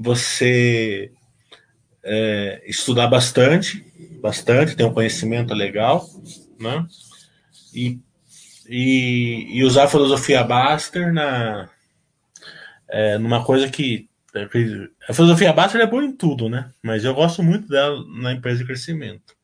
você 0.00 1.12
é, 2.02 2.62
estudar 2.66 3.06
bastante, 3.06 3.84
bastante, 4.22 4.74
ter 4.74 4.84
um 4.84 4.94
conhecimento 4.94 5.52
legal, 5.52 6.08
né? 6.58 6.86
E, 7.74 8.00
e, 8.66 9.58
e 9.58 9.62
usar 9.62 9.84
a 9.84 9.88
filosofia 9.88 10.42
Baster 10.42 11.12
na, 11.12 11.68
é, 12.88 13.18
numa 13.18 13.44
coisa 13.44 13.68
que 13.68 14.08
a 15.06 15.12
filosofia 15.12 15.52
Baster 15.52 15.82
é 15.82 15.86
boa 15.86 16.02
em 16.02 16.12
tudo, 16.12 16.48
né? 16.48 16.72
Mas 16.82 17.04
eu 17.04 17.12
gosto 17.12 17.42
muito 17.42 17.68
dela 17.68 18.02
na 18.06 18.32
empresa 18.32 18.60
de 18.60 18.64
crescimento. 18.64 19.36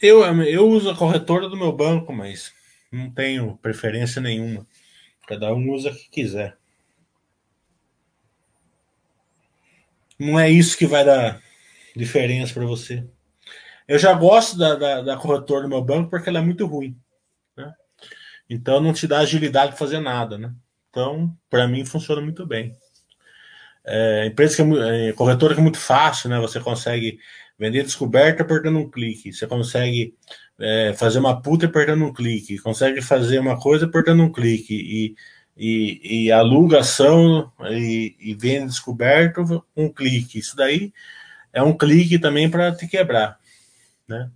Eu, 0.00 0.24
eu 0.44 0.68
uso 0.68 0.90
a 0.90 0.96
corretora 0.96 1.48
do 1.48 1.56
meu 1.56 1.72
banco, 1.72 2.12
mas 2.12 2.52
não 2.90 3.10
tenho 3.10 3.56
preferência 3.58 4.20
nenhuma. 4.20 4.66
Cada 5.26 5.52
um 5.52 5.70
usa 5.72 5.90
o 5.90 5.94
que 5.94 6.08
quiser. 6.08 6.56
Não 10.18 10.38
é 10.38 10.50
isso 10.50 10.76
que 10.76 10.86
vai 10.86 11.04
dar 11.04 11.40
diferença 11.94 12.52
para 12.52 12.66
você. 12.66 13.06
Eu 13.86 13.98
já 13.98 14.12
gosto 14.12 14.58
da, 14.58 14.74
da, 14.74 15.00
da, 15.02 15.16
corretora 15.16 15.62
do 15.62 15.68
meu 15.68 15.82
banco 15.82 16.10
porque 16.10 16.28
ela 16.28 16.38
é 16.38 16.42
muito 16.42 16.66
ruim. 16.66 16.98
Né? 17.56 17.72
Então 18.50 18.80
não 18.80 18.92
te 18.92 19.06
dá 19.06 19.20
agilidade 19.20 19.70
para 19.70 19.78
fazer 19.78 20.00
nada. 20.00 20.36
Né? 20.36 20.52
Então, 20.90 21.36
para 21.48 21.68
mim, 21.68 21.84
funciona 21.84 22.20
muito 22.20 22.46
bem. 22.46 22.76
É, 23.84 24.26
empresa 24.26 24.56
que 24.56 24.62
é, 24.62 25.08
é, 25.08 25.12
corretora 25.12 25.54
que 25.54 25.60
é 25.60 25.62
muito 25.62 25.78
fácil, 25.78 26.28
né? 26.28 26.38
Você 26.40 26.60
consegue 26.60 27.18
vender 27.58 27.82
descoberta 27.82 28.42
apertando 28.42 28.78
um 28.78 28.90
clique. 28.90 29.32
Você 29.32 29.46
consegue 29.46 30.14
é, 30.60 30.92
fazer 30.94 31.18
uma 31.18 31.40
puta 31.40 31.66
apertando 31.66 32.04
um 32.04 32.12
clique, 32.12 32.58
consegue 32.58 33.00
fazer 33.00 33.38
uma 33.38 33.58
coisa 33.58 33.86
apertando 33.86 34.22
um 34.22 34.32
clique 34.32 34.74
e, 34.74 35.14
e, 35.56 36.24
e 36.24 36.32
aluga 36.32 36.80
e, 37.70 38.16
e 38.18 38.34
vende 38.34 38.66
descoberto 38.66 39.64
um 39.76 39.88
clique. 39.88 40.38
Isso 40.38 40.56
daí 40.56 40.92
é 41.52 41.62
um 41.62 41.76
clique 41.76 42.18
também 42.18 42.50
para 42.50 42.72
te 42.72 42.86
quebrar, 42.86 43.38
né? 44.06 44.30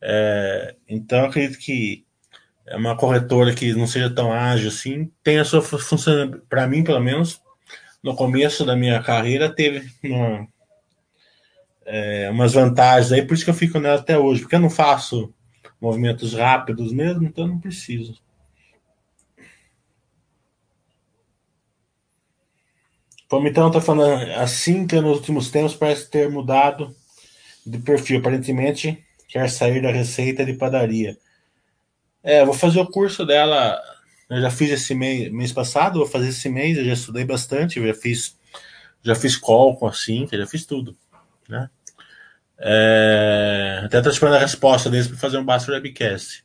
É, 0.00 0.74
então 0.88 1.26
acredito 1.26 1.58
que 1.58 2.04
uma 2.70 2.96
corretora 2.96 3.54
que 3.54 3.72
não 3.74 3.86
seja 3.86 4.10
tão 4.10 4.32
ágil 4.32 4.68
assim, 4.68 5.10
tem 5.22 5.38
a 5.38 5.44
sua 5.44 5.62
função, 5.62 6.40
para 6.48 6.66
mim 6.66 6.82
pelo 6.82 7.00
menos, 7.00 7.40
no 8.02 8.16
começo 8.16 8.64
da 8.64 8.74
minha 8.74 9.00
carreira 9.02 9.54
teve 9.54 9.92
uma, 10.02 10.48
é, 11.84 12.30
umas 12.30 12.52
vantagens 12.52 13.12
aí, 13.12 13.22
por 13.22 13.34
isso 13.34 13.44
que 13.44 13.50
eu 13.50 13.54
fico 13.54 13.78
nela 13.78 14.00
até 14.00 14.18
hoje, 14.18 14.40
porque 14.40 14.56
eu 14.56 14.60
não 14.60 14.70
faço 14.70 15.32
movimentos 15.82 16.32
rápidos 16.32 16.92
mesmo, 16.92 17.24
então 17.24 17.48
não 17.48 17.58
preciso. 17.58 18.14
Pomitão 23.28 23.66
está 23.66 23.80
falando 23.80 24.30
assim 24.34 24.86
que 24.86 25.00
nos 25.00 25.16
últimos 25.16 25.50
tempos 25.50 25.74
parece 25.74 26.08
ter 26.08 26.30
mudado 26.30 26.94
de 27.66 27.78
perfil. 27.78 28.20
Aparentemente 28.20 29.04
quer 29.26 29.50
sair 29.50 29.82
da 29.82 29.90
receita 29.90 30.44
de 30.44 30.52
padaria. 30.52 31.18
É, 32.22 32.44
vou 32.44 32.54
fazer 32.54 32.78
o 32.78 32.86
curso 32.86 33.26
dela. 33.26 33.80
Eu 34.30 34.40
já 34.40 34.50
fiz 34.50 34.70
esse 34.70 34.94
mês, 34.94 35.32
mês 35.32 35.52
passado, 35.52 35.98
vou 35.98 36.06
fazer 36.06 36.28
esse 36.28 36.48
mês. 36.48 36.78
Eu 36.78 36.84
já 36.84 36.92
estudei 36.92 37.24
bastante, 37.24 37.84
já 37.84 37.94
fiz, 37.94 38.38
já 39.02 39.16
fiz 39.16 39.36
call 39.36 39.76
com 39.76 39.88
a 39.88 39.92
Cintia, 39.92 40.38
já 40.38 40.46
fiz 40.46 40.64
tudo, 40.64 40.96
né? 41.48 41.68
É, 42.58 43.82
até 43.84 43.98
estou 43.98 44.12
esperando 44.12 44.36
a 44.36 44.40
resposta 44.40 44.88
deles 44.88 45.08
para 45.08 45.16
fazer 45.16 45.38
um 45.38 45.44
Basta 45.44 45.72
Webcast. 45.72 46.44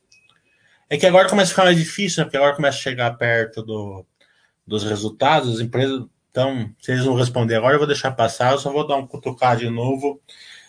É 0.90 0.98
que 0.98 1.06
agora 1.06 1.30
começa 1.30 1.50
a 1.50 1.54
ficar 1.54 1.66
mais 1.66 1.78
difícil, 1.78 2.22
né? 2.22 2.26
Porque 2.26 2.38
agora 2.38 2.56
começa 2.56 2.78
a 2.78 2.82
chegar 2.82 3.18
perto 3.18 3.62
do, 3.62 4.06
dos 4.66 4.84
resultados, 4.84 5.56
as 5.56 5.60
empresas. 5.60 6.06
Então, 6.32 6.74
se 6.80 6.92
eles 6.92 7.06
não 7.06 7.16
responder 7.16 7.56
agora, 7.56 7.76
eu 7.76 7.80
vou 7.80 7.88
deixar 7.88 8.12
passar, 8.12 8.54
eu 8.54 8.60
só 8.60 8.72
vou 8.72 8.88
dar 8.88 8.96
um 8.96 9.06
cutucar 9.06 9.58
de 9.58 9.70
novo. 9.70 10.22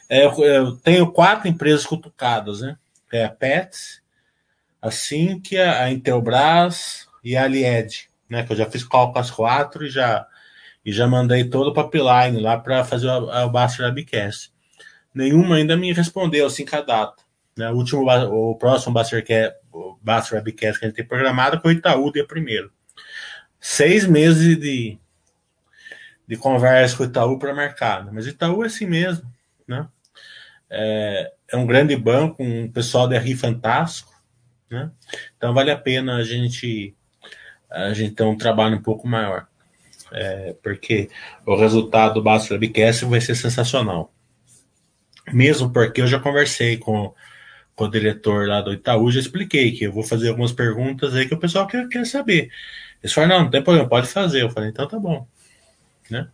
É, 0.09 0.24
eu 0.24 0.76
tenho 0.76 1.12
quatro 1.12 1.49
empresas 1.49 1.86
cutucadas, 1.86 2.61
né? 2.61 2.76
É 3.12 3.24
a 3.24 3.30
Pets, 3.30 4.03
a 4.82 4.91
Sinqia, 4.91 5.80
a 5.80 5.91
Intelbras 5.91 7.07
e 7.22 7.36
a 7.36 7.45
Alied, 7.45 8.09
né? 8.28 8.43
Que 8.45 8.53
eu 8.53 8.57
já 8.57 8.66
fiz 8.66 8.82
call 8.84 9.12
com 9.12 9.18
as 9.18 9.30
quatro 9.30 9.86
e 9.86 9.91
já, 9.91 10.26
e 10.84 10.93
já 10.93 11.07
mandei 11.07 11.45
todo 11.45 11.68
o 11.68 11.74
pipeline 11.74 12.41
lá 12.41 12.59
para 12.59 12.84
fazer 12.84 13.09
o, 13.09 13.47
o 13.47 13.51
Basta 13.51 13.84
Webcast 13.84 14.53
nenhuma 15.14 15.56
ainda 15.56 15.76
me 15.76 15.92
respondeu 15.92 16.46
assim 16.46 16.64
com 16.64 16.76
a 16.76 16.80
data. 16.80 17.22
Né? 17.56 17.70
O 17.70 17.74
último, 17.74 18.09
o 18.09 18.54
próximo 18.56 18.94
Baster 18.94 19.24
Webcast 20.38 20.78
que 20.78 20.84
a 20.84 20.88
gente 20.88 20.96
tem 20.96 21.04
programado 21.04 21.61
foi 21.61 21.74
o 21.74 21.76
Itaú, 21.78 22.12
dia 22.12 22.26
primeiro. 22.26 22.72
Seis 23.61 24.06
meses 24.06 24.59
de, 24.59 24.98
de 26.26 26.36
conversa 26.36 26.96
com 26.96 27.02
o 27.02 27.06
Itaú 27.06 27.38
para 27.38 27.54
mercado. 27.54 28.11
Mas 28.12 28.26
o 28.26 28.28
Itaú 28.28 28.62
é 28.62 28.66
assim 28.66 28.86
mesmo. 28.86 29.28
né? 29.66 29.88
É, 30.70 31.32
é 31.48 31.56
um 31.56 31.66
grande 31.66 31.96
banco, 31.96 32.42
um 32.42 32.70
pessoal 32.70 33.09
de 33.09 33.18
RI 33.18 33.34
fantástico, 33.34 34.12
né? 34.70 34.90
Então 35.36 35.54
vale 35.54 35.70
a 35.70 35.78
pena 35.78 36.16
a 36.16 36.24
gente 36.24 36.94
a 37.70 37.92
gente 37.92 38.14
ter 38.14 38.22
um 38.22 38.36
trabalho 38.36 38.76
um 38.76 38.82
pouco 38.82 39.06
maior, 39.06 39.46
é, 40.11 40.54
porque 40.62 41.11
o 41.44 41.54
resultado 41.54 42.14
do 42.14 42.22
Basso 42.22 42.52
Labcast 42.52 43.04
vai 43.04 43.20
ser 43.20 43.34
sensacional. 43.34 44.12
Mesmo 45.33 45.72
porque 45.72 46.01
eu 46.01 46.07
já 46.07 46.18
conversei 46.18 46.76
com, 46.76 47.14
com 47.74 47.85
o 47.85 47.91
diretor 47.91 48.47
lá 48.49 48.61
do 48.61 48.72
Itaú, 48.72 49.11
já 49.11 49.20
expliquei 49.20 49.72
que 49.72 49.85
eu 49.85 49.93
vou 49.93 50.03
fazer 50.03 50.29
algumas 50.29 50.53
perguntas 50.53 51.14
aí 51.14 51.26
que 51.26 51.35
o 51.35 51.39
pessoal 51.39 51.66
quer, 51.66 51.89
quer 51.89 52.07
saber. 52.07 52.51
Eles 53.03 53.12
falaram, 53.12 53.37
não, 53.37 53.45
não 53.45 53.51
tem 53.51 53.62
problema, 53.62 53.89
pode 53.89 54.09
fazer. 54.09 54.43
Eu 54.43 54.51
falei, 54.51 54.70
então 54.70 54.89
tá 54.89 54.99
bom. 54.99 55.26
Né? 56.11 56.29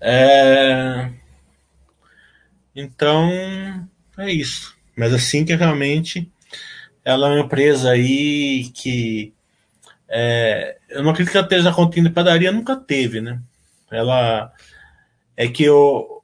É... 0.00 1.10
Então, 2.74 3.30
é 4.18 4.30
isso. 4.32 4.76
Mas 4.96 5.12
assim 5.12 5.44
que 5.44 5.54
realmente 5.54 6.30
ela 7.04 7.28
é 7.28 7.30
uma 7.32 7.44
empresa 7.44 7.90
aí 7.90 8.70
que 8.74 9.34
é, 10.08 10.76
eu 10.90 11.02
não 11.02 11.10
acredito 11.10 11.32
que 11.32 11.38
ela 11.38 11.46
esteja 11.46 11.72
contendo 11.72 12.08
de 12.08 12.14
padaria, 12.14 12.52
nunca 12.52 12.76
teve, 12.76 13.20
né? 13.20 13.40
Ela 13.90 14.52
é 15.36 15.48
que 15.48 15.68
o, 15.68 16.21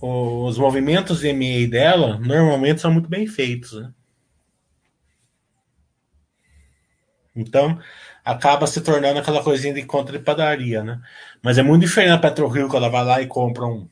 os 0.00 0.58
movimentos 0.58 1.20
de 1.20 1.32
MA 1.32 1.68
dela 1.68 2.18
normalmente 2.18 2.80
são 2.80 2.92
muito 2.92 3.08
bem 3.08 3.26
feitos, 3.26 3.72
né? 3.72 3.92
Então 7.34 7.78
acaba 8.24 8.66
se 8.66 8.80
tornando 8.80 9.18
aquela 9.18 9.42
coisinha 9.42 9.72
de 9.72 9.84
conta 9.84 10.12
de 10.12 10.18
padaria, 10.18 10.82
né? 10.82 11.00
Mas 11.42 11.56
é 11.56 11.62
muito 11.62 11.82
diferente 11.82 12.12
a 12.12 12.18
PetroRio 12.18 12.68
que 12.68 12.76
ela 12.76 12.88
vai 12.88 13.04
lá 13.04 13.22
e 13.22 13.26
compra 13.26 13.64
um, 13.64 13.88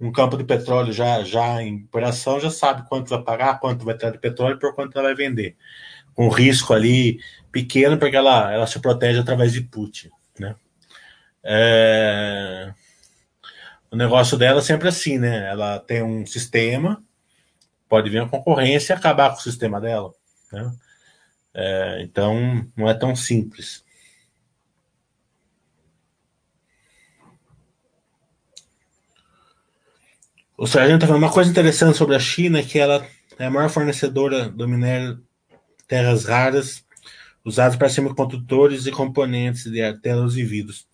um 0.00 0.12
campo 0.12 0.36
de 0.36 0.44
petróleo 0.44 0.92
já, 0.92 1.22
já 1.22 1.62
em 1.62 1.84
operação, 1.84 2.40
já 2.40 2.50
sabe 2.50 2.88
quanto 2.88 3.10
vai 3.10 3.22
pagar, 3.22 3.60
quanto 3.60 3.84
vai 3.84 3.96
ter 3.96 4.12
de 4.12 4.18
petróleo 4.18 4.58
por 4.58 4.74
quanto 4.74 4.98
ela 4.98 5.08
vai 5.08 5.14
vender. 5.14 5.56
Com 6.14 6.28
risco 6.28 6.72
ali 6.72 7.18
pequeno, 7.50 7.98
porque 7.98 8.16
ela, 8.16 8.52
ela 8.52 8.66
se 8.66 8.78
protege 8.80 9.18
através 9.18 9.52
de 9.52 9.62
put. 9.62 10.10
Né? 10.38 10.54
É... 11.42 12.72
O 13.94 13.96
negócio 13.96 14.36
dela 14.36 14.58
é 14.58 14.60
sempre 14.60 14.88
assim, 14.88 15.18
né? 15.18 15.48
Ela 15.48 15.78
tem 15.78 16.02
um 16.02 16.26
sistema, 16.26 17.00
pode 17.88 18.10
vir 18.10 18.22
a 18.22 18.28
concorrência 18.28 18.92
e 18.92 18.96
acabar 18.96 19.30
com 19.30 19.36
o 19.36 19.40
sistema 19.40 19.80
dela. 19.80 20.12
Né? 20.52 20.72
É, 21.54 22.02
então, 22.02 22.68
não 22.76 22.88
é 22.88 22.94
tão 22.94 23.14
simples. 23.14 23.84
O 30.58 30.66
Sargento 30.66 30.96
está 30.96 31.06
falando 31.06 31.22
uma 31.22 31.32
coisa 31.32 31.48
interessante 31.48 31.96
sobre 31.96 32.16
a 32.16 32.18
China, 32.18 32.64
que 32.64 32.80
ela 32.80 33.06
é 33.38 33.46
a 33.46 33.50
maior 33.50 33.70
fornecedora 33.70 34.48
do 34.48 34.66
minério 34.66 35.22
terras 35.86 36.24
raras 36.24 36.84
usados 37.44 37.76
para 37.76 37.88
semicondutores 37.88 38.86
e 38.86 38.90
componentes 38.90 39.70
de 39.70 40.00
telas 40.00 40.34
e 40.34 40.42
vidros. 40.42 40.88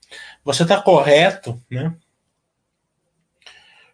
Você 0.45 0.65
está 0.65 0.83
correto, 0.83 1.59
né? 1.71 1.97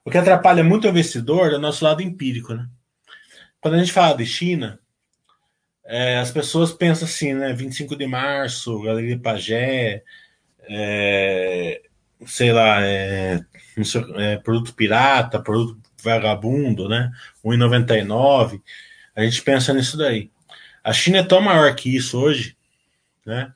O 0.07 0.11
que 0.11 0.19
atrapalha 0.19 0.63
muito 0.63 0.87
o 0.87 0.91
investidor 0.91 1.53
é 1.53 1.57
o 1.57 1.61
nosso 1.61 1.85
lado 1.85 2.01
empírico, 2.01 2.55
né? 2.55 2.69
Quando 3.61 3.75
a 3.75 3.79
gente 3.79 3.93
fala 3.93 4.17
de 4.17 4.25
China, 4.25 4.79
é, 5.85 6.19
as 6.19 6.31
pessoas 6.31 6.73
pensam 6.73 7.09
assim, 7.09 7.35
né? 7.35 7.53
25 7.53 7.97
de 7.97 8.07
março, 8.07 8.81
Galeria 8.83 9.19
Pagé, 9.19 10.05
é, 10.61 11.83
sei 12.25 12.53
lá, 12.53 12.87
é, 12.87 13.45
é, 14.15 14.37
produto 14.37 14.75
pirata, 14.75 15.43
produto 15.43 15.83
vagabundo, 16.01 16.89
né? 16.89 17.11
1,99. 17.45 18.63
A 19.17 19.25
gente 19.25 19.43
pensa 19.43 19.75
nisso 19.75 19.97
daí. 19.97 20.31
A 20.85 20.93
China 20.93 21.19
é 21.19 21.25
tão 21.25 21.41
maior 21.41 21.75
que 21.75 21.97
isso 21.97 22.17
hoje, 22.17 22.57
né? 23.27 23.53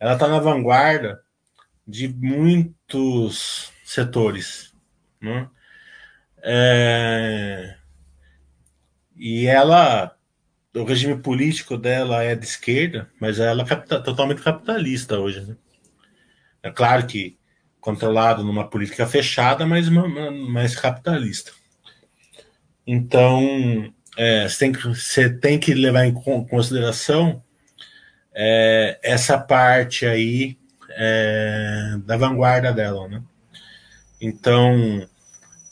Ela 0.00 0.14
está 0.14 0.26
na 0.26 0.40
vanguarda 0.40 1.22
de 1.86 2.08
muitos 2.08 3.72
setores, 3.84 4.74
né? 5.20 5.48
É... 6.42 7.76
E 9.16 9.46
ela, 9.46 10.16
o 10.74 10.84
regime 10.84 11.16
político 11.16 11.76
dela 11.76 12.22
é 12.22 12.34
de 12.34 12.44
esquerda, 12.44 13.08
mas 13.20 13.38
ela 13.38 13.62
é 13.62 13.66
capta, 13.66 14.00
totalmente 14.00 14.42
capitalista 14.42 15.18
hoje. 15.18 15.42
Né? 15.42 15.56
É 16.62 16.70
claro 16.70 17.06
que 17.06 17.38
controlado 17.80 18.44
numa 18.44 18.68
política 18.68 19.06
fechada, 19.06 19.66
mas 19.66 19.88
mais 19.88 20.76
capitalista. 20.76 21.52
Então, 22.86 23.92
é, 24.16 24.48
você, 24.48 24.58
tem 24.58 24.72
que, 24.72 24.88
você 24.88 25.30
tem 25.30 25.58
que 25.58 25.74
levar 25.74 26.06
em 26.06 26.14
consideração 26.14 27.42
é, 28.34 28.98
essa 29.02 29.38
parte 29.38 30.06
aí 30.06 30.56
é, 30.90 31.96
da 32.04 32.16
vanguarda 32.16 32.72
dela, 32.72 33.08
né? 33.08 33.22
Então, 34.20 35.08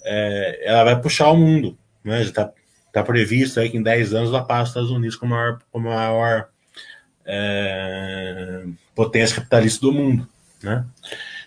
é, 0.02 0.60
ela 0.64 0.84
vai 0.84 1.00
puxar 1.00 1.30
o 1.30 1.36
mundo, 1.36 1.78
né? 2.04 2.22
Já 2.22 2.28
está 2.28 2.52
tá 2.92 3.02
previsto 3.02 3.60
aí 3.60 3.70
que 3.70 3.76
em 3.76 3.82
10 3.82 4.14
anos 4.14 4.30
ela 4.30 4.44
passa 4.44 4.62
os 4.62 4.68
Estados 4.70 4.90
Unidos 4.90 5.16
como 5.16 5.34
a 5.34 5.38
maior, 5.38 5.58
como 5.70 5.88
a 5.88 5.94
maior 5.94 6.48
é, 7.24 8.64
potência 8.94 9.36
capitalista 9.36 9.80
do 9.80 9.92
mundo, 9.92 10.28
né? 10.62 10.84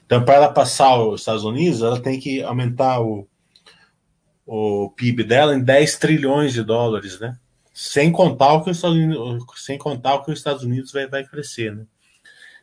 Então, 0.06 0.24
para 0.24 0.36
ela 0.36 0.50
passar 0.50 0.98
os 0.98 1.22
Estados 1.22 1.44
Unidos, 1.44 1.82
ela 1.82 2.00
tem 2.00 2.20
que 2.20 2.44
aumentar 2.44 3.02
o, 3.02 3.28
o 4.46 4.90
PIB 4.92 5.24
dela 5.24 5.56
em 5.56 5.64
10 5.64 5.98
trilhões 5.98 6.54
de 6.54 6.64
dólares, 6.64 7.20
né? 7.20 7.38
Sem 7.74 8.12
contar 8.12 8.54
o 8.54 8.64
que 8.64 8.70
os 8.70 8.78
Estados 8.78 8.98
Unidos, 8.98 9.66
sem 9.66 9.78
contar 9.78 10.16
o 10.16 10.24
que 10.24 10.32
os 10.32 10.38
Estados 10.38 10.64
Unidos 10.64 10.92
vai, 10.92 11.08
vai 11.08 11.24
crescer, 11.24 11.76
né? 11.76 11.86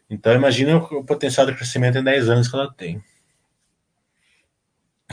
Então, 0.09 0.34
imagina 0.34 0.76
o 0.76 1.05
potencial 1.05 1.47
de 1.47 1.55
crescimento 1.55 1.99
em 1.99 2.05
10 2.05 2.28
anos 2.28 2.49
que 2.49 2.57
ela 2.57 2.72
tem. 2.72 3.03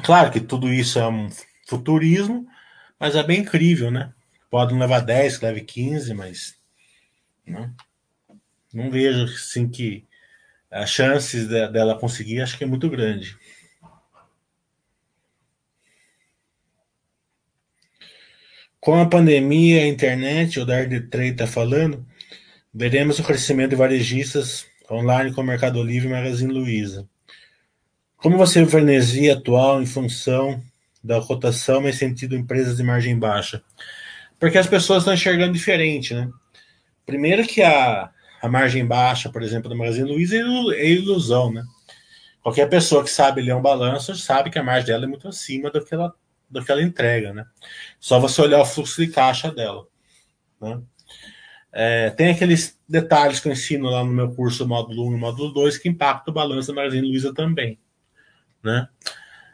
Claro 0.03 0.31
que 0.31 0.39
tudo 0.39 0.71
isso 0.71 0.99
é 0.99 1.07
um 1.07 1.29
futurismo, 1.67 2.47
mas 2.99 3.15
é 3.15 3.23
bem 3.23 3.41
incrível, 3.41 3.91
né? 3.91 4.13
Pode 4.49 4.73
levar 4.73 5.01
10, 5.01 5.41
leve 5.41 5.61
15, 5.61 6.13
mas 6.13 6.55
não, 7.45 7.73
não 8.73 8.89
vejo 8.89 9.23
assim 9.25 9.67
que 9.69 10.07
as 10.71 10.89
chances 10.89 11.47
de, 11.47 11.67
dela 11.69 11.99
conseguir 11.99 12.41
acho 12.41 12.57
que 12.57 12.63
é 12.63 12.67
muito 12.67 12.89
grande. 12.89 13.37
Com 18.79 18.95
a 19.01 19.09
pandemia, 19.09 19.83
a 19.83 19.87
internet, 19.87 20.59
o 20.59 20.65
Dark 20.65 20.89
Trade 21.09 21.31
está 21.31 21.47
falando, 21.47 22.07
veremos 22.73 23.19
o 23.19 23.23
crescimento 23.23 23.71
de 23.71 23.75
varejistas 23.75 24.65
online 24.89 25.33
com 25.33 25.41
o 25.41 25.43
Mercado 25.43 25.83
Livre 25.83 26.07
e 26.07 26.11
Magazine 26.11 26.53
Luiza. 26.53 27.09
Como 28.17 28.35
você 28.35 28.59
vê 28.59 28.65
a 28.65 28.69
frenesia 28.69 29.33
atual 29.33 29.81
em 29.81 29.85
função 29.85 30.61
da 31.03 31.21
cotação, 31.21 31.81
mas 31.81 31.97
sentido 31.97 32.35
empresas 32.35 32.77
de 32.77 32.83
margem 32.83 33.17
baixa? 33.17 33.63
Porque 34.39 34.57
as 34.57 34.67
pessoas 34.67 34.99
estão 34.99 35.13
enxergando 35.13 35.53
diferente, 35.53 36.15
né? 36.15 36.29
Primeiro 37.05 37.45
que 37.45 37.61
a, 37.61 38.09
a 38.41 38.49
margem 38.49 38.85
baixa, 38.85 39.29
por 39.29 39.43
exemplo, 39.43 39.69
do 39.69 39.75
Magazine 39.75 40.09
Luiza 40.09 40.35
é 40.35 40.89
ilusão, 40.89 41.53
né? 41.53 41.63
Qualquer 42.41 42.67
pessoa 42.67 43.03
que 43.03 43.09
sabe 43.09 43.41
ler 43.41 43.55
um 43.55 43.61
balanço 43.61 44.15
sabe 44.15 44.49
que 44.49 44.57
a 44.57 44.63
margem 44.63 44.87
dela 44.87 45.05
é 45.05 45.07
muito 45.07 45.27
acima 45.27 45.69
do 45.69 45.83
que 45.83 45.93
ela, 45.93 46.13
do 46.49 46.63
que 46.63 46.71
ela 46.71 46.81
entrega, 46.81 47.33
né? 47.33 47.45
Só 47.99 48.19
você 48.19 48.41
olhar 48.41 48.61
o 48.61 48.65
fluxo 48.65 48.99
de 48.99 49.11
caixa 49.11 49.51
dela, 49.51 49.85
né? 50.59 50.81
É, 51.71 52.09
tem 52.09 52.31
aqueles 52.31 52.79
detalhes 52.89 53.39
que 53.39 53.47
eu 53.47 53.51
ensino 53.51 53.89
lá 53.89 54.03
no 54.03 54.11
meu 54.11 54.33
curso 54.33 54.67
módulo 54.67 55.07
1 55.09 55.15
e 55.15 55.19
módulo 55.19 55.53
2 55.53 55.77
que 55.77 55.87
impactam 55.87 56.31
o 56.31 56.35
balanço 56.35 56.69
da 56.69 56.73
Magazine 56.73 57.07
Luiza 57.07 57.31
também, 57.33 57.77
né? 58.67 58.87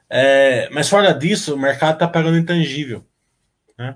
É, 0.10 0.70
mas 0.72 0.90
fora 0.90 1.14
disso, 1.14 1.56
o 1.56 1.60
mercado 1.60 1.94
está 1.94 2.08
pagando 2.08 2.38
intangível, 2.38 3.06
né? 3.78 3.96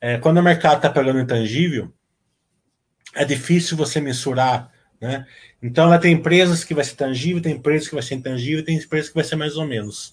É, 0.00 0.18
quando 0.18 0.38
o 0.38 0.42
mercado 0.42 0.76
está 0.76 0.90
pagando 0.90 1.20
intangível, 1.20 1.92
é 3.14 3.24
difícil 3.24 3.76
você 3.76 4.00
mensurar, 4.00 4.70
né? 5.00 5.26
Então, 5.62 5.84
ela 5.84 5.98
tem 5.98 6.12
empresas 6.12 6.64
que 6.64 6.74
vai 6.74 6.84
ser 6.84 6.96
tangível, 6.96 7.40
tem 7.40 7.54
empresas 7.54 7.88
que 7.88 7.94
vai 7.94 8.02
ser 8.02 8.16
intangível, 8.16 8.64
tem 8.64 8.76
empresas 8.76 9.08
que 9.08 9.14
vai 9.14 9.24
ser 9.24 9.36
mais 9.36 9.56
ou 9.56 9.66
menos. 9.66 10.12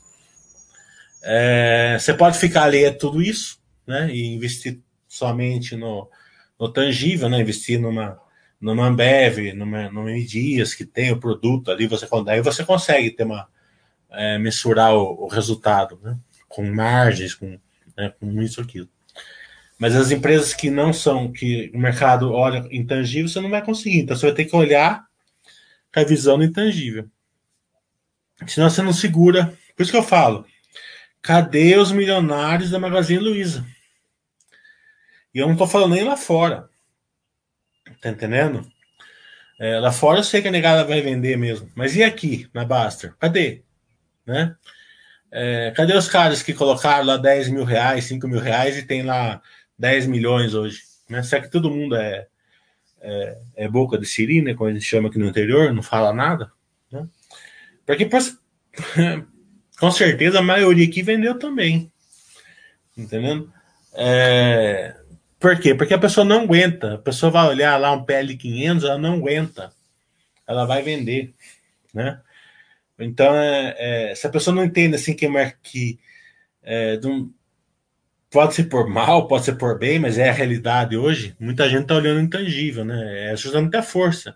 É, 1.23 1.97
você 1.99 2.13
pode 2.13 2.37
ficar 2.37 2.63
ali 2.63 2.83
é 2.83 2.91
tudo 2.91 3.21
isso, 3.21 3.59
né? 3.85 4.09
E 4.11 4.27
investir 4.27 4.79
somente 5.07 5.75
no, 5.75 6.09
no 6.59 6.71
tangível, 6.71 7.27
né? 7.29 7.41
Investir 7.41 7.79
numa 7.79 8.19
numa 8.59 8.87
Ambev, 8.87 9.53
numa, 9.53 9.89
numa 9.89 10.11
Dias 10.19 10.73
que 10.73 10.85
tem 10.85 11.11
o 11.11 11.19
produto 11.19 11.71
ali, 11.71 11.87
você 11.87 12.05
aí 12.27 12.41
você 12.41 12.65
consegue 12.65 13.11
ter 13.11 13.23
uma 13.23 13.47
é, 14.11 14.37
mensurar 14.37 14.93
o, 14.93 15.25
o, 15.25 15.27
resultado, 15.27 15.99
né? 16.03 16.17
Com 16.47 16.71
margens, 16.71 17.33
com, 17.33 17.59
né? 17.97 18.13
com 18.19 18.41
isso 18.41 18.61
aquilo. 18.61 18.89
Mas 19.77 19.95
as 19.95 20.11
empresas 20.11 20.53
que 20.53 20.69
não 20.69 20.91
são, 20.91 21.31
que 21.31 21.71
o 21.73 21.79
mercado 21.79 22.33
olha 22.33 22.67
intangível, 22.71 23.29
você 23.29 23.39
não 23.39 23.49
vai 23.49 23.63
conseguir. 23.63 23.99
Então 23.99 24.15
você 24.15 24.25
vai 24.25 24.35
ter 24.35 24.45
que 24.45 24.55
olhar 24.55 25.05
com 25.93 25.99
a 25.99 26.03
visão 26.03 26.37
do 26.37 26.43
intangível. 26.43 27.09
Senão 28.47 28.69
você 28.69 28.81
não 28.81 28.93
segura. 28.93 29.53
Por 29.75 29.83
isso 29.83 29.91
que 29.91 29.97
eu 29.97 30.03
falo 30.03 30.45
cadê 31.21 31.77
os 31.77 31.91
milionários 31.91 32.71
da 32.71 32.79
Magazine 32.79 33.19
Luiza? 33.19 33.65
E 35.33 35.39
eu 35.39 35.47
não 35.47 35.55
tô 35.55 35.67
falando 35.67 35.93
nem 35.93 36.03
lá 36.03 36.17
fora. 36.17 36.69
Tá 38.01 38.09
entendendo? 38.09 38.67
É, 39.59 39.79
lá 39.79 39.91
fora 39.91 40.19
eu 40.19 40.23
sei 40.23 40.41
que 40.41 40.47
a 40.47 40.51
negada 40.51 40.83
vai 40.85 41.01
vender 41.01 41.37
mesmo. 41.37 41.71
Mas 41.75 41.95
e 41.95 42.03
aqui, 42.03 42.49
na 42.53 42.65
Baster? 42.65 43.13
Cadê? 43.19 43.63
Né? 44.29 44.55
É, 45.31 45.73
cadê 45.75 45.97
os 45.97 46.07
caras 46.07 46.43
que 46.43 46.53
colocaram 46.53 47.03
lá 47.03 47.17
10 47.17 47.49
mil 47.49 47.63
reais, 47.63 48.05
5 48.05 48.27
mil 48.27 48.39
reais 48.39 48.77
e 48.77 48.83
tem 48.83 49.01
lá 49.01 49.41
10 49.77 50.05
milhões 50.05 50.53
hoje? 50.53 50.83
Né? 51.09 51.23
Será 51.23 51.41
que 51.41 51.49
todo 51.49 51.71
mundo 51.71 51.95
é, 51.95 52.27
é, 53.01 53.37
é 53.55 53.67
boca 53.67 53.97
de 53.97 54.05
siri, 54.05 54.43
né? 54.43 54.53
Como 54.53 54.69
a 54.69 54.73
gente 54.73 54.85
chama 54.85 55.09
aqui 55.09 55.17
no 55.17 55.25
interior, 55.25 55.73
não 55.73 55.81
fala 55.81 56.13
nada? 56.13 56.51
Né? 56.91 57.07
Porque 57.87 58.07
com 59.79 59.91
certeza 59.91 60.37
a 60.37 60.43
maioria 60.43 60.85
aqui 60.85 61.01
vendeu 61.01 61.39
também. 61.39 61.91
Entendendo? 62.95 63.51
É, 63.95 64.95
por 65.39 65.59
quê? 65.59 65.73
Porque 65.73 65.95
a 65.95 65.99
pessoa 65.99 66.23
não 66.23 66.41
aguenta. 66.41 66.93
A 66.93 66.97
pessoa 66.99 67.31
vai 67.31 67.47
olhar 67.47 67.77
lá 67.77 67.91
um 67.93 68.05
PL500, 68.05 68.83
ela 68.83 68.99
não 68.99 69.15
aguenta. 69.15 69.73
Ela 70.45 70.65
vai 70.65 70.83
vender, 70.83 71.33
né? 71.91 72.21
Então, 72.99 73.35
é, 73.35 73.75
é, 74.11 74.15
se 74.15 74.27
a 74.27 74.29
pessoa 74.29 74.55
não 74.55 74.63
entende 74.63 74.95
assim 74.95 75.13
que, 75.13 75.27
que 75.63 75.99
é, 76.63 76.99
pode 78.29 78.53
ser 78.53 78.65
por 78.65 78.87
mal, 78.87 79.27
pode 79.27 79.45
ser 79.45 79.55
por 79.55 79.77
bem, 79.77 79.99
mas 79.99 80.17
é 80.17 80.29
a 80.29 80.33
realidade 80.33 80.97
hoje, 80.97 81.35
muita 81.39 81.69
gente 81.69 81.83
está 81.83 81.95
olhando 81.95 82.21
intangível, 82.21 82.85
né? 82.85 83.31
É 83.31 83.35
justamente 83.35 83.75
a 83.77 83.83
força. 83.83 84.35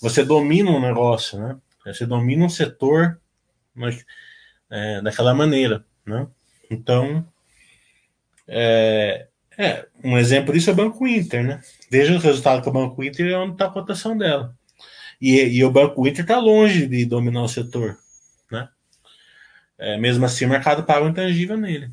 Você 0.00 0.24
domina 0.24 0.70
um 0.70 0.80
negócio, 0.80 1.38
né? 1.38 1.56
Você 1.84 2.06
domina 2.06 2.44
um 2.44 2.48
setor 2.48 3.20
mas, 3.74 4.04
é, 4.70 5.00
daquela 5.02 5.34
maneira, 5.34 5.84
né? 6.04 6.26
Então, 6.70 7.26
é, 8.46 9.26
é, 9.56 9.86
um 10.02 10.18
exemplo 10.18 10.52
disso 10.52 10.70
é 10.70 10.72
o 10.72 10.76
Banco 10.76 11.06
Inter, 11.06 11.44
né? 11.44 11.60
Veja 11.90 12.14
o 12.14 12.18
resultado 12.18 12.62
que 12.62 12.68
o 12.68 12.72
Banco 12.72 13.02
Inter 13.02 13.26
e 13.26 13.34
onde 13.34 13.52
está 13.52 13.66
a 13.66 13.70
cotação 13.70 14.16
dela. 14.16 14.56
E, 15.22 15.58
e 15.58 15.64
o 15.64 15.70
Banco 15.70 16.04
Inter 16.04 16.24
está 16.24 16.40
longe 16.40 16.84
de 16.88 17.04
dominar 17.06 17.44
o 17.44 17.48
setor, 17.48 17.96
né? 18.50 18.68
É, 19.78 19.96
mesmo 19.96 20.24
assim, 20.24 20.44
o 20.46 20.48
mercado 20.48 20.82
paga 20.82 21.04
um 21.04 21.10
intangível 21.10 21.56
nele. 21.56 21.88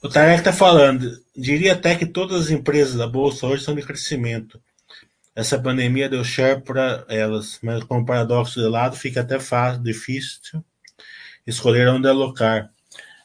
O 0.00 0.08
Tarek 0.08 0.38
está 0.38 0.52
falando, 0.52 1.20
diria 1.36 1.72
até 1.72 1.96
que 1.96 2.06
todas 2.06 2.44
as 2.44 2.50
empresas 2.50 2.94
da 2.94 3.08
Bolsa 3.08 3.44
hoje 3.46 3.64
são 3.64 3.74
de 3.74 3.82
crescimento. 3.82 4.62
Essa 5.34 5.58
pandemia 5.60 6.08
deu 6.08 6.22
share 6.22 6.62
para 6.62 7.04
elas, 7.08 7.58
mas 7.60 7.82
com 7.82 7.98
o 7.98 8.06
paradoxo 8.06 8.60
de 8.60 8.68
lado 8.68 8.96
fica 8.96 9.20
até 9.20 9.40
fácil, 9.40 9.82
difícil 9.82 10.64
escolher 11.44 11.88
onde 11.88 12.08
alocar. 12.08 12.70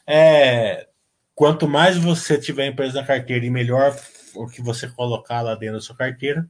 É, 0.06 0.86
quanto 1.34 1.68
mais 1.68 1.96
você 1.96 2.38
tiver 2.38 2.66
empresa 2.66 3.00
na 3.00 3.06
carteira 3.06 3.44
e 3.44 3.50
melhor 3.50 3.96
o 4.34 4.46
que 4.46 4.62
você 4.62 4.88
colocar 4.88 5.42
lá 5.42 5.54
dentro 5.54 5.76
da 5.76 5.80
sua 5.80 5.96
carteira, 5.96 6.48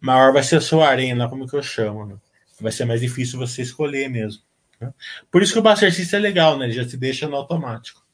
maior 0.00 0.32
vai 0.32 0.42
ser 0.42 0.56
a 0.56 0.60
sua 0.60 0.88
arena, 0.88 1.28
como 1.28 1.48
que 1.48 1.56
eu 1.56 1.62
chamo. 1.62 2.06
Né? 2.06 2.16
Vai 2.60 2.72
ser 2.72 2.84
mais 2.84 3.00
difícil 3.00 3.38
você 3.38 3.62
escolher 3.62 4.08
mesmo. 4.08 4.42
Né? 4.80 4.92
Por 5.30 5.42
isso 5.42 5.52
que 5.52 5.58
o 5.58 5.76
System 5.76 6.18
é 6.18 6.22
legal, 6.22 6.58
né? 6.58 6.66
Ele 6.66 6.74
já 6.74 6.86
te 6.86 6.96
deixa 6.96 7.28
no 7.28 7.36
automático. 7.36 8.04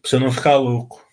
Pra 0.00 0.10
você 0.10 0.18
não 0.18 0.30
ficar 0.30 0.56
louco. 0.56 1.04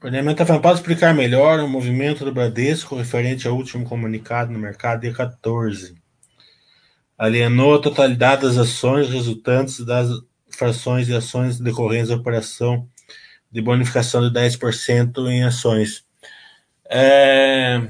O 0.00 0.06
Enem 0.06 0.30
está 0.30 0.46
falando, 0.46 0.62
pode 0.62 0.78
explicar 0.78 1.12
melhor 1.12 1.58
o 1.58 1.66
movimento 1.66 2.24
do 2.24 2.32
Bradesco 2.32 2.94
referente 2.94 3.48
ao 3.48 3.56
último 3.56 3.84
comunicado 3.84 4.52
no 4.52 4.58
mercado 4.58 5.00
dia 5.00 5.12
14. 5.12 6.00
Alienou 7.18 7.74
a 7.74 7.82
totalidade 7.82 8.42
das 8.42 8.56
ações 8.56 9.10
resultantes 9.10 9.84
das 9.84 10.08
frações 10.50 11.08
e 11.08 11.14
ações 11.14 11.58
decorrentes 11.58 12.10
da 12.10 12.14
operação 12.14 12.88
de 13.50 13.60
bonificação 13.60 14.20
de 14.22 14.32
10% 14.38 15.28
em 15.28 15.42
ações. 15.42 16.06
É... 16.88 17.88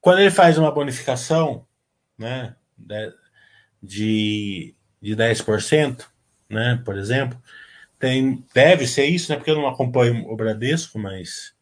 Quando 0.00 0.20
ele 0.20 0.30
faz 0.30 0.58
uma 0.58 0.70
bonificação 0.70 1.66
né, 2.16 2.54
de, 3.82 4.76
de 5.02 5.16
10%, 5.16 6.04
né, 6.48 6.80
por 6.84 6.96
exemplo, 6.96 7.36
tem, 7.98 8.44
deve 8.54 8.86
ser 8.86 9.06
isso, 9.06 9.30
né? 9.30 9.36
Porque 9.36 9.50
eu 9.50 9.56
não 9.56 9.68
acompanho 9.68 10.28
o 10.28 10.36
Bradesco, 10.36 10.98
mas. 10.98 11.54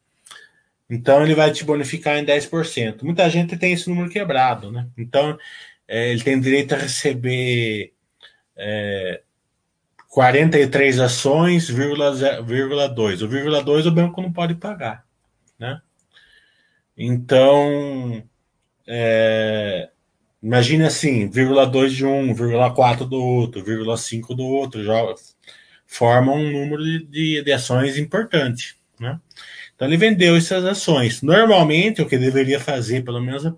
Então 0.89 1.23
ele 1.23 1.33
vai 1.33 1.51
te 1.51 1.63
bonificar 1.63 2.17
em 2.17 2.25
10%. 2.25 3.03
Muita 3.03 3.29
gente 3.29 3.57
tem 3.57 3.73
esse 3.73 3.89
número 3.89 4.09
quebrado, 4.09 4.71
né? 4.71 4.87
Então 4.97 5.37
é, 5.87 6.11
ele 6.11 6.23
tem 6.23 6.39
direito 6.39 6.73
a 6.73 6.77
receber 6.77 7.93
é, 8.55 9.21
43 10.09 10.99
ações, 10.99 11.67
vírgula, 11.69 12.13
vírgula 12.43 12.87
2. 12.87 13.21
O 13.21 13.27
vírgula 13.27 13.63
2 13.63 13.87
o 13.87 13.91
banco 13.91 14.21
não 14.21 14.31
pode 14.31 14.55
pagar, 14.55 15.05
né? 15.59 15.81
Então, 16.97 18.23
é, 18.87 19.89
imagine 20.41 20.85
assim, 20.85 21.29
vírgula 21.29 21.67
2 21.67 21.93
de 21.93 22.05
um, 22.05 22.33
vírgula 22.33 22.73
4 22.73 23.05
do 23.05 23.21
outro, 23.21 23.63
vírgula 23.63 23.97
5 23.97 24.33
do 24.33 24.45
outro, 24.45 24.83
joga, 24.83 25.15
formam 25.85 26.35
um 26.35 26.51
número 26.51 26.83
de, 26.83 27.41
de 27.43 27.51
ações 27.51 27.97
importante. 27.97 28.75
Né? 28.99 29.19
Então 29.75 29.87
ele 29.87 29.97
vendeu 29.97 30.35
essas 30.35 30.63
ações. 30.65 31.21
Normalmente 31.21 32.01
o 32.01 32.07
que 32.07 32.17
deveria 32.17 32.59
fazer, 32.59 33.03
pelo 33.03 33.21
menos, 33.21 33.45
é, 33.45 33.53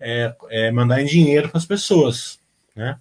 é, 0.00 0.36
é 0.50 0.70
mandar 0.70 1.00
em 1.00 1.06
dinheiro 1.06 1.48
para 1.48 1.58
as 1.58 1.66
pessoas. 1.66 2.38
Né? 2.74 2.98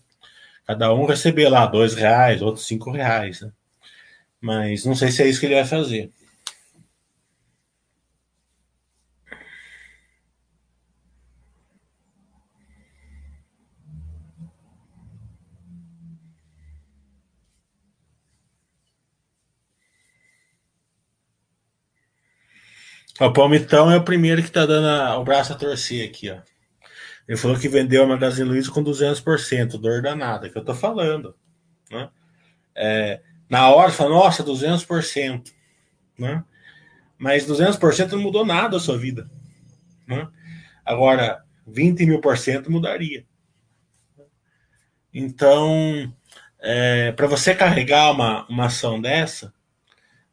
Cada 0.66 0.94
um 0.94 1.06
receber 1.06 1.50
lá 1.50 1.66
dois 1.66 1.94
reais, 1.94 2.42
outros 2.42 2.66
cinco 2.66 2.92
reais. 2.92 3.42
Né? 3.42 3.52
Mas 4.40 4.86
não 4.86 4.96
sei 4.96 5.12
se 5.12 5.24
é 5.24 5.28
isso 5.28 5.40
que 5.40 5.46
ele 5.46 5.56
vai 5.56 5.66
fazer. 5.66 6.12
O 23.20 23.34
Palmitão 23.34 23.90
é 23.92 23.98
o 23.98 24.04
primeiro 24.04 24.44
que 24.44 24.52
tá 24.52 24.66
dando 24.66 24.88
a, 24.88 25.18
o 25.18 25.24
braço 25.24 25.52
a 25.52 25.56
torcer 25.56 26.08
aqui, 26.08 26.30
ó. 26.30 26.38
Ele 27.28 27.38
falou 27.38 27.60
que 27.60 27.68
vendeu 27.68 28.04
a 28.04 28.08
Magazine 28.08 28.48
Luiza 28.48 28.72
com 28.72 28.84
200%, 28.84 29.78
dor 29.78 30.02
danada, 30.02 30.50
que 30.50 30.58
eu 30.58 30.64
tô 30.64 30.74
falando. 30.74 31.36
Né? 31.92 32.10
É, 32.74 33.22
na 33.50 33.70
hora, 33.70 33.92
fala, 33.92 34.12
nossa, 34.12 34.44
200%. 34.44 35.52
Né? 36.18 36.44
Mas 37.18 37.46
200% 37.46 38.12
não 38.12 38.22
mudou 38.22 38.46
nada 38.46 38.78
a 38.78 38.80
sua 38.80 38.98
vida. 38.98 39.30
Né? 40.08 40.26
Agora, 40.86 41.44
20 41.66 42.06
mil 42.06 42.22
por 42.22 42.38
cento 42.38 42.72
mudaria. 42.72 43.26
Então, 45.14 46.14
é, 46.60 47.12
para 47.12 47.28
você 47.28 47.54
carregar 47.54 48.12
uma, 48.12 48.48
uma 48.48 48.68
ação 48.68 49.02
dessa, 49.02 49.54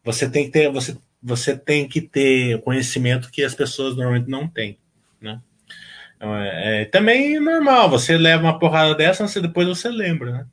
você 0.05 0.31
tem 0.31 0.45
que 0.45 0.53
ter, 0.53 0.71
você 0.71 0.97
você 1.25 1.57
tem 1.57 1.89
que 1.89 2.03
ter 2.03 2.61
conhecimento 2.61 3.31
que 3.31 3.43
as 3.43 3.55
pessoas 3.55 3.97
normalmente 3.97 4.29
não 4.29 4.47
têm, 4.47 4.79
né? 5.19 5.41
Então, 6.17 6.37
é, 6.37 6.83
é, 6.83 6.85
também 6.85 7.37
é 7.37 7.41
normal, 7.41 7.89
você 7.89 8.19
leva 8.19 8.43
uma 8.43 8.59
porrada 8.59 8.95
dessa, 8.95 9.27
você, 9.27 9.41
depois 9.41 9.67
você 9.67 9.89
lembra, 9.89 10.31
né? 10.33 10.47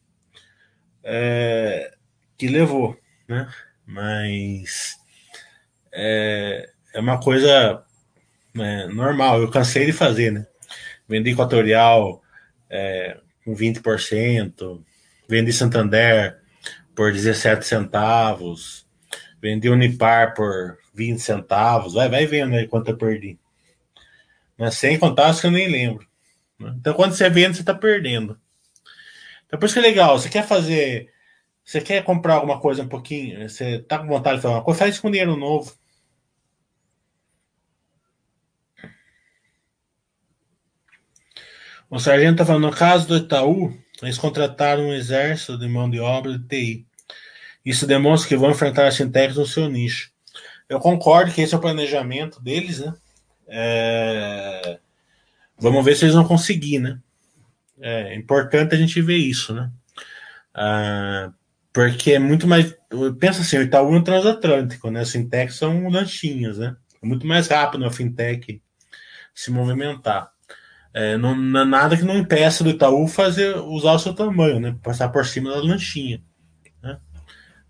É, 1.04 1.94
que 2.38 2.48
levou, 2.48 2.98
né? 3.28 3.52
Mas 3.86 4.96
é, 5.92 6.70
é 6.94 7.00
uma 7.02 7.20
coisa 7.20 7.84
né, 8.54 8.88
normal, 8.88 9.42
eu 9.42 9.52
cansei 9.52 9.86
de 9.86 9.92
fazer, 9.92 10.32
né? 10.32 10.48
Vendi 11.08 11.32
Equatorial 11.32 12.24
é, 12.70 13.18
com 13.44 13.54
20%, 13.54 14.82
vendi 15.28 15.52
Santander 15.52 16.40
por 16.96 17.12
17 17.12 17.66
centavos, 17.66 18.86
Vendi 19.42 19.70
Unipar 19.70 20.34
por 20.36 20.78
20 20.94 21.20
centavos. 21.20 21.94
Vai, 21.94 22.08
vai 22.08 22.26
vendo 22.26 22.56
aí 22.56 22.68
quanto 22.68 22.90
eu 22.90 22.98
perdi. 22.98 23.40
Né? 24.58 24.70
Sem 24.70 25.00
contar 25.00 25.40
que 25.40 25.48
eu 25.48 25.52
nem 25.52 25.68
lembro. 25.68 26.08
Né? 26.60 26.74
Então, 26.80 26.94
quando 26.94 27.14
você 27.14 27.30
vende, 27.30 27.56
você 27.56 27.62
está 27.62 27.74
perdendo. 27.74 28.40
Então, 29.48 29.60
por 29.60 29.66
isso 29.66 29.74
que 29.74 29.80
é 29.80 29.84
legal. 29.84 30.20
Você 30.20 30.30
quer 30.30 30.46
fazer. 30.46 31.12
Você 31.64 31.82
quer 31.82 32.04
comprar 32.04 32.36
alguma 32.36 32.60
coisa 32.60 32.84
um 32.84 32.88
pouquinho. 32.88 33.50
Você 33.50 33.78
está 33.78 33.98
com 33.98 34.08
vontade 34.08 34.38
de 34.38 34.42
fazer 34.44 34.54
uma 34.54 34.64
coisa, 34.64 34.80
faz 34.80 35.00
com 35.00 35.10
dinheiro 35.10 35.36
novo. 35.36 35.74
O 41.90 42.00
sargento 42.00 42.34
está 42.34 42.46
falando, 42.46 42.68
no 42.68 42.72
caso 42.72 43.06
do 43.06 43.18
Itaú, 43.18 43.78
eles 44.02 44.18
contrataram 44.18 44.84
um 44.84 44.94
exército 44.94 45.58
de 45.58 45.68
mão 45.68 45.90
de 45.90 46.00
obra 46.00 46.40
de 46.40 46.48
TI. 46.48 46.88
Isso 47.66 47.86
demonstra 47.86 48.28
que 48.28 48.36
vão 48.36 48.52
enfrentar 48.52 48.88
as 48.88 48.98
fintechs 48.98 49.38
no 49.38 49.46
seu 49.46 49.70
nicho. 49.70 50.12
Eu 50.68 50.80
concordo 50.80 51.32
que 51.32 51.42
esse 51.42 51.54
é 51.54 51.58
o 51.58 51.62
planejamento 51.62 52.42
deles, 52.42 52.80
né? 52.80 52.94
É... 53.48 54.80
Vamos 55.60 55.84
ver 55.84 55.96
se 55.96 56.06
eles 56.06 56.16
vão 56.16 56.24
conseguir, 56.24 56.80
né? 56.80 57.00
É 57.80 58.16
importante 58.16 58.74
a 58.74 58.78
gente 58.78 59.02
ver 59.02 59.18
isso, 59.18 59.54
né? 59.54 59.72
Ah, 60.54 61.32
porque 61.74 62.14
é 62.14 62.20
muito 62.20 62.48
mais. 62.48 62.76
Pensa 63.20 63.42
assim, 63.42 63.58
o 63.58 63.64
Itaú 63.64 63.94
é 63.94 63.98
um 63.98 64.04
transatlântico, 64.04 64.90
né? 64.90 65.02
As 65.02 65.12
fintechs 65.12 65.56
são 65.56 65.90
lanchinhas, 65.90 66.58
né? 66.58 66.76
É 67.02 67.06
muito 67.06 67.26
mais 67.26 67.48
rápido 67.48 67.86
a 67.86 67.92
fintech 67.92 68.62
se 69.34 69.52
movimentar. 69.52 70.32
É, 70.94 71.18
não, 71.18 71.36
não, 71.36 71.66
nada 71.66 71.96
que 71.98 72.04
não 72.04 72.18
impeça 72.18 72.64
do 72.64 72.70
Itaú 72.70 73.08
fazer 73.08 73.56
usar 73.58 73.94
o 73.94 74.00
seu 74.00 74.14
tamanho, 74.14 74.60
né? 74.60 74.78
Passar 74.84 75.10
por 75.10 75.26
cima 75.26 75.52
da 75.52 75.58
lanchinha. 75.58 76.22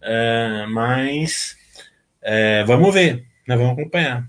É, 0.02 0.66
mas 0.68 1.56
é, 2.22 2.64
vamos 2.64 2.94
ver, 2.94 3.26
né? 3.48 3.56
vamos 3.56 3.74
acompanhar. 3.74 4.28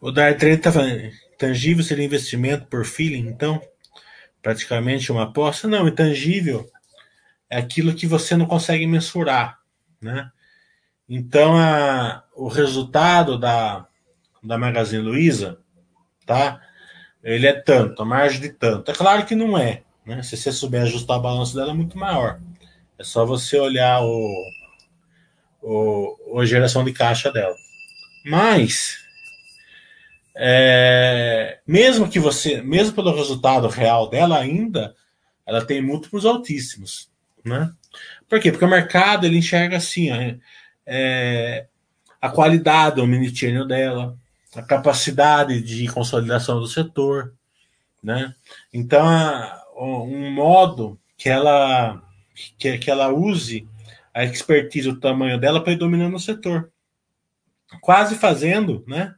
O 0.00 0.10
Dar 0.10 0.36
Trade 0.36 0.56
está 0.56 0.70
falando, 0.70 1.10
tangível 1.38 1.82
seria 1.82 2.04
investimento 2.04 2.66
por 2.66 2.84
feeling, 2.84 3.26
então? 3.26 3.60
Praticamente 4.42 5.10
uma 5.10 5.22
aposta? 5.22 5.66
Não, 5.66 5.88
intangível 5.88 6.70
é 7.48 7.58
aquilo 7.58 7.94
que 7.94 8.06
você 8.06 8.36
não 8.36 8.46
consegue 8.46 8.86
mensurar, 8.86 9.60
né? 10.00 10.30
Então, 11.08 11.56
a, 11.56 12.24
o 12.34 12.48
resultado 12.48 13.38
da, 13.38 13.86
da 14.42 14.58
Magazine 14.58 15.02
Luiza, 15.02 15.60
tá? 16.26 16.60
Ele 17.22 17.46
é 17.46 17.52
tanto, 17.52 18.02
a 18.02 18.04
margem 18.04 18.40
de 18.40 18.48
tanto. 18.50 18.90
É 18.90 18.94
claro 18.94 19.24
que 19.24 19.34
não 19.34 19.56
é, 19.56 19.83
né? 20.06 20.22
Se 20.22 20.36
você 20.36 20.52
souber 20.52 20.82
ajustar 20.82 21.18
o 21.18 21.22
balanço 21.22 21.54
dela, 21.54 21.70
é 21.70 21.74
muito 21.74 21.98
maior. 21.98 22.40
É 22.98 23.04
só 23.04 23.24
você 23.24 23.58
olhar 23.58 24.02
o, 24.02 24.44
o, 25.62 26.40
a 26.40 26.44
geração 26.44 26.84
de 26.84 26.92
caixa 26.92 27.32
dela. 27.32 27.54
Mas, 28.24 28.98
é, 30.34 31.58
mesmo 31.66 32.08
que 32.08 32.18
você, 32.18 32.62
mesmo 32.62 32.94
pelo 32.94 33.14
resultado 33.14 33.68
real 33.68 34.08
dela, 34.08 34.38
ainda 34.38 34.94
ela 35.46 35.64
tem 35.64 35.82
múltiplos 35.82 36.24
altíssimos, 36.24 37.10
né? 37.44 37.72
Por 38.28 38.40
quê? 38.40 38.50
Porque 38.50 38.64
o 38.64 38.68
mercado 38.68 39.26
ele 39.26 39.38
enxerga 39.38 39.76
assim, 39.76 40.10
ó, 40.10 40.16
é, 40.86 41.66
a 42.20 42.30
qualidade 42.30 43.00
omnichannel 43.00 43.66
dela, 43.66 44.16
a 44.56 44.62
capacidade 44.62 45.60
de 45.60 45.86
consolidação 45.88 46.60
do 46.60 46.66
setor, 46.66 47.34
né? 48.02 48.34
Então, 48.72 49.06
um 49.76 50.30
modo 50.30 50.98
que 51.16 51.28
ela 51.28 52.02
que, 52.58 52.78
que 52.78 52.90
ela 52.90 53.08
use 53.08 53.68
a 54.12 54.24
expertise, 54.24 54.88
o 54.88 55.00
tamanho 55.00 55.38
dela 55.38 55.62
para 55.62 55.72
ir 55.72 55.76
dominando 55.76 56.14
o 56.14 56.20
setor, 56.20 56.72
quase 57.80 58.16
fazendo, 58.16 58.84
né? 58.86 59.14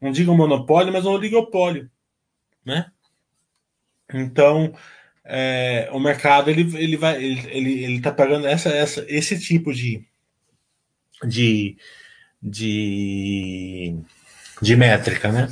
Não 0.00 0.10
digo 0.10 0.36
monopólio, 0.36 0.92
mas 0.92 1.06
um 1.06 1.10
oligopólio, 1.10 1.90
né? 2.64 2.90
Então, 4.12 4.74
é, 5.24 5.88
o 5.92 5.98
mercado 5.98 6.50
ele, 6.50 6.76
ele 6.76 6.96
vai 6.96 7.22
ele, 7.22 7.48
ele, 7.50 7.84
ele 7.84 8.00
tá 8.00 8.12
pagando 8.12 8.46
essa, 8.46 8.68
essa, 8.70 9.04
esse 9.08 9.38
tipo 9.40 9.72
de 9.72 10.06
de, 11.24 11.76
de, 12.42 13.96
de 14.60 14.76
métrica, 14.76 15.32
né? 15.32 15.48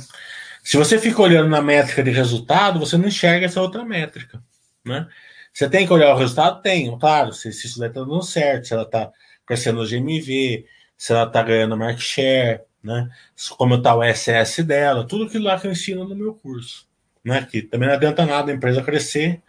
Se 0.65 0.77
você 0.77 0.97
fica 0.97 1.21
olhando 1.21 1.47
na 1.47 1.61
métrica 1.61 2.01
de 2.01 2.09
resultado, 2.09 2.79
você 2.79 2.97
não 2.97 3.07
enxerga 3.07 3.45
essa 3.45 3.61
outra 3.61 3.85
métrica, 3.85 4.43
né? 4.83 5.07
Você 5.53 5.69
tem 5.69 5.85
que 5.85 5.93
olhar 5.93 6.15
o 6.15 6.17
resultado? 6.17 6.59
Tem, 6.63 6.97
claro, 6.97 7.31
se, 7.31 7.53
se 7.53 7.67
isso 7.67 7.85
está 7.85 7.99
dando 7.99 8.19
certo, 8.23 8.65
se 8.65 8.73
ela 8.73 8.81
está 8.81 9.11
crescendo 9.45 9.79
o 9.79 9.87
GMV, 9.87 10.65
se 10.97 11.13
ela 11.13 11.27
está 11.27 11.43
ganhando 11.43 11.77
market 11.77 12.01
share, 12.01 12.61
né? 12.83 13.07
Como 13.59 13.75
está 13.75 13.95
o 13.95 14.03
SS 14.03 14.63
dela, 14.63 15.07
tudo 15.07 15.25
aquilo 15.25 15.43
lá 15.43 15.59
que 15.59 15.67
eu 15.67 15.71
ensino 15.71 16.03
no 16.03 16.15
meu 16.15 16.33
curso, 16.33 16.87
né? 17.23 17.47
Que 17.49 17.61
também 17.61 17.87
não 17.87 17.95
adianta 17.95 18.25
nada 18.25 18.51
a 18.51 18.55
empresa 18.55 18.81
crescer 18.81 19.43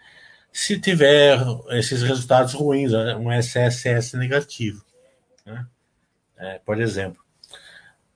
se 0.52 0.78
tiver 0.78 1.38
esses 1.70 2.02
resultados 2.02 2.52
ruins, 2.52 2.92
né? 2.92 3.16
um 3.16 3.32
SSS 3.32 4.18
negativo, 4.18 4.84
né? 5.46 5.66
é, 6.36 6.58
por 6.58 6.78
exemplo. 6.78 7.22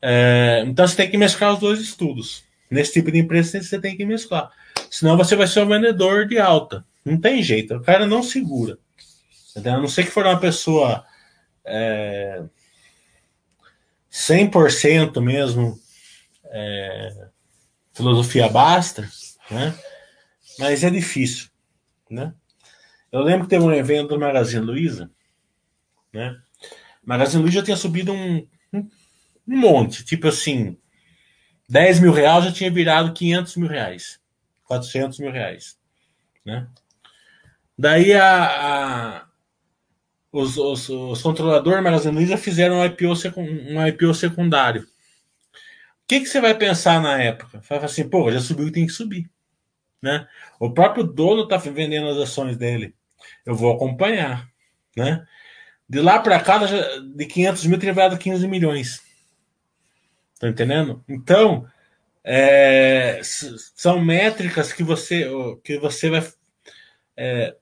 É, 0.03 0.63
então 0.67 0.87
você 0.87 0.97
tem 0.97 1.11
que 1.11 1.17
mesclar 1.17 1.55
os 1.55 1.61
dois 1.61 1.81
estudos. 1.81 2.50
Nesse 2.71 2.93
tipo 2.93 3.11
de 3.11 3.19
empresa 3.19 3.61
você 3.63 3.81
tem 3.81 3.97
que 3.97 4.07
mesclar. 4.07 4.51
Senão 4.91 5.17
você 5.17 5.35
vai 5.35 5.47
ser 5.47 5.61
um 5.61 5.69
vendedor 5.69 6.27
de 6.27 6.39
alta. 6.39 6.85
Não 7.05 7.19
tem 7.21 7.43
jeito. 7.43 7.75
O 7.75 7.83
cara 7.83 8.07
não 8.07 8.23
segura. 8.23 8.79
A 9.57 9.79
não 9.79 9.89
ser 9.89 10.05
que 10.05 10.11
for 10.11 10.25
uma 10.25 10.39
pessoa 10.39 11.05
é, 11.65 12.43
100% 14.11 15.21
mesmo 15.21 15.79
é, 16.47 17.29
filosofia 17.93 18.49
basta, 18.49 19.09
né? 19.51 19.75
mas 20.59 20.85
é 20.85 20.91
difícil. 20.91 21.49
Né? 22.09 22.35
Eu 23.11 23.23
lembro 23.23 23.45
que 23.45 23.51
teve 23.51 23.65
um 23.65 23.73
evento 23.73 24.11
do 24.11 24.21
Magazine 24.21 24.65
Luiza, 24.65 25.11
né? 26.13 26.37
Magazine 27.05 27.43
Luiza 27.43 27.63
tinha 27.63 27.77
subido 27.77 28.13
um, 28.13 28.47
um, 28.73 28.87
monte, 29.47 30.05
tipo 30.05 30.29
assim, 30.29 30.77
10 31.71 32.01
mil 32.01 32.13
reais 32.13 32.45
já 32.45 32.53
tinha 32.53 32.71
virado 32.71 33.13
500 33.13 33.57
mil 33.57 33.69
reais, 33.69 34.21
400 34.65 35.21
mil 35.21 35.31
reais, 35.31 35.79
né? 36.45 36.67
Daí 37.79 38.13
a, 38.13 38.45
a 38.45 39.27
os, 40.33 40.57
os, 40.59 40.89
os, 40.89 41.23
controladores 41.23 41.83
Magazine 41.83 42.37
fizeram 42.37 42.77
um 42.77 42.85
IPO, 42.85 43.13
um 43.39 43.87
IPO 43.87 44.15
secundário. 44.15 44.83
O 44.83 44.87
que, 46.07 46.21
que 46.21 46.27
você 46.27 46.41
vai 46.41 46.55
pensar 46.57 47.01
na 47.01 47.21
época? 47.23 47.63
Fala 47.63 47.85
assim, 47.85 48.09
pô, 48.09 48.31
já 48.31 48.41
subiu 48.41 48.69
e 48.69 48.73
tem 48.73 48.87
que 48.87 48.93
subir. 48.93 49.31
Né? 50.03 50.27
O 50.59 50.73
próprio 50.73 51.05
dono 51.05 51.45
está 51.45 51.57
vendendo 51.57 52.09
as 52.09 52.17
ações 52.17 52.57
dele. 52.57 52.95
Eu 53.47 53.55
vou 53.55 53.73
acompanhar. 53.73 54.49
Né? 54.97 55.25
De 55.89 56.01
lá 56.01 56.19
para 56.19 56.41
cá, 56.41 56.59
de 56.59 57.27
500 57.27 57.67
mil, 57.67 57.79
teria 57.79 57.95
virado 57.95 58.19
15 58.19 58.47
milhões. 58.47 59.03
Tá 60.41 60.49
entendendo? 60.49 61.05
Então, 61.07 61.67
é, 62.25 63.21
são 63.23 64.01
métricas 64.01 64.73
que 64.73 64.83
você, 64.83 65.29
que 65.63 65.79
você 65.79 66.09
vai. 66.09 66.27
É, 67.15 67.55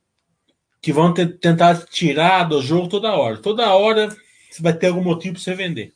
que 0.80 0.92
vão 0.92 1.12
tentar 1.12 1.84
tirar 1.86 2.44
do 2.44 2.62
jogo 2.62 2.88
toda 2.88 3.16
hora. 3.16 3.36
Toda 3.38 3.74
hora 3.74 4.16
você 4.48 4.62
vai 4.62 4.72
ter 4.72 4.86
algum 4.86 5.02
motivo 5.02 5.34
para 5.34 5.42
você 5.42 5.54
vender. 5.54 5.92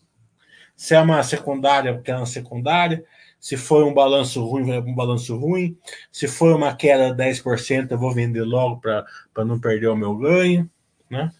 Se 0.74 0.96
é 0.96 1.00
uma 1.00 1.22
secundária, 1.22 1.94
porque 1.94 2.10
é 2.10 2.16
uma 2.16 2.26
secundária. 2.26 3.04
Se 3.38 3.56
foi 3.56 3.84
um 3.84 3.94
balanço 3.94 4.44
ruim, 4.44 4.64
vai 4.66 4.80
um 4.80 4.94
balanço 4.94 5.36
ruim. 5.36 5.78
Se 6.10 6.26
foi 6.26 6.52
uma 6.52 6.74
queda 6.74 7.14
de 7.14 7.22
10%, 7.22 7.92
eu 7.92 7.98
vou 7.98 8.12
vender 8.12 8.42
logo 8.42 8.80
para 8.80 9.44
não 9.44 9.60
perder 9.60 9.86
o 9.86 9.96
meu 9.96 10.16
ganho. 10.16 10.68
Né? 11.08 11.30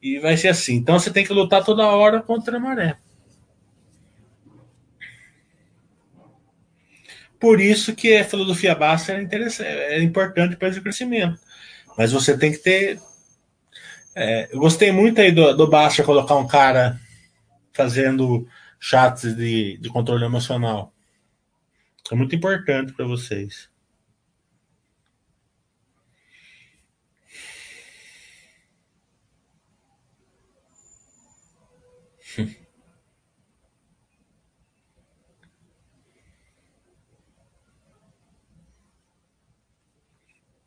E 0.00 0.20
vai 0.20 0.36
ser 0.36 0.48
assim. 0.48 0.76
Então 0.76 0.96
você 0.96 1.10
tem 1.10 1.24
que 1.24 1.32
lutar 1.32 1.64
toda 1.64 1.88
hora 1.88 2.22
contra 2.22 2.56
a 2.56 2.60
maré. 2.60 2.96
Por 7.42 7.60
isso 7.60 7.92
que 7.92 8.16
a 8.16 8.24
filosofia 8.24 8.72
básica 8.72 9.14
é, 9.14 9.20
interessante, 9.20 9.66
é 9.66 10.00
importante 10.00 10.54
para 10.54 10.68
esse 10.68 10.80
crescimento. 10.80 11.40
Mas 11.98 12.12
você 12.12 12.38
tem 12.38 12.52
que 12.52 12.58
ter. 12.58 13.00
É, 14.14 14.48
eu 14.52 14.60
gostei 14.60 14.92
muito 14.92 15.20
aí 15.20 15.32
do, 15.32 15.52
do 15.52 15.66
Basta 15.66 16.04
colocar 16.04 16.36
um 16.36 16.46
cara 16.46 17.00
fazendo 17.72 18.46
chats 18.78 19.34
de, 19.34 19.76
de 19.78 19.88
controle 19.88 20.24
emocional. 20.24 20.92
É 22.12 22.14
muito 22.14 22.32
importante 22.36 22.92
para 22.92 23.06
vocês. 23.06 23.68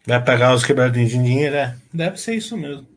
Vai 0.06 0.23
pagar 0.23 0.53
os 0.53 0.64
quebradinhos 0.64 1.11
de 1.11 1.18
dinheiro? 1.18 1.56
É, 1.56 1.76
deve 1.94 2.18
ser 2.18 2.36
isso 2.36 2.56
mesmo. 2.56 2.94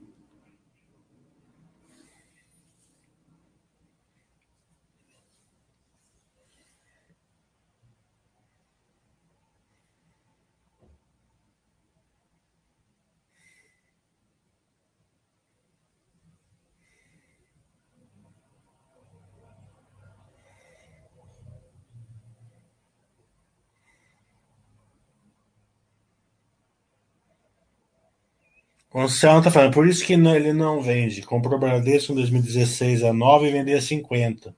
O 28.92 29.00
Anselmo 29.00 29.42
tá 29.42 29.50
falando, 29.50 29.74
por 29.74 29.86
isso 29.86 30.04
que 30.04 30.16
não, 30.16 30.34
ele 30.34 30.52
não 30.52 30.80
vende. 30.80 31.22
Comprou 31.22 31.58
Bradesco 31.58 32.12
em 32.12 32.16
2016 32.16 33.04
a 33.04 33.12
9 33.12 33.48
e 33.48 33.52
vendia 33.52 33.78
a 33.78 33.82
50. 33.82 34.54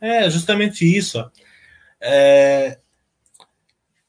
É 0.00 0.30
justamente 0.30 0.84
isso. 0.84 1.28
É, 2.00 2.78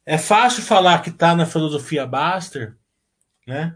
é 0.05 0.17
fácil 0.17 0.61
falar 0.61 1.01
que 1.01 1.09
está 1.09 1.35
na 1.35 1.45
filosofia 1.45 2.05
Baster, 2.05 2.75
né? 3.47 3.75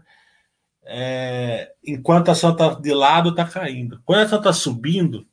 É, 0.84 1.72
enquanto 1.84 2.28
a 2.28 2.32
ação 2.32 2.52
está 2.52 2.74
de 2.74 2.92
lado, 2.92 3.30
está 3.30 3.44
caindo. 3.44 4.00
Quando 4.04 4.20
a 4.20 4.24
ação 4.24 4.38
está 4.38 4.52
subindo, 4.52 5.26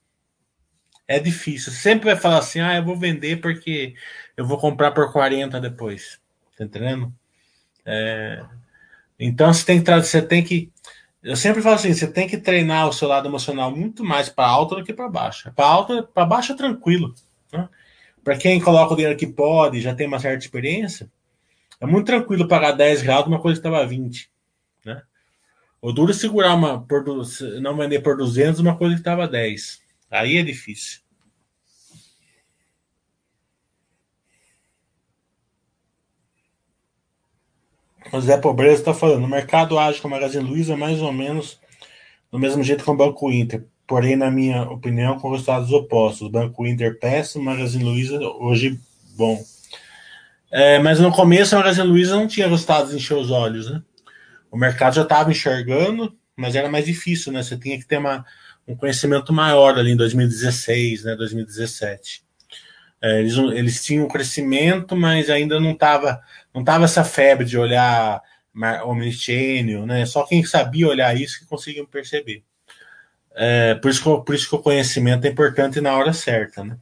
é 1.08 1.20
difícil. 1.20 1.72
Sempre 1.72 2.06
vai 2.06 2.16
falar 2.16 2.40
assim: 2.40 2.60
ah, 2.60 2.76
eu 2.76 2.84
vou 2.84 2.98
vender 2.98 3.42
porque 3.42 3.96
eu 4.36 4.46
vou 4.46 4.58
comprar 4.58 4.92
por 4.92 5.12
40 5.12 5.60
depois. 5.62 6.20
Tá 6.58 6.66
entendendo? 6.66 7.14
É, 7.86 8.44
então 9.20 9.54
você 9.54 9.66
tem 9.66 9.82
que 9.82 9.92
você 9.92 10.22
tem 10.22 10.44
que 10.44 10.72
eu 11.24 11.36
sempre 11.36 11.62
falo 11.62 11.76
assim, 11.76 11.94
você 11.94 12.08
tem 12.08 12.28
que 12.28 12.38
treinar 12.38 12.88
o 12.88 12.94
seu 12.94 13.08
lado 13.08 13.28
emocional 13.28 13.76
muito 13.76 14.04
mais 14.04 14.30
para 14.30 14.48
alta 14.48 14.76
do 14.76 14.84
que 14.84 14.94
para 14.94 15.10
baixa. 15.10 15.52
Para 15.52 15.66
alta, 15.66 16.04
para 16.04 16.26
baixa 16.26 16.54
é 16.54 16.56
tranquilo. 16.56 17.14
Né? 17.52 17.68
Para 18.24 18.38
quem 18.38 18.62
coloca 18.62 18.94
o 18.94 18.96
dinheiro 18.96 19.18
que 19.18 19.28
pode, 19.28 19.82
já 19.82 19.94
tem 19.94 20.08
uma 20.08 20.20
certa 20.20 20.46
experiência, 20.46 21.12
é 21.82 21.86
muito 21.86 22.06
tranquilo 22.06 22.48
pagar 22.48 22.72
10 22.72 23.02
reais 23.02 23.26
uma 23.26 23.42
coisa 23.42 23.60
que 23.60 23.68
estava 23.68 23.86
20, 23.86 24.30
né? 24.86 25.02
O 25.82 25.92
duro 25.92 26.12
é 26.12 26.14
segurar 26.14 26.56
uma 26.56 26.82
por, 26.82 27.04
não 27.62 27.78
vender 27.78 28.00
por 28.00 28.18
200 28.18 28.60
uma 28.60 28.76
coisa 28.76 28.96
que 28.96 29.02
estava 29.02 29.28
10. 29.28 29.82
Aí 30.10 30.38
é 30.38 30.44
difícil. 30.44 31.02
O 38.12 38.22
Zé 38.22 38.38
Pobreza 38.38 38.76
está 38.76 38.94
falando, 38.94 39.26
o 39.26 39.28
mercado 39.28 39.78
age 39.78 40.02
com 40.02 40.08
a 40.08 40.12
Magazine 40.12 40.50
Luiza 40.50 40.78
mais 40.78 41.02
ou 41.02 41.12
menos 41.12 41.60
do 42.32 42.40
mesmo 42.40 42.64
jeito 42.64 42.84
que 42.84 42.90
o 42.90 42.96
Banco 42.96 43.32
Inter, 43.32 43.64
porém, 43.86 44.16
na 44.16 44.30
minha 44.30 44.64
opinião, 44.64 45.20
com 45.20 45.32
resultados 45.32 45.72
opostos. 45.72 46.30
Banco 46.30 46.66
Inter 46.66 47.00
péssimo, 47.00 47.44
Magazine 47.44 47.84
Luiza 47.84 48.20
hoje 48.20 48.80
bom. 49.16 49.44
É, 50.52 50.80
mas 50.80 51.00
no 51.00 51.12
começo 51.12 51.56
a 51.56 51.60
Magazine 51.60 51.88
Luiza 51.88 52.16
não 52.16 52.28
tinha 52.28 52.48
resultados 52.48 52.94
encher 52.94 53.18
os 53.18 53.32
olhos, 53.32 53.70
né? 53.70 53.82
O 54.50 54.58
mercado 54.58 54.96
já 54.96 55.02
estava 55.02 55.30
enxergando, 55.30 56.16
mas 56.36 56.56
era 56.56 56.70
mais 56.70 56.86
difícil, 56.86 57.34
né? 57.34 57.44
Você 57.44 57.58
tinha 57.58 57.78
que 57.78 57.86
ter 57.86 57.98
uma, 57.98 58.26
um 58.68 58.76
conhecimento 58.76 59.34
maior 59.34 59.78
ali 59.78 59.92
em 59.92 59.98
2016, 59.98 61.04
né? 61.04 61.16
2017. 61.16 62.24
É, 63.02 63.20
eles, 63.20 63.38
eles 63.38 63.84
tinham 63.84 64.06
um 64.06 64.08
crescimento, 64.08 64.96
mas 64.96 65.30
ainda 65.30 65.60
não 65.60 65.72
estava 65.72 66.22
não 66.58 66.64
tava 66.64 66.86
essa 66.86 67.04
febre 67.04 67.46
de 67.46 67.56
olhar 67.56 68.20
omnichannel, 68.84 69.86
né? 69.86 70.04
Só 70.08 70.26
quem 70.26 70.44
sabia 70.44 70.88
olhar 70.88 71.16
isso 71.16 71.40
que 71.40 71.46
conseguiam 71.46 71.86
perceber. 71.86 72.44
É, 73.36 73.76
por, 73.76 73.92
isso 73.92 74.02
que, 74.02 74.26
por 74.26 74.34
isso 74.34 74.50
que 74.50 74.56
o 74.56 74.62
conhecimento 74.64 75.26
é 75.26 75.30
importante 75.30 75.80
na 75.80 75.96
hora 75.96 76.12
certa, 76.12 76.64
né? 76.64 76.80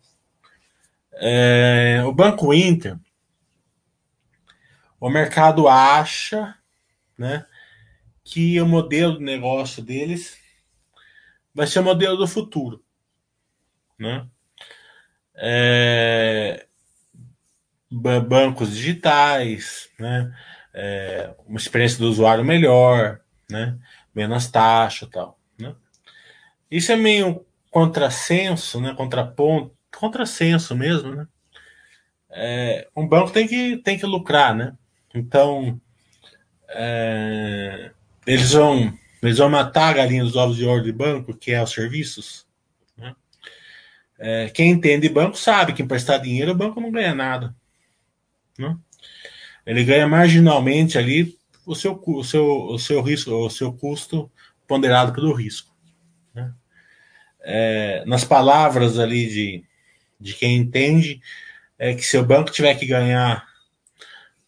É, 1.15 2.01
o 2.05 2.13
Banco 2.13 2.53
Inter, 2.53 2.97
o 4.97 5.09
mercado 5.09 5.67
acha, 5.67 6.55
né, 7.17 7.45
que 8.23 8.59
o 8.61 8.65
modelo 8.65 9.17
de 9.17 9.23
negócio 9.25 9.83
deles 9.83 10.37
vai 11.53 11.67
ser 11.67 11.79
o 11.79 11.83
modelo 11.83 12.15
do 12.15 12.27
futuro, 12.27 12.81
né? 13.99 14.25
é, 15.35 16.65
bancos 17.95 18.75
digitais, 18.75 19.89
né? 19.99 20.33
É, 20.73 21.33
uma 21.47 21.57
experiência 21.57 21.99
do 21.99 22.09
usuário 22.09 22.43
melhor, 22.43 23.21
né? 23.49 23.77
menos 24.13 24.47
taxa 24.47 25.07
tal. 25.09 25.39
Né? 25.57 25.73
Isso 26.69 26.91
é 26.91 26.97
meio 26.97 27.45
contrassenso, 27.71 28.81
né? 28.81 28.93
contraponto, 28.93 29.73
contrassenso 29.97 30.75
mesmo. 30.75 31.15
Né? 31.15 31.27
É, 32.29 32.87
um 32.95 33.07
banco 33.07 33.31
tem 33.31 33.47
que, 33.47 33.77
tem 33.77 33.97
que 33.97 34.05
lucrar, 34.05 34.53
né? 34.53 34.73
Então, 35.13 35.79
é, 36.67 37.91
eles, 38.27 38.51
vão, 38.51 38.93
eles 39.23 39.37
vão 39.37 39.49
matar 39.49 39.91
a 39.91 39.93
galinha 39.93 40.23
dos 40.25 40.35
ovos 40.35 40.57
de 40.57 40.65
ouro 40.65 40.83
de 40.83 40.91
banco, 40.91 41.33
que 41.33 41.51
é 41.51 41.63
os 41.63 41.71
serviços, 41.71 42.45
é, 44.17 44.49
quem 44.49 44.71
entende 44.71 45.09
banco 45.09 45.37
sabe 45.37 45.73
que 45.73 45.81
emprestar 45.81 46.21
dinheiro 46.21 46.51
o 46.51 46.55
banco 46.55 46.79
não 46.79 46.91
ganha 46.91 47.13
nada. 47.13 47.55
Né? 48.57 48.77
Ele 49.65 49.83
ganha 49.83 50.07
marginalmente 50.07 50.97
ali 50.97 51.37
o 51.65 51.75
seu, 51.75 52.01
o 52.05 52.23
seu, 52.23 52.45
o 52.45 52.77
seu 52.77 53.01
risco, 53.01 53.31
o 53.31 53.49
seu 53.49 53.73
custo 53.73 54.31
ponderado 54.67 55.13
pelo 55.13 55.33
risco. 55.33 55.75
Né? 56.33 56.53
É, 57.41 58.03
nas 58.05 58.23
palavras 58.23 58.99
ali 58.99 59.27
de, 59.27 59.63
de 60.19 60.33
quem 60.33 60.57
entende, 60.57 61.21
é 61.77 61.93
que 61.93 62.03
se 62.03 62.17
o 62.17 62.25
banco 62.25 62.51
tiver 62.51 62.75
que 62.75 62.85
ganhar 62.85 63.47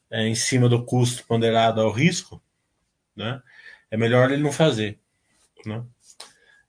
é, 0.09 0.27
em 0.27 0.35
cima 0.35 0.69
do 0.69 0.85
custo 0.85 1.25
ponderado 1.25 1.81
ao 1.81 1.91
risco, 1.91 2.41
né, 3.15 3.41
é 3.89 3.97
melhor 3.97 4.31
ele 4.31 4.41
não 4.41 4.51
fazer. 4.51 4.99
Né? 5.65 5.83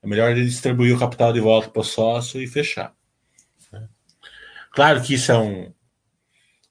É 0.03 0.07
melhor 0.07 0.31
ele 0.31 0.45
distribuir 0.45 0.97
o 0.97 0.99
capital 0.99 1.33
de 1.33 1.41
volta 1.41 1.69
para 1.69 1.81
o 1.81 1.85
sócio 1.85 2.41
e 2.41 2.47
fechar. 2.47 2.95
Né? 3.71 3.89
Claro 4.73 5.03
que 5.03 5.15
isso 5.15 5.31
é 5.31 5.39
um, 5.39 5.73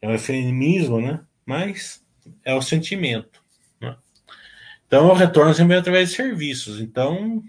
é 0.07 0.11
um 0.11 0.13
eufemismo, 0.13 1.01
né? 1.01 1.19
mas 1.45 2.03
é 2.43 2.53
o 2.53 2.61
sentimento. 2.61 3.41
Né? 3.79 3.95
Então, 4.85 5.07
o 5.07 5.13
retorno 5.13 5.53
sempre 5.53 5.75
é 5.75 5.79
através 5.79 6.09
de 6.09 6.15
serviços. 6.15 6.79
Então, 6.79 7.43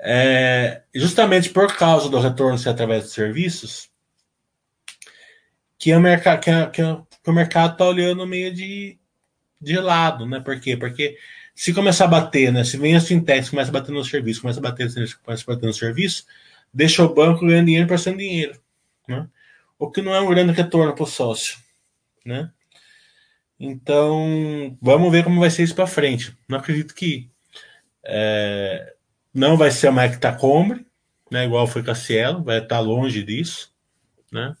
é, 0.00 0.82
justamente 0.94 1.50
por 1.50 1.76
causa 1.76 2.08
do 2.08 2.20
retorno 2.20 2.58
ser 2.58 2.70
através 2.70 3.04
de 3.04 3.10
serviços, 3.10 3.90
que, 5.78 5.94
o 5.94 6.00
mercado, 6.00 6.40
que, 6.40 6.66
que, 6.66 6.82
que 7.22 7.30
o 7.30 7.32
mercado 7.32 7.72
está 7.72 7.84
olhando 7.84 8.26
meio 8.26 8.54
de, 8.54 8.96
de 9.60 9.76
lado, 9.78 10.26
né? 10.26 10.38
Por 10.38 10.60
quê? 10.60 10.76
Porque 10.76 11.18
se 11.54 11.74
começar 11.74 12.04
a 12.04 12.08
bater, 12.08 12.52
né? 12.52 12.62
Se 12.62 12.76
vem 12.76 12.94
as 12.94 13.06
fintechs, 13.06 13.50
começa 13.50 13.70
a 13.70 13.72
bater 13.72 13.92
no 13.92 14.04
serviço, 14.04 14.40
começa 14.40 14.60
a 14.60 14.62
bater, 14.62 14.88
começa 15.24 15.44
a 15.44 15.54
bater 15.54 15.66
no 15.66 15.74
serviço, 15.74 16.24
deixa 16.72 17.02
o 17.02 17.12
banco 17.12 17.44
ganhando 17.44 17.66
dinheiro 17.66 17.88
para 17.88 17.98
ser 17.98 18.16
dinheiro, 18.16 18.60
né? 19.08 19.28
O 19.82 19.90
que 19.90 20.00
não 20.00 20.14
é 20.14 20.20
um 20.20 20.30
grande 20.30 20.52
retorno 20.52 20.94
para 20.94 21.02
o 21.02 21.08
sócio, 21.08 21.58
né? 22.24 22.52
Então, 23.58 24.78
vamos 24.80 25.10
ver 25.10 25.24
como 25.24 25.40
vai 25.40 25.50
ser 25.50 25.64
isso 25.64 25.74
para 25.74 25.88
frente. 25.88 26.38
Não 26.48 26.58
acredito 26.58 26.94
que 26.94 27.28
é, 28.04 28.94
não 29.34 29.56
vai 29.56 29.72
ser 29.72 29.88
uma 29.88 30.04
hectacombre, 30.04 30.86
né? 31.28 31.46
Igual 31.46 31.66
foi 31.66 31.82
Cielo, 31.96 32.44
vai 32.44 32.60
estar 32.60 32.78
longe 32.78 33.24
disso, 33.24 33.74
né? 34.30 34.54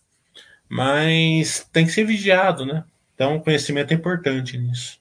Mas 0.68 1.68
tem 1.72 1.86
que 1.86 1.92
ser 1.92 2.04
vigiado, 2.04 2.66
né? 2.66 2.82
Então, 3.14 3.38
conhecimento 3.38 3.92
é 3.92 3.94
importante 3.94 4.58
nisso. 4.58 5.00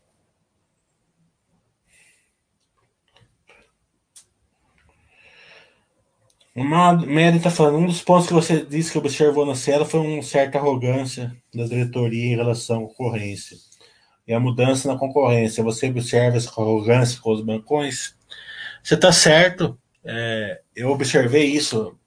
Uma 6.54 6.94
média 6.94 7.38
está 7.38 7.50
falando, 7.50 7.78
um 7.78 7.86
dos 7.86 8.02
pontos 8.02 8.28
que 8.28 8.34
você 8.34 8.66
disse 8.66 8.92
que 8.92 8.98
observou 8.98 9.46
na 9.46 9.56
Cielo 9.56 9.86
foi 9.86 10.02
uma 10.02 10.22
certa 10.22 10.58
arrogância 10.58 11.34
da 11.54 11.64
diretoria 11.64 12.34
em 12.34 12.36
relação 12.36 12.84
à 12.84 12.88
concorrência. 12.88 13.58
E 14.28 14.34
a 14.34 14.40
mudança 14.40 14.92
na 14.92 15.00
concorrência. 15.00 15.64
Você 15.64 15.90
observa 15.90 16.36
essa 16.36 16.50
arrogância 16.50 17.22
com 17.22 17.32
os 17.32 17.42
bancões? 17.42 18.16
Você 18.84 18.96
está 18.96 19.14
certo. 19.14 19.80
É, 20.04 20.62
eu 20.76 20.90
observei 20.90 21.46
isso 21.46 21.98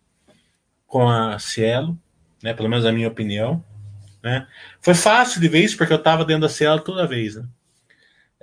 com 0.86 1.08
a 1.08 1.38
Cielo, 1.38 1.98
né, 2.42 2.52
pelo 2.52 2.68
menos 2.68 2.84
a 2.84 2.92
minha 2.92 3.08
opinião. 3.08 3.64
Né? 4.22 4.46
Foi 4.80 4.94
fácil 4.94 5.40
de 5.40 5.48
ver 5.48 5.64
isso 5.64 5.76
porque 5.76 5.92
eu 5.92 5.98
estava 5.98 6.24
dentro 6.24 6.42
da 6.42 6.48
Cielo 6.50 6.80
toda 6.80 7.06
vez. 7.06 7.36
Né? 7.36 7.44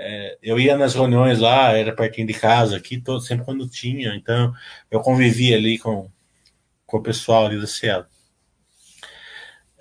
É, 0.04 0.36
eu 0.42 0.60
ia 0.60 0.76
nas 0.76 0.96
reuniões 0.96 1.38
lá, 1.38 1.78
era 1.78 1.96
pertinho 1.96 2.26
de 2.26 2.34
casa 2.34 2.76
aqui, 2.76 3.00
todo, 3.00 3.22
sempre 3.22 3.46
quando 3.46 3.70
tinha, 3.70 4.16
então 4.16 4.52
eu 4.90 5.00
convivia 5.00 5.56
ali 5.56 5.78
com, 5.78 6.10
com 6.88 6.98
o 6.98 7.04
pessoal 7.04 7.46
ali 7.46 7.60
da 7.60 7.68
Cielo. 7.68 8.08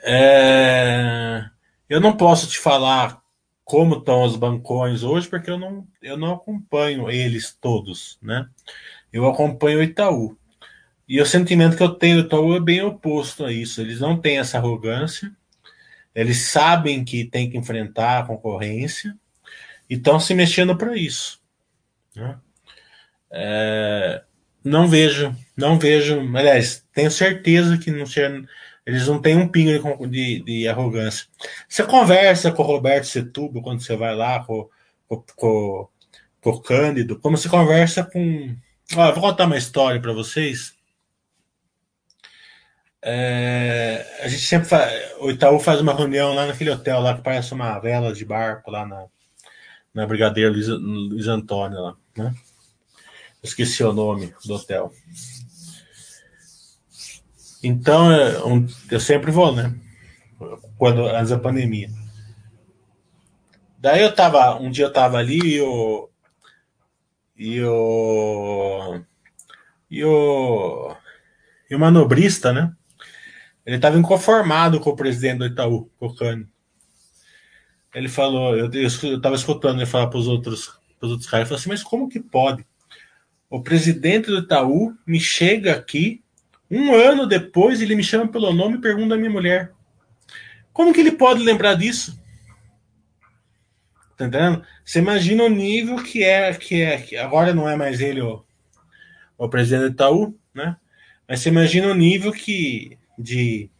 É, 0.03 1.43
eu 1.89 2.03
não 2.03 2.15
posso 2.15 2.47
te 2.47 2.59
falar 2.59 3.19
como 3.65 3.97
estão 3.97 4.23
os 4.23 4.37
bancões 4.37 5.03
hoje, 5.03 5.27
porque 5.27 5.51
eu 5.51 5.59
não, 5.59 5.89
eu 6.03 6.19
não 6.19 6.35
acompanho 6.35 7.11
eles 7.11 7.57
todos, 7.59 8.19
né? 8.21 8.47
Eu 9.11 9.27
acompanho 9.27 9.79
o 9.79 9.83
Itaú. 9.83 10.37
E 11.09 11.19
o 11.19 11.27
sentimento 11.27 11.79
que 11.79 11.83
eu 11.83 11.95
tenho 11.95 12.21
do 12.21 12.27
Itaú 12.27 12.55
é 12.57 12.61
bem 12.61 12.83
oposto 12.83 13.43
a 13.43 13.51
isso. 13.53 13.81
Eles 13.81 14.01
não 14.01 14.21
têm 14.21 14.39
essa 14.39 14.59
arrogância, 14.59 15.35
eles 16.15 16.51
sabem 16.51 17.05
que 17.05 17.25
tem 17.25 17.49
que 17.49 17.57
enfrentar 17.57 18.19
a 18.19 18.27
concorrência, 18.27 19.17
e 19.91 19.97
estão 19.97 20.21
se 20.21 20.33
mexendo 20.35 20.77
para 20.77 20.97
isso. 20.97 21.41
Né? 22.15 22.39
É, 23.33 24.23
não 24.63 24.87
vejo, 24.87 25.35
não 25.57 25.79
vejo, 25.79 26.21
aliás, 26.37 26.87
tenho 26.95 27.11
certeza 27.11 27.77
que 27.77 27.91
não 27.91 28.07
eles 28.87 29.07
não 29.07 29.21
têm 29.21 29.37
um 29.37 29.49
pingo 29.49 30.07
de, 30.07 30.43
de, 30.43 30.69
arrogância. 30.69 31.27
Você 31.69 31.83
conversa 31.85 32.51
com 32.51 32.63
o 32.63 32.67
Roberto 32.67 33.05
Setúbal 33.05 33.63
quando 33.63 33.83
você 33.83 33.95
vai 33.95 34.15
lá, 34.17 34.43
com, 34.45 34.69
com, 35.07 35.23
com, 35.37 35.89
com 36.41 36.51
o 36.51 36.61
Cândido, 36.61 37.19
como 37.19 37.37
se 37.37 37.49
conversa 37.49 38.05
com. 38.05 38.57
Vou 38.91 39.13
contar 39.15 39.45
uma 39.45 39.59
história 39.59 40.01
para 40.01 40.13
vocês. 40.13 40.75
É, 43.03 44.05
a 44.23 44.29
gente 44.29 44.43
sempre 44.43 44.69
faz, 44.69 45.13
o 45.21 45.31
Itaú 45.31 45.59
faz 45.59 45.81
uma 45.81 45.95
reunião 45.95 46.35
lá 46.35 46.47
naquele 46.47 46.71
hotel 46.71 47.01
lá 47.01 47.15
que 47.15 47.23
parece 47.23 47.55
uma 47.55 47.79
vela 47.79 48.13
de 48.13 48.25
barco 48.25 48.71
lá 48.71 48.85
na, 48.85 49.07
na 49.95 50.07
Brigadeiro 50.07 50.53
Luiz, 50.53 50.69
Luiz 50.69 51.27
Antônio 51.27 51.81
lá, 51.81 51.97
né? 52.17 52.35
Esqueci 53.43 53.83
o 53.83 53.93
nome 53.93 54.35
do 54.45 54.55
hotel. 54.55 54.93
Então 57.63 58.13
é, 58.13 58.37
eu 58.91 59.01
sempre 59.01 59.31
vou, 59.31 59.55
né? 59.55 59.75
Quando 60.79 61.07
antes 61.07 61.31
da 61.31 61.39
pandemia. 61.39 61.91
Daí 63.79 64.03
eu 64.03 64.15
tava, 64.15 64.57
um 64.61 64.71
dia 64.71 64.85
eu 64.85 64.93
tava 64.93 65.19
ali 65.19 65.39
e 65.39 65.61
o 65.61 66.11
e 67.37 67.63
o 67.63 69.01
e 69.91 70.05
o 70.05 70.95
e 71.71 71.75
o 71.75 71.79
manobrista, 71.79 72.53
né? 72.53 72.75
Ele 73.65 73.77
estava 73.77 73.99
inconformado 73.99 74.81
com 74.81 74.91
o 74.91 74.97
presidente 74.97 75.39
do 75.39 75.47
Itaú, 75.47 75.91
Cocani. 75.99 76.47
Ele 77.95 78.09
falou, 78.09 78.57
eu 78.57 78.71
estava 78.71 79.35
escutando 79.35 79.79
ele 79.79 79.87
falar 79.87 80.07
para 80.07 80.19
os 80.19 80.29
outros, 80.29 80.79
pros 80.99 81.13
outros 81.13 81.29
caras, 81.29 81.43
ele 81.43 81.49
falou 81.49 81.61
assim, 81.61 81.69
mas 81.69 81.83
como 81.83 82.09
que 82.09 82.21
pode? 82.21 82.65
O 83.49 83.61
presidente 83.61 84.29
do 84.29 84.39
Itaú 84.39 84.97
me 85.05 85.19
chega 85.19 85.75
aqui, 85.75 86.23
um 86.71 86.95
ano 86.95 87.27
depois 87.27 87.81
ele 87.81 87.97
me 87.97 88.05
chama 88.05 88.29
pelo 88.29 88.53
nome 88.53 88.77
e 88.77 88.81
pergunta 88.81 89.17
a 89.17 89.19
minha 89.19 89.31
mulher. 89.31 89.73
Como 90.73 90.93
que 90.93 91.01
ele 91.01 91.13
pode 91.13 91.43
lembrar 91.43 91.75
disso? 91.75 92.17
Tá 94.17 94.27
entendendo? 94.27 94.65
Você 94.85 95.01
imagina 95.01 95.43
o 95.43 95.49
nível 95.49 95.97
que 95.97 96.23
é, 96.23 96.55
que 96.55 96.81
é, 96.81 97.01
que 97.01 97.17
agora 97.17 97.53
não 97.53 97.69
é 97.69 97.75
mais 97.75 98.01
ele 98.01 98.21
o, 98.21 98.45
o 99.37 99.49
presidente 99.49 99.89
do 99.89 99.93
Itaú, 99.95 100.39
né? 100.55 100.77
Mas 101.29 101.41
você 101.41 101.49
imagina 101.49 101.89
o 101.89 101.95
nível 101.95 102.31
que 102.31 102.99
de, 103.19 103.71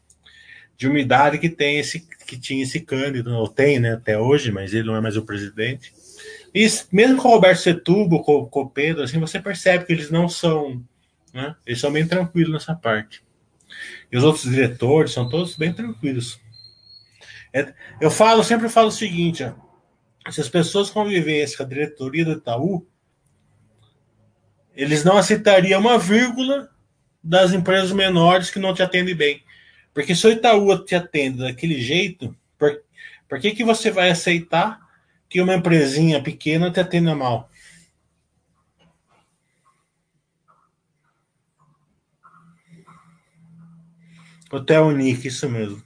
de 0.81 0.89
umidade 0.89 1.39
que 1.39 1.51
tem 1.51 1.79
esse 1.79 2.09
que 2.27 2.39
tinha 2.39 2.63
esse 2.63 2.81
Cândido, 2.81 3.35
ou 3.35 3.47
tem, 3.47 3.79
né, 3.79 3.93
até 3.93 4.19
hoje, 4.19 4.51
mas 4.51 4.73
ele 4.73 4.87
não 4.87 4.97
é 4.97 5.01
mais 5.01 5.15
o 5.15 5.27
presidente. 5.27 5.93
E 6.55 6.67
mesmo 6.91 7.21
com 7.21 7.29
o 7.29 7.33
Roberto 7.33 7.61
Setúbal, 7.61 8.23
com, 8.23 8.47
com 8.47 8.63
o 8.63 8.71
Pedro, 8.71 9.03
assim, 9.03 9.21
você 9.21 9.39
percebe 9.39 9.85
que 9.85 9.93
eles 9.93 10.11
não 10.11 10.27
são, 10.27 10.83
né, 11.35 11.55
eles 11.67 11.81
são 11.81 11.93
bem 11.93 12.07
tranquilos 12.07 12.51
nessa 12.51 12.75
parte. 12.75 13.23
E 14.11 14.17
os 14.17 14.25
outros 14.25 14.45
diretores 14.45 15.13
são 15.13 15.29
todos 15.29 15.55
bem 15.55 15.71
tranquilos. 15.71 16.41
É, 17.53 17.75
eu 18.01 18.11
falo, 18.11 18.43
sempre 18.43 18.71
falo 18.71 18.89
o 18.89 18.93
seguinte, 18.93 19.45
ó, 19.45 19.53
se 20.31 20.41
as 20.41 20.49
pessoas 20.49 20.89
convivessem 20.89 21.59
com 21.59 21.63
a 21.63 21.67
diretoria 21.67 22.25
do 22.25 22.33
Itaú, 22.33 22.87
eles 24.75 25.05
não 25.05 25.19
aceitariam 25.19 25.79
uma 25.79 25.99
vírgula 25.99 26.71
das 27.23 27.53
empresas 27.53 27.93
menores 27.93 28.49
que 28.49 28.59
não 28.59 28.73
te 28.73 28.83
atendem 28.83 29.15
bem. 29.15 29.43
Porque 29.93 30.15
se 30.15 30.27
o 30.27 30.31
Itaú 30.31 30.85
te 30.85 30.95
atende 30.95 31.39
daquele 31.39 31.81
jeito, 31.81 32.37
por, 32.59 32.83
por 33.29 33.41
que, 33.41 33.53
que 33.53 33.65
você 33.65 33.91
vai 33.91 34.11
aceitar 34.11 34.81
que 35.29 35.41
uma 35.41 35.55
empresinha 35.55 36.23
pequena 36.23 36.71
te 36.71 36.81
atenda 36.81 37.15
mal? 37.15 37.51
Hotel 44.53 44.87
Unique, 44.87 45.29
isso 45.29 45.49
mesmo. 45.49 45.81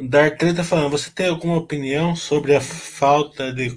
Dar 0.00 0.36
treta 0.36 0.62
falando, 0.62 0.92
você 0.92 1.10
tem 1.10 1.26
alguma 1.26 1.56
opinião 1.56 2.14
sobre 2.14 2.54
a 2.54 2.60
falta 2.60 3.52
de 3.52 3.76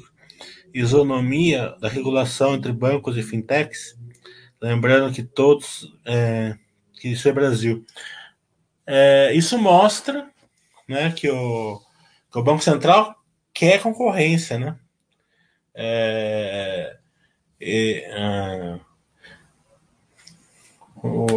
isonomia 0.72 1.76
da 1.82 1.90
regulação 1.90 2.54
entre 2.54 2.72
bancos 2.72 3.18
e 3.18 3.24
fintechs, 3.24 3.98
lembrando 4.62 5.14
que 5.14 5.24
todos 5.24 5.92
é, 6.06 6.58
que 6.94 7.10
isso 7.10 7.28
é 7.28 7.32
Brasil. 7.32 7.86
É, 8.86 9.34
isso 9.34 9.58
mostra 9.58 10.30
né, 10.88 11.12
que, 11.12 11.30
o, 11.30 11.82
que 12.32 12.38
o 12.38 12.44
Banco 12.44 12.62
Central 12.62 13.16
quer 13.54 13.82
concorrência, 13.82 14.60
né? 14.60 14.78
É, 15.74 16.98
e, 17.60 18.06
a, 18.12 18.80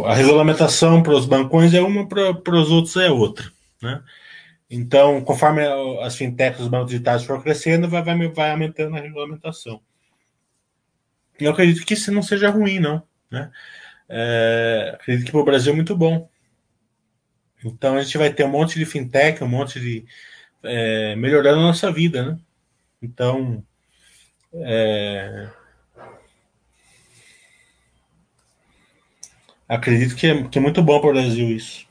a 0.05 0.13
regulamentação 0.13 1.01
para 1.01 1.13
os 1.13 1.25
bancões 1.25 1.73
é 1.73 1.81
uma, 1.81 2.07
para 2.07 2.55
os 2.55 2.69
outros 2.69 2.95
é 2.97 3.09
outra, 3.09 3.51
né? 3.81 4.03
Então, 4.69 5.21
conforme 5.23 5.61
as 6.01 6.15
fintechs, 6.15 6.59
os 6.59 6.67
bancos 6.67 6.89
digitais 6.89 7.23
for 7.23 7.41
crescendo, 7.41 7.87
vai, 7.87 8.03
vai, 8.03 8.27
vai 8.29 8.51
aumentando 8.51 8.97
a 8.97 8.99
regulamentação. 8.99 9.79
Eu 11.39 11.51
acredito 11.51 11.85
que 11.85 11.93
isso 11.93 12.11
não 12.11 12.21
seja 12.21 12.49
ruim, 12.49 12.79
não. 12.79 13.03
Né? 13.35 13.51
É, 14.07 14.91
acredito 14.95 15.25
que 15.25 15.31
para 15.31 15.41
o 15.41 15.45
Brasil 15.45 15.73
é 15.73 15.75
muito 15.75 15.95
bom. 15.95 16.29
Então, 17.63 17.97
a 17.97 18.01
gente 18.01 18.17
vai 18.17 18.31
ter 18.31 18.45
um 18.45 18.49
monte 18.49 18.77
de 18.79 18.85
fintech, 18.85 19.43
um 19.43 19.47
monte 19.47 19.79
de. 19.79 20.05
É, 20.63 21.15
melhorando 21.15 21.59
a 21.59 21.63
nossa 21.63 21.91
vida, 21.91 22.23
né? 22.31 22.39
Então. 23.01 23.63
É, 24.53 25.49
acredito 29.67 30.15
que 30.15 30.27
é, 30.27 30.43
que 30.47 30.57
é 30.57 30.61
muito 30.61 30.81
bom 30.81 30.99
para 30.99 31.09
o 31.09 31.13
Brasil 31.13 31.49
isso. 31.49 31.84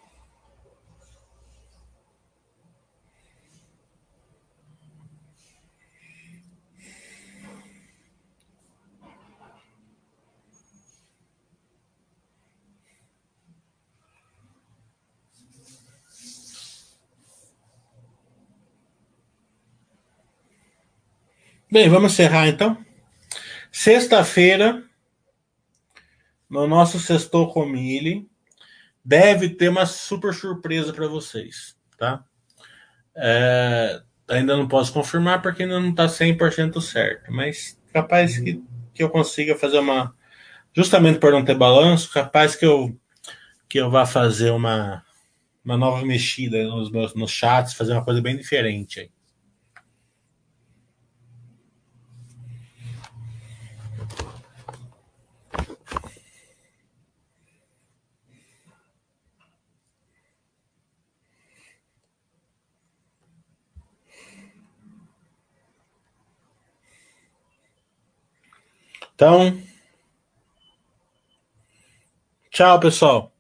Bem, 21.75 21.89
vamos 21.89 22.13
encerrar 22.13 22.47
então. 22.47 22.79
Sexta-feira, 23.73 24.85
no 26.49 26.69
nosso 26.69 27.01
Sextou 27.01 27.53
com 27.53 27.67
Mille, 27.67 28.29
deve 29.05 29.49
ter 29.49 29.71
uma 29.71 29.85
super 29.85 30.33
surpresa 30.33 30.93
para 30.93 31.09
vocês, 31.09 31.77
tá? 31.99 32.25
É, 33.17 34.01
ainda 34.29 34.57
não 34.57 34.69
posso 34.69 34.93
confirmar 34.93 35.43
porque 35.43 35.65
ainda 35.65 35.81
não 35.81 35.91
está 35.91 36.07
100% 36.07 36.81
certo, 36.81 37.33
mas 37.33 37.77
capaz 37.93 38.39
que, 38.39 38.63
que 38.95 39.03
eu 39.03 39.11
consiga 39.11 39.57
fazer 39.57 39.81
uma. 39.81 40.15
Justamente 40.73 41.19
por 41.19 41.33
não 41.33 41.45
ter 41.45 41.59
balanço, 41.59 42.13
capaz 42.13 42.55
que 42.55 42.65
eu, 42.65 42.97
que 43.69 43.81
eu 43.81 43.91
vá 43.91 44.07
fazer 44.07 44.51
uma, 44.51 45.05
uma 45.65 45.77
nova 45.77 46.07
mexida 46.07 46.63
nos 46.69 46.89
meus 46.89 47.17
nos 47.17 47.33
chats, 47.33 47.75
fazer 47.75 47.95
uma 47.95 48.05
coisa 48.05 48.23
bem 48.23 48.37
diferente 48.37 49.01
aí. 49.01 49.14
Então, 69.15 69.57
tchau, 72.51 72.81
pessoal. 72.81 73.34